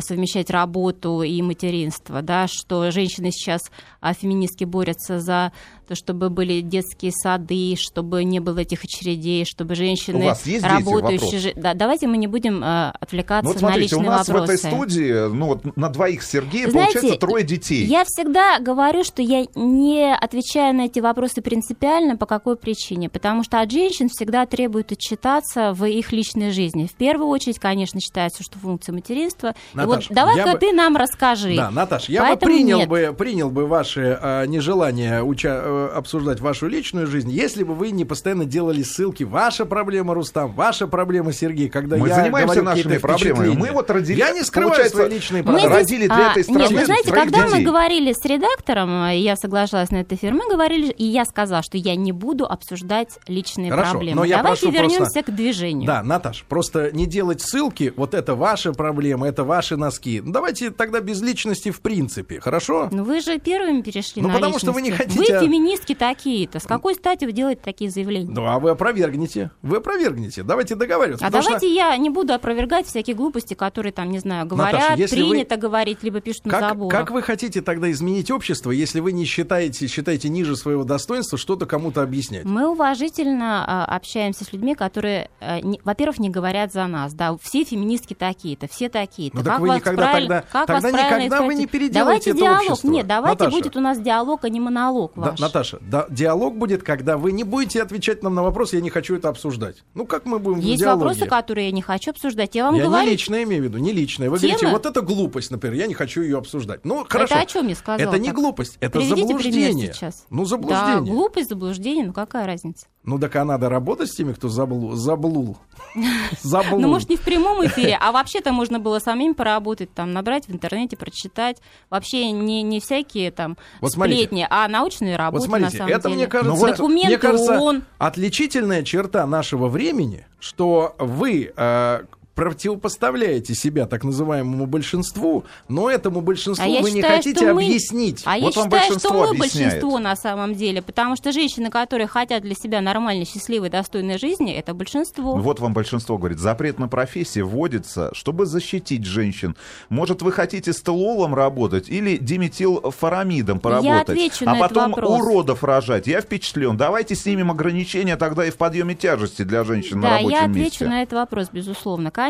совмещать 0.00 0.50
работу 0.50 1.22
и 1.22 1.42
материнство, 1.42 2.22
да, 2.22 2.46
что 2.48 2.90
женщины 2.92 3.32
сейчас 3.32 3.60
а, 4.00 4.14
феминистки 4.14 4.64
борются 4.64 5.18
за 5.18 5.52
то, 5.88 5.96
чтобы 5.96 6.30
были 6.30 6.60
детские 6.60 7.10
сады, 7.10 7.74
чтобы 7.76 8.22
не 8.22 8.38
было 8.38 8.60
этих 8.60 8.84
очередей, 8.84 9.44
чтобы 9.44 9.74
женщины 9.74 10.20
у 10.20 10.26
вас 10.26 10.46
есть 10.46 10.64
работающие... 10.64 11.40
Дети? 11.40 11.58
Да, 11.58 11.74
давайте 11.74 12.06
мы 12.06 12.16
не 12.16 12.28
будем 12.28 12.62
э, 12.62 12.92
отвлекаться 13.00 13.46
ну, 13.46 13.50
вот 13.50 13.58
смотрите, 13.58 13.96
на 13.96 14.00
личные 14.02 14.10
вопросы. 14.10 14.30
у 14.30 14.34
нас 14.34 14.46
вопросы. 14.46 14.62
в 14.62 14.66
этой 14.66 14.76
студии, 14.76 15.34
ну 15.34 15.46
вот 15.46 15.76
на 15.76 15.88
двоих 15.88 16.22
Сергея 16.22 16.70
Знаете, 16.70 16.92
получается 16.92 17.18
трое 17.18 17.44
детей. 17.44 17.84
Я 17.86 18.04
всегда 18.06 18.60
говорю, 18.60 19.02
что 19.02 19.20
я 19.20 19.44
не 19.56 20.14
отвечаю 20.14 20.76
на 20.76 20.82
эти 20.82 21.00
вопросы 21.00 21.42
принципиально, 21.42 22.16
по 22.16 22.26
какой 22.26 22.54
причине? 22.54 23.08
Потому 23.08 23.42
что 23.42 23.60
от 23.60 23.72
женщин 23.72 24.08
всегда 24.08 24.46
требуют 24.46 24.92
отчитаться 24.92 25.72
в 25.72 25.84
их 25.86 26.12
личной 26.12 26.52
жизни. 26.52 26.86
В 26.86 26.94
первую 26.94 27.28
очередь, 27.28 27.58
конечно, 27.58 28.00
считается, 28.00 28.44
что 28.44 28.60
функция 28.60 28.92
материнства. 28.92 29.56
Наташ, 29.86 30.06
и 30.06 30.08
вот 30.08 30.14
давай-ка 30.14 30.58
ты 30.58 30.72
нам 30.72 30.96
расскажи. 30.96 31.56
Да, 31.56 31.70
Наташ, 31.70 32.08
я 32.08 32.22
Поэтому 32.22 32.40
бы 32.40 32.56
принял, 32.56 32.86
бы 32.86 33.14
принял 33.16 33.50
бы 33.50 33.66
ваше 33.66 34.18
э, 34.20 34.46
нежелание 34.46 35.22
уча- 35.22 35.62
э, 35.62 35.90
обсуждать 35.94 36.40
вашу 36.40 36.68
личную 36.68 37.06
жизнь, 37.06 37.30
если 37.30 37.64
бы 37.64 37.74
вы 37.74 37.90
не 37.90 38.04
постоянно 38.04 38.44
делали 38.44 38.82
ссылки. 38.82 39.24
Ваша 39.24 39.64
проблема, 39.64 40.14
Рустам, 40.14 40.52
ваша 40.52 40.86
проблема, 40.86 41.32
Сергей, 41.32 41.68
когда 41.68 41.96
мы 41.96 42.08
я 42.08 42.14
занимаемся 42.14 42.62
нашими 42.62 42.98
проблемами. 42.98 43.56
Мы 43.56 43.70
вот 43.72 43.90
родили, 43.90 44.18
я 44.18 44.32
не 44.32 44.42
скрываю 44.42 44.88
свои 44.88 45.08
личные 45.08 45.42
проблемы. 45.42 45.74
Родили 45.74 46.06
для 46.06 46.28
а, 46.28 46.30
этой 46.32 46.44
страны. 46.44 46.60
Нет, 46.60 46.72
вы 46.72 46.84
знаете, 46.84 47.12
когда 47.12 47.44
детей. 47.44 47.58
мы 47.58 47.62
говорили 47.62 48.12
с 48.12 48.24
редактором, 48.24 49.06
и 49.06 49.18
я 49.18 49.36
соглашалась 49.36 49.90
на 49.90 49.98
этот 49.98 50.14
эфир, 50.14 50.32
мы 50.32 50.48
говорили, 50.48 50.90
и 50.90 51.04
я 51.04 51.24
сказала, 51.24 51.62
что 51.62 51.76
я 51.76 51.96
не 51.96 52.12
буду 52.12 52.46
обсуждать 52.46 53.18
личные 53.26 53.70
Хорошо, 53.70 53.92
проблемы. 53.92 54.16
Но 54.16 54.24
я 54.24 54.38
Давайте 54.38 54.70
вернемся 54.70 54.98
просто... 54.98 55.22
к 55.22 55.34
движению. 55.34 55.86
Да, 55.86 56.02
Наташ, 56.02 56.44
просто 56.48 56.90
не 56.92 57.06
делать 57.06 57.40
ссылки, 57.40 57.92
вот 57.96 58.14
это 58.14 58.34
ваши 58.34 58.72
проблемы, 58.72 59.28
это 59.28 59.44
ваши 59.70 59.76
носки. 59.76 60.20
Ну, 60.24 60.32
давайте 60.32 60.70
тогда 60.70 61.00
без 61.00 61.22
личности 61.22 61.70
в 61.70 61.80
принципе, 61.80 62.40
хорошо? 62.40 62.88
Ну 62.90 63.04
вы 63.04 63.20
же 63.20 63.38
первыми 63.38 63.82
перешли 63.82 64.22
ну, 64.22 64.28
на 64.28 64.34
потому 64.34 64.54
личности. 64.54 64.66
что 64.66 64.72
вы 64.72 64.82
не 64.82 64.90
хотите... 64.90 65.38
Вы 65.38 65.46
феминистки 65.46 65.94
такие-то. 65.94 66.58
С 66.58 66.64
какой 66.64 66.94
стати 66.94 67.24
вы 67.24 67.32
делаете 67.32 67.60
такие 67.64 67.90
заявления? 67.90 68.30
Ну, 68.30 68.46
а 68.46 68.58
вы 68.58 68.70
опровергните. 68.70 69.50
Вы 69.62 69.78
опровергните. 69.78 70.42
Давайте 70.42 70.74
договариваться. 70.74 71.26
А 71.26 71.30
давайте 71.30 71.66
что... 71.66 71.74
я 71.74 71.96
не 71.96 72.10
буду 72.10 72.32
опровергать 72.32 72.86
всякие 72.86 73.14
глупости, 73.16 73.54
которые 73.54 73.92
там, 73.92 74.10
не 74.10 74.18
знаю, 74.18 74.46
говорят, 74.46 74.90
Наташа, 74.90 75.14
принято 75.14 75.54
вы... 75.54 75.60
говорить, 75.60 76.02
либо 76.02 76.20
пишут 76.20 76.46
на 76.46 76.52
как, 76.52 76.68
заборах. 76.70 76.98
Как 76.98 77.10
вы 77.10 77.22
хотите 77.22 77.60
тогда 77.60 77.90
изменить 77.90 78.30
общество, 78.30 78.70
если 78.70 79.00
вы 79.00 79.12
не 79.12 79.24
считаете, 79.24 79.86
считаете 79.86 80.28
ниже 80.28 80.56
своего 80.56 80.84
достоинства 80.84 81.38
что-то 81.38 81.66
кому-то 81.66 82.02
объяснять? 82.02 82.44
Мы 82.44 82.68
уважительно 82.68 83.64
а, 83.66 83.84
общаемся 83.96 84.44
с 84.44 84.52
людьми, 84.52 84.74
которые, 84.74 85.30
не, 85.62 85.80
во-первых, 85.84 86.18
не 86.18 86.30
говорят 86.30 86.72
за 86.72 86.86
нас. 86.86 87.12
Да, 87.12 87.36
все 87.42 87.64
феминистки 87.64 88.14
такие-то, 88.14 88.68
все 88.68 88.88
такие-то. 88.88 89.38
Ну, 89.38 89.44
так 89.44 89.59
как 89.60 89.68
вы 89.68 89.76
никогда 89.76 90.02
правиль... 90.02 90.28
тогда, 90.28 90.44
как 90.50 90.66
тогда 90.66 90.90
никогда 90.90 91.42
вы 91.42 91.54
не 91.54 91.66
переделаете 91.66 91.98
давайте 92.00 92.30
это 92.30 92.38
диалог. 92.38 92.62
общество. 92.62 92.88
Нет, 92.88 93.06
давайте 93.06 93.44
Наташа. 93.44 93.56
будет 93.56 93.76
у 93.76 93.80
нас 93.80 93.98
диалог, 93.98 94.44
а 94.44 94.48
не 94.48 94.60
монолог 94.60 95.16
ваш. 95.16 95.38
Да, 95.38 95.46
Наташа, 95.46 95.78
да, 95.80 96.06
диалог 96.10 96.56
будет, 96.56 96.82
когда 96.82 97.16
вы 97.16 97.32
не 97.32 97.44
будете 97.44 97.82
отвечать 97.82 98.22
нам 98.22 98.34
на 98.34 98.42
вопрос, 98.42 98.72
я 98.72 98.80
не 98.80 98.90
хочу 98.90 99.16
это 99.16 99.28
обсуждать. 99.28 99.84
Ну, 99.94 100.06
как 100.06 100.24
мы 100.26 100.38
будем 100.38 100.60
Есть 100.60 100.82
в 100.82 100.84
диалоге? 100.84 101.04
вопросы, 101.04 101.26
которые 101.26 101.66
я 101.66 101.72
не 101.72 101.82
хочу 101.82 102.10
обсуждать. 102.10 102.54
Я 102.54 102.64
вам 102.64 102.74
я 102.74 102.84
говорю. 102.84 103.04
не 103.04 103.10
личное 103.10 103.42
имею 103.44 103.62
в 103.62 103.64
виду, 103.64 103.78
не 103.78 103.92
личное. 103.92 104.30
Вы 104.30 104.38
Тема... 104.38 104.52
говорите, 104.52 104.72
вот 104.72 104.86
это 104.86 105.00
глупость, 105.02 105.50
например, 105.50 105.78
я 105.78 105.86
не 105.86 105.94
хочу 105.94 106.22
ее 106.22 106.38
обсуждать. 106.38 106.84
Ну, 106.84 107.04
хорошо. 107.08 107.34
Это 107.34 107.42
о 107.42 107.46
чем 107.46 107.68
я 107.68 107.74
сказала? 107.74 108.08
Это 108.08 108.18
не 108.18 108.28
так? 108.28 108.36
глупость, 108.36 108.76
это 108.80 108.98
Приведите 108.98 109.26
заблуждение. 109.26 109.94
Ну, 110.30 110.44
заблуждение. 110.44 111.00
Да, 111.00 111.00
глупость, 111.00 111.48
заблуждение, 111.48 112.06
ну 112.06 112.12
какая 112.12 112.46
разница? 112.46 112.86
Ну, 113.02 113.18
так 113.18 113.34
а 113.36 113.44
надо 113.44 113.70
работать 113.70 114.10
с 114.10 114.14
теми, 114.14 114.34
кто 114.34 114.48
заблул. 114.48 114.94
заблул. 114.94 115.56
заблул. 116.42 116.80
Ну, 116.80 116.88
может, 116.88 117.08
не 117.08 117.16
в 117.16 117.22
прямом 117.22 117.64
эфире, 117.66 117.96
а 117.98 118.12
вообще-то 118.12 118.52
можно 118.52 118.78
было 118.78 118.98
самим 118.98 119.34
поработать, 119.34 119.92
там, 119.94 120.12
набрать 120.12 120.48
в 120.48 120.52
интернете, 120.52 120.98
прочитать. 120.98 121.56
Вообще 121.88 122.30
не, 122.30 122.62
не 122.62 122.78
всякие 122.78 123.30
там 123.30 123.56
вот 123.80 123.92
сплетни, 123.92 124.46
а 124.50 124.68
научные 124.68 125.16
работы, 125.16 125.40
вот 125.40 125.46
смотрите, 125.46 125.72
на 125.72 125.78
самом 125.78 125.92
это, 125.92 126.02
деле. 126.02 126.14
Мне 126.16 126.26
кажется, 126.26 126.54
ну, 126.54 126.60
вот, 126.60 126.76
документы 126.76 127.08
мне 127.08 127.18
кажется, 127.18 127.58
ООН. 127.58 127.82
отличительная 127.98 128.82
черта 128.82 129.26
нашего 129.26 129.68
времени, 129.68 130.26
что 130.38 130.94
вы 130.98 131.52
э, 131.56 132.02
противопоставляете 132.40 133.54
себя 133.54 133.86
так 133.86 134.02
называемому 134.02 134.64
большинству, 134.64 135.44
но 135.68 135.90
этому 135.90 136.22
большинству 136.22 136.64
а 136.64 136.80
вы 136.80 136.90
не 136.90 137.02
считаю, 137.02 137.16
хотите 137.16 137.52
мы... 137.52 137.64
объяснить. 137.64 138.22
А 138.24 138.38
вот 138.38 138.56
я 138.56 138.62
считаю, 138.62 138.98
что 138.98 139.12
мы 139.12 139.28
объясняет. 139.28 139.72
большинство 139.72 139.98
на 139.98 140.16
самом 140.16 140.54
деле, 140.54 140.80
потому 140.80 141.16
что 141.16 141.32
женщины, 141.32 141.68
которые 141.68 142.06
хотят 142.06 142.42
для 142.42 142.54
себя 142.54 142.80
нормальной, 142.80 143.26
счастливой, 143.26 143.68
достойной 143.68 144.18
жизни, 144.18 144.54
это 144.54 144.72
большинство. 144.72 145.36
Вот 145.36 145.60
вам 145.60 145.74
большинство 145.74 146.16
говорит, 146.16 146.38
запрет 146.38 146.78
на 146.78 146.88
профессии 146.88 147.40
вводится, 147.40 148.10
чтобы 148.14 148.46
защитить 148.46 149.04
женщин. 149.04 149.54
Может, 149.90 150.22
вы 150.22 150.32
хотите 150.32 150.72
с 150.72 150.80
телолом 150.80 151.34
работать 151.34 151.90
или 151.90 152.16
диметилфорамидом 152.16 153.60
поработать, 153.60 153.86
я 153.86 154.00
отвечу 154.00 154.44
а 154.46 154.54
на 154.54 154.60
потом 154.60 154.94
уродов 154.94 155.62
рожать. 155.62 156.06
Я 156.06 156.22
впечатлен. 156.22 156.78
Давайте 156.78 157.14
снимем 157.16 157.50
ограничения 157.50 158.16
тогда 158.16 158.46
и 158.46 158.50
в 158.50 158.56
подъеме 158.56 158.94
тяжести 158.94 159.42
для 159.42 159.62
женщин 159.62 160.00
да, 160.00 160.08
на 160.08 160.16
рабочем 160.16 160.30
месте. 160.30 160.38
Да, 160.38 160.44
я 160.46 160.50
отвечу 160.50 160.64
месте. 160.64 160.88
на 160.88 161.02
этот 161.02 161.12
вопрос, 161.18 161.48
безусловно 161.52 162.10
конечно, 162.10 162.29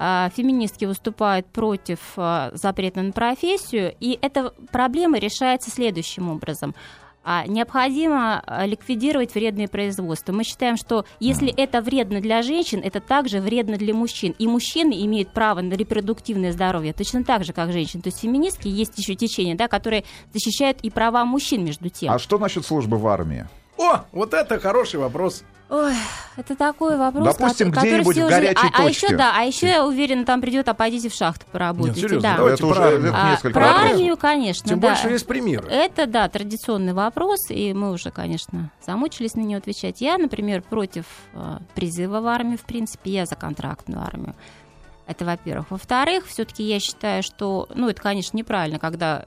а, 0.00 0.30
феминистки 0.30 0.84
выступают 0.84 1.46
против 1.46 1.98
а, 2.16 2.50
запрета 2.54 3.02
на 3.02 3.12
профессию, 3.12 3.94
и 3.98 4.16
эта 4.22 4.52
проблема 4.70 5.18
решается 5.18 5.70
следующим 5.70 6.28
образом. 6.28 6.74
А, 7.24 7.46
необходимо 7.46 8.42
ликвидировать 8.64 9.34
вредные 9.34 9.68
производства. 9.68 10.32
Мы 10.32 10.44
считаем, 10.44 10.76
что 10.76 11.04
если 11.20 11.52
это 11.52 11.82
вредно 11.82 12.20
для 12.20 12.42
женщин, 12.42 12.80
это 12.82 13.00
также 13.00 13.40
вредно 13.40 13.76
для 13.76 13.92
мужчин. 13.92 14.34
И 14.38 14.46
мужчины 14.46 15.04
имеют 15.04 15.32
право 15.32 15.60
на 15.60 15.74
репродуктивное 15.74 16.52
здоровье 16.52 16.94
точно 16.94 17.24
так 17.24 17.44
же, 17.44 17.52
как 17.52 17.72
женщины. 17.72 18.02
То 18.02 18.08
есть 18.08 18.20
феминистки 18.20 18.68
есть 18.68 18.96
еще 18.96 19.14
течение, 19.14 19.56
да, 19.56 19.68
которые 19.68 20.04
защищают 20.32 20.78
и 20.82 20.90
права 20.90 21.24
мужчин 21.24 21.64
между 21.64 21.90
тем. 21.90 22.12
А 22.12 22.18
что 22.18 22.38
насчет 22.38 22.64
службы 22.64 22.96
в 22.96 23.06
армии? 23.06 23.46
О, 23.76 24.04
вот 24.12 24.32
это 24.32 24.58
хороший 24.58 24.98
вопрос. 24.98 25.44
Ой, 25.70 25.92
это 26.36 26.56
такой 26.56 26.96
вопрос, 26.96 27.36
Допустим, 27.36 27.70
который, 27.70 28.00
где-нибудь 28.00 28.16
в 28.16 28.28
горячей 28.28 28.58
уже... 28.58 28.74
а, 28.74 28.82
а 28.82 28.88
еще, 28.88 29.16
да, 29.16 29.32
а 29.36 29.42
еще 29.42 29.68
я 29.68 29.84
уверена, 29.84 30.24
там 30.24 30.40
придет, 30.40 30.66
а 30.68 30.74
пойдите 30.74 31.10
в 31.10 31.14
шахту 31.14 31.44
поработайте. 31.52 32.00
Нет, 32.00 32.10
серьезно, 32.10 32.30
да. 32.30 32.36
давайте 32.38 32.64
это 32.64 32.74
про, 32.74 32.88
уже, 32.88 33.12
а, 33.12 33.30
несколько 33.30 33.60
про 33.60 33.66
армию, 33.66 34.16
конечно, 34.16 34.66
Тем 34.66 34.80
да. 34.80 34.88
больше 34.88 35.08
есть 35.08 35.26
примеры. 35.26 35.68
Это, 35.68 36.06
да, 36.06 36.26
традиционный 36.30 36.94
вопрос, 36.94 37.50
и 37.50 37.74
мы 37.74 37.92
уже, 37.92 38.10
конечно, 38.10 38.70
замучились 38.84 39.34
на 39.34 39.40
него 39.40 39.58
отвечать. 39.58 40.00
Я, 40.00 40.16
например, 40.16 40.62
против 40.62 41.04
э, 41.34 41.58
призыва 41.74 42.22
в 42.22 42.26
армию, 42.26 42.56
в 42.56 42.64
принципе, 42.64 43.10
я 43.10 43.26
за 43.26 43.36
контрактную 43.36 44.00
армию. 44.02 44.34
Это, 45.06 45.26
во-первых. 45.26 45.70
Во-вторых, 45.70 46.26
все-таки 46.28 46.62
я 46.62 46.80
считаю, 46.80 47.22
что, 47.22 47.68
ну, 47.74 47.90
это, 47.90 48.00
конечно, 48.00 48.36
неправильно, 48.38 48.78
когда 48.78 49.26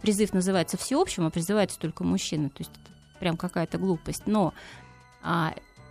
призыв 0.00 0.32
называется 0.32 0.78
всеобщим, 0.78 1.26
а 1.26 1.30
призывается 1.30 1.78
только 1.78 2.02
мужчина. 2.02 2.48
То 2.48 2.60
есть 2.60 2.70
это 2.72 3.18
прям 3.18 3.36
какая-то 3.36 3.76
глупость. 3.76 4.22
Но 4.26 4.48
а, 4.48 4.52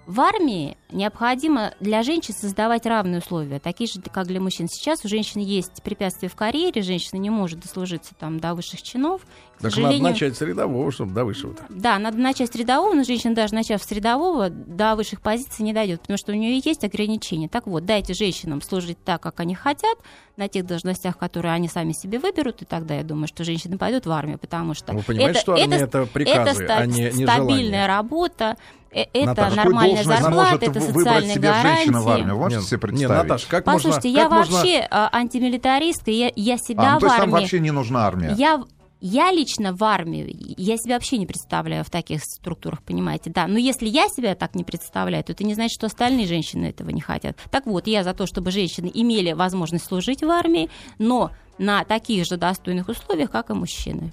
в 0.09 0.21
армии 0.21 0.75
необходимо 0.91 1.75
для 1.79 2.01
женщин 2.01 2.33
создавать 2.33 2.87
равные 2.87 3.19
условия, 3.19 3.59
такие 3.59 3.87
же, 3.87 4.01
как 4.01 4.25
для 4.25 4.41
мужчин. 4.41 4.67
Сейчас 4.67 5.05
у 5.05 5.07
женщин 5.07 5.39
есть 5.39 5.83
препятствия 5.83 6.29
в 6.29 6.35
карьере, 6.35 6.81
женщина 6.81 7.19
не 7.19 7.29
может 7.29 7.59
дослужиться 7.59 8.15
там 8.15 8.39
до 8.39 8.55
высших 8.55 8.81
чинов. 8.81 9.21
К 9.59 9.61
так 9.61 9.71
сожалению... 9.71 10.01
надо 10.01 10.13
начать 10.13 10.35
с 10.35 10.41
рядового, 10.41 10.91
чтобы 10.91 11.13
до 11.13 11.25
высшего-то. 11.25 11.63
Да, 11.69 11.99
надо 11.99 12.17
начать 12.17 12.51
с 12.51 12.55
рядового, 12.55 12.95
но 12.95 13.03
женщина 13.03 13.35
даже 13.35 13.53
начав 13.53 13.83
с 13.83 13.91
рядового, 13.91 14.49
до 14.49 14.95
высших 14.95 15.21
позиций 15.21 15.63
не 15.63 15.73
дойдет, 15.73 16.01
потому 16.01 16.17
что 16.17 16.31
у 16.31 16.35
нее 16.35 16.59
есть 16.63 16.83
ограничения. 16.83 17.47
Так 17.47 17.67
вот, 17.67 17.85
дайте 17.85 18.15
женщинам 18.15 18.63
служить 18.63 18.97
так, 19.03 19.21
как 19.21 19.39
они 19.41 19.53
хотят, 19.53 19.99
на 20.37 20.47
тех 20.47 20.65
должностях, 20.65 21.19
которые 21.19 21.53
они 21.53 21.67
сами 21.67 21.91
себе 21.91 22.17
выберут, 22.17 22.63
и 22.63 22.65
тогда 22.65 22.95
я 22.95 23.03
думаю, 23.03 23.27
что 23.27 23.43
женщины 23.43 23.77
пойдут 23.77 24.07
в 24.07 24.11
армию, 24.11 24.39
потому 24.39 24.73
что 24.73 24.93
Вы 24.93 25.03
понимаете, 25.03 25.31
это, 25.31 25.39
что 25.41 25.53
армия 25.53 25.75
это, 25.75 25.99
это 25.99 26.05
приказы, 26.07 26.63
это 26.63 26.77
а 26.77 26.85
не, 26.87 27.11
не 27.11 27.25
стабильная 27.25 27.57
желание. 27.57 27.85
работа, 27.85 28.57
это 28.91 29.25
Наташа, 29.25 29.55
нормальная 29.55 30.03
зарплата, 30.03 30.65
это 30.65 30.81
социальные 30.81 31.35
себе 31.35 31.49
гарантии. 31.49 31.91
в 31.91 32.09
армию? 32.09 32.37
Можете 32.37 32.59
нет, 32.59 32.67
себе 32.67 32.77
представить? 32.79 33.09
Нет, 33.09 33.23
Наташа, 33.23 33.47
как 33.47 33.63
Послушайте, 33.65 34.09
можно, 34.09 34.17
я 34.17 34.23
как 34.23 34.31
вообще 34.31 34.73
можно... 34.73 34.87
а, 34.91 35.09
антимилитаристка, 35.13 36.11
я, 36.11 36.31
я 36.35 36.57
себя 36.57 36.83
а, 36.83 36.91
ну, 36.93 36.97
в 36.97 36.99
то 36.99 37.05
есть 37.05 37.19
армии... 37.19 37.31
там 37.31 37.41
вообще 37.41 37.59
не 37.59 37.71
нужна 37.71 38.05
армия? 38.07 38.35
Я 38.37 38.63
Я 39.01 39.31
лично 39.31 39.73
в 39.73 39.81
армию, 39.83 40.27
я 40.29 40.75
себя 40.75 40.95
вообще 40.95 41.17
не 41.17 41.25
представляю 41.25 41.85
в 41.85 41.89
таких 41.89 42.21
структурах, 42.23 42.83
понимаете, 42.83 43.29
да. 43.29 43.47
Но 43.47 43.57
если 43.57 43.87
я 43.87 44.09
себя 44.09 44.35
так 44.35 44.55
не 44.55 44.65
представляю, 44.65 45.23
то 45.23 45.31
это 45.31 45.45
не 45.45 45.53
значит, 45.53 45.73
что 45.73 45.85
остальные 45.85 46.27
женщины 46.27 46.65
этого 46.65 46.89
не 46.89 46.99
хотят. 46.99 47.37
Так 47.49 47.65
вот, 47.65 47.87
я 47.87 48.03
за 48.03 48.13
то, 48.13 48.25
чтобы 48.25 48.51
женщины 48.51 48.91
имели 48.93 49.31
возможность 49.31 49.85
служить 49.85 50.21
в 50.21 50.29
армии, 50.29 50.69
но 50.97 51.31
на 51.57 51.85
таких 51.85 52.25
же 52.25 52.35
достойных 52.37 52.89
условиях, 52.89 53.31
как 53.31 53.51
и 53.51 53.53
мужчины. 53.53 54.11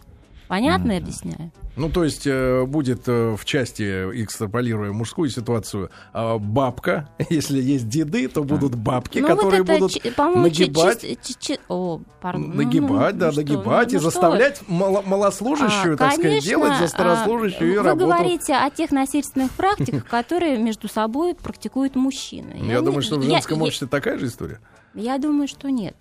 Понятно 0.49 0.93
mm-hmm. 0.93 0.97
объясняю? 0.99 1.53
Ну, 1.77 1.91
то 1.91 2.05
есть 2.05 2.27
э, 2.27 2.65
будет 2.65 3.07
э, 3.07 3.37
в 3.37 3.45
части, 3.45 3.83
экстраполируя 4.23 4.93
мужскую 4.93 5.29
ситуацию, 5.29 5.91
э, 6.15 6.39
бабка. 6.39 7.11
Если 7.31 7.61
есть 7.61 7.89
деды, 7.89 8.29
то 8.29 8.45
будут 8.45 8.75
бабки, 8.77 9.19
ну, 9.19 9.29
которые 9.29 9.63
вот 9.63 9.81
будут 9.81 9.93
ч- 9.93 10.13
нагибать. 10.17 11.03
Ч- 11.03 11.19
ч- 11.23 11.35
ч- 11.39 11.59
о, 11.69 12.01
пардон. 12.21 12.57
Нагибать, 12.57 13.15
ну, 13.15 13.21
да, 13.21 13.31
ну, 13.31 13.37
нагибать 13.37 13.89
что? 13.89 13.97
и 13.97 13.99
ну, 13.99 14.05
заставлять 14.05 14.63
мало- 14.69 15.03
малослужащую, 15.03 15.95
а, 15.95 15.97
так 15.99 16.11
конечно, 16.13 16.23
сказать, 16.23 16.45
делать 16.45 16.79
за 16.79 16.89
старослужащую 16.89 17.81
а, 17.81 17.83
вы 17.83 17.89
работу. 17.89 18.07
Вы 18.07 18.13
говорите 18.13 18.55
о 18.55 18.71
тех 18.71 18.91
насильственных 18.91 19.51
практиках, 19.57 20.07
которые 20.07 20.59
между 20.59 20.89
собой 20.89 21.35
практикуют 21.35 21.95
мужчины. 21.95 22.63
Я 22.65 22.81
думаю, 22.81 23.03
что 23.03 23.19
в 23.19 23.23
женском 23.23 23.61
обществе 23.61 23.87
такая 23.87 24.19
же 24.19 24.27
история. 24.27 24.61
Я 24.95 25.19
думаю, 25.19 25.47
что 25.47 25.69
нет. 25.69 25.97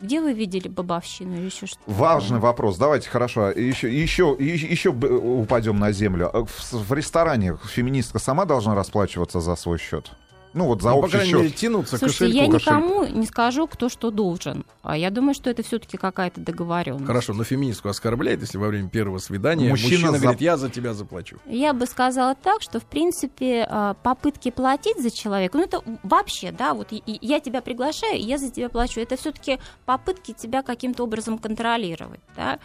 Где 0.00 0.20
вы 0.20 0.32
видели 0.32 0.68
бабовщину 0.68 1.36
или 1.36 1.44
еще 1.44 1.66
что-то? 1.66 1.82
Важный 1.86 2.38
вопрос. 2.38 2.78
Давайте, 2.78 3.10
хорошо, 3.10 3.50
еще, 3.50 3.92
еще, 3.92 4.34
еще 4.38 4.90
упадем 4.90 5.78
на 5.78 5.92
землю. 5.92 6.30
В, 6.32 6.72
в 6.72 6.92
ресторане 6.94 7.58
феминистка 7.64 8.18
сама 8.18 8.46
должна 8.46 8.74
расплачиваться 8.74 9.40
за 9.40 9.56
свой 9.56 9.78
счет? 9.78 10.10
Ну 10.52 10.66
вот 10.66 10.82
за 10.82 10.90
ну, 10.90 10.98
общий 10.98 11.18
по 11.18 11.24
счет. 11.24 11.36
Мере, 11.38 11.50
тянуться 11.50 11.96
Слушайте, 11.98 12.26
кошельку. 12.26 12.52
я 12.52 12.58
никому 12.58 13.04
не 13.06 13.26
скажу, 13.26 13.66
кто 13.66 13.88
что 13.88 14.10
должен. 14.10 14.64
А 14.82 14.96
я 14.96 15.10
думаю, 15.10 15.34
что 15.34 15.48
это 15.50 15.62
все-таки 15.62 15.96
какая-то 15.96 16.40
договоренность. 16.40 17.06
Хорошо, 17.06 17.34
но 17.34 17.44
феминистку 17.44 17.88
оскорбляет, 17.88 18.40
если 18.40 18.58
во 18.58 18.68
время 18.68 18.88
первого 18.88 19.18
свидания 19.18 19.70
мужчина, 19.70 19.90
мужчина 19.90 20.12
за... 20.12 20.18
говорит, 20.18 20.40
я 20.40 20.56
за 20.56 20.70
тебя 20.70 20.94
заплачу. 20.94 21.38
Я 21.46 21.72
бы 21.72 21.86
сказала 21.86 22.34
так, 22.34 22.62
что 22.62 22.80
в 22.80 22.84
принципе 22.84 23.66
а, 23.68 23.94
попытки 23.94 24.50
платить 24.50 25.00
за 25.00 25.10
человека, 25.10 25.56
ну 25.56 25.64
это 25.64 25.82
вообще, 26.02 26.52
да, 26.52 26.74
вот 26.74 26.88
я 26.90 27.40
тебя 27.40 27.60
приглашаю, 27.60 28.20
я 28.20 28.38
за 28.38 28.50
тебя 28.50 28.68
плачу. 28.68 29.00
Это 29.00 29.16
все-таки 29.16 29.58
попытки 29.84 30.32
тебя 30.32 30.62
каким-то 30.62 31.04
образом 31.04 31.38
контролировать, 31.38 32.20
да. 32.36 32.58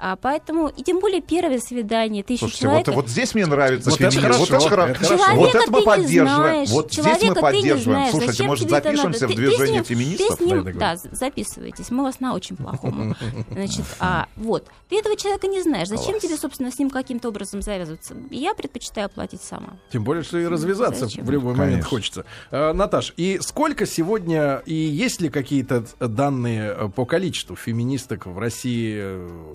А 0.00 0.14
поэтому, 0.14 0.68
и 0.68 0.82
тем 0.84 1.00
более 1.00 1.20
первое 1.20 1.58
свидание, 1.58 2.22
ты 2.22 2.34
еще 2.34 2.40
Слушайте, 2.40 2.62
человека... 2.62 2.92
вот, 2.92 3.02
вот 3.02 3.10
здесь 3.10 3.34
мне 3.34 3.46
нравится 3.46 3.90
вот 3.90 3.98
феминизм. 3.98 4.20
Вот 4.20 4.48
это 4.48 4.68
хорошо. 4.68 4.86
Это 4.86 5.04
хорошо. 5.04 5.34
Вот 5.34 5.54
это 5.54 5.70
мы 5.70 5.82
поддерживаем. 5.82 6.66
Вот 6.66 6.92
здесь 6.92 7.22
мы 7.22 7.34
поддерживаем. 7.34 8.10
Слушайте, 8.10 8.42
может, 8.44 8.70
запишемся 8.70 9.26
в 9.26 9.34
движение 9.34 9.82
ты, 9.82 9.88
феминистов? 9.94 10.38
Ты 10.38 10.44
с 10.44 10.46
ним, 10.46 10.78
да, 10.78 10.96
записывайтесь. 10.96 11.90
Мы 11.90 12.04
вас 12.04 12.20
на 12.20 12.34
очень 12.34 12.56
плохом. 12.56 13.16
Значит, 13.50 13.84
а, 13.98 14.28
вот. 14.36 14.66
Ты 14.88 14.98
этого 14.98 15.16
человека 15.16 15.46
не 15.48 15.62
знаешь. 15.62 15.88
Зачем 15.88 16.12
Класс. 16.12 16.22
тебе, 16.22 16.36
собственно, 16.36 16.70
с 16.70 16.78
ним 16.78 16.90
каким-то 16.90 17.28
образом 17.28 17.60
завязываться? 17.60 18.14
Я 18.30 18.54
предпочитаю 18.54 19.10
платить 19.10 19.42
сама. 19.42 19.74
Тем 19.92 20.04
более, 20.04 20.22
что 20.22 20.38
и 20.38 20.46
развязаться 20.46 21.06
Зачем? 21.06 21.26
в 21.26 21.30
любой 21.30 21.54
Конечно. 21.54 21.64
момент 21.64 21.84
хочется. 21.84 22.24
А, 22.50 22.72
Наташ, 22.72 23.12
и 23.16 23.38
сколько 23.42 23.84
сегодня, 23.84 24.62
и 24.64 24.74
есть 24.74 25.20
ли 25.20 25.28
какие-то 25.28 25.84
данные 25.98 26.74
э, 26.76 26.88
по 26.88 27.04
количеству 27.04 27.56
феминисток 27.56 28.26
в 28.26 28.38
России 28.38 28.94
э, 28.96 29.54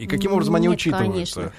и 0.00 0.06
каким 0.06 0.32
образом 0.32 0.54
они 0.54 0.66
Нет, 0.66 0.76
учитываются? 0.76 1.34
Конечно. 1.34 1.52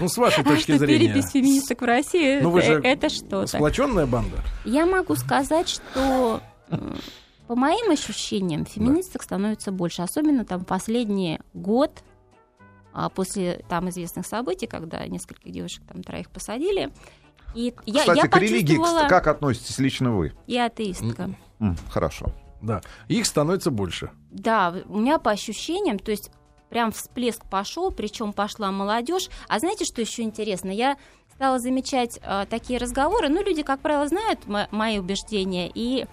Ну, 0.00 0.08
с 0.08 0.16
вашей 0.16 0.42
точки 0.44 0.72
а 0.72 0.78
зрения. 0.78 1.08
Перепись 1.08 1.30
феминисток 1.30 1.82
в 1.82 1.84
России, 1.84 2.40
ну, 2.40 2.50
вы 2.50 2.62
же 2.62 2.80
это 2.82 3.08
что-то. 3.08 3.46
Сплоченная 3.46 4.06
банда? 4.06 4.38
Я 4.64 4.86
могу 4.86 5.14
сказать, 5.16 5.68
что 5.68 6.40
по 7.46 7.56
моим 7.56 7.90
ощущениям, 7.90 8.64
феминисток 8.64 9.22
да. 9.22 9.24
становится 9.24 9.72
больше, 9.72 10.02
особенно 10.02 10.44
там 10.44 10.64
последний 10.64 11.40
год, 11.52 12.02
а, 12.92 13.08
после 13.08 13.64
там 13.68 13.88
известных 13.90 14.26
событий, 14.26 14.66
когда 14.66 15.06
нескольких 15.06 15.52
девушек 15.52 15.82
там 15.86 16.02
троих 16.02 16.30
посадили. 16.30 16.90
И 17.54 17.74
я, 17.86 18.00
Кстати, 18.00 18.18
я 18.18 18.28
к 18.28 18.36
религии 18.36 18.78
как 19.08 19.26
относитесь 19.26 19.78
лично 19.78 20.14
вы? 20.14 20.32
Я 20.46 20.66
атеистка. 20.66 21.34
Хорошо. 21.88 22.26
Да, 22.62 22.82
их 23.08 23.26
становится 23.26 23.70
больше. 23.70 24.10
Да, 24.30 24.74
у 24.86 24.98
меня 24.98 25.18
по 25.18 25.30
ощущениям, 25.30 25.98
то 25.98 26.10
есть 26.10 26.30
прям 26.70 26.92
всплеск 26.92 27.44
пошел, 27.44 27.90
причем 27.90 28.32
пошла 28.32 28.70
молодежь. 28.72 29.28
А 29.48 29.58
знаете, 29.58 29.84
что 29.84 30.00
еще 30.00 30.22
интересно? 30.22 30.70
Я 30.70 30.96
стала 31.34 31.58
замечать 31.58 32.18
э, 32.22 32.46
такие 32.48 32.78
разговоры. 32.78 33.28
Ну, 33.28 33.42
люди, 33.42 33.62
как 33.62 33.80
правило, 33.80 34.06
знают 34.08 34.40
мои 34.70 34.98
убеждения 34.98 35.70
и 35.74 36.06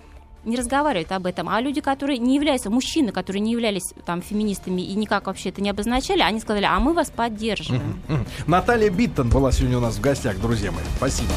не 0.43 0.55
разговаривают 0.55 1.11
об 1.11 1.25
этом. 1.25 1.49
А 1.49 1.59
люди, 1.61 1.81
которые 1.81 2.17
не 2.17 2.35
являются, 2.35 2.69
мужчины, 2.69 3.11
которые 3.11 3.41
не 3.41 3.51
являлись 3.51 3.93
там 4.05 4.21
феминистами 4.21 4.81
и 4.81 4.93
никак 4.95 5.27
вообще 5.27 5.49
это 5.49 5.61
не 5.61 5.69
обозначали, 5.69 6.21
они 6.21 6.39
сказали, 6.39 6.65
а 6.65 6.79
мы 6.79 6.93
вас 6.93 7.09
поддерживаем. 7.09 8.01
Наталья 8.47 8.89
Биттон 8.89 9.29
была 9.29 9.51
сегодня 9.51 9.77
у 9.77 9.81
нас 9.81 9.97
в 9.97 10.01
гостях, 10.01 10.39
друзья 10.39 10.71
мои. 10.71 10.85
Спасибо. 10.97 11.33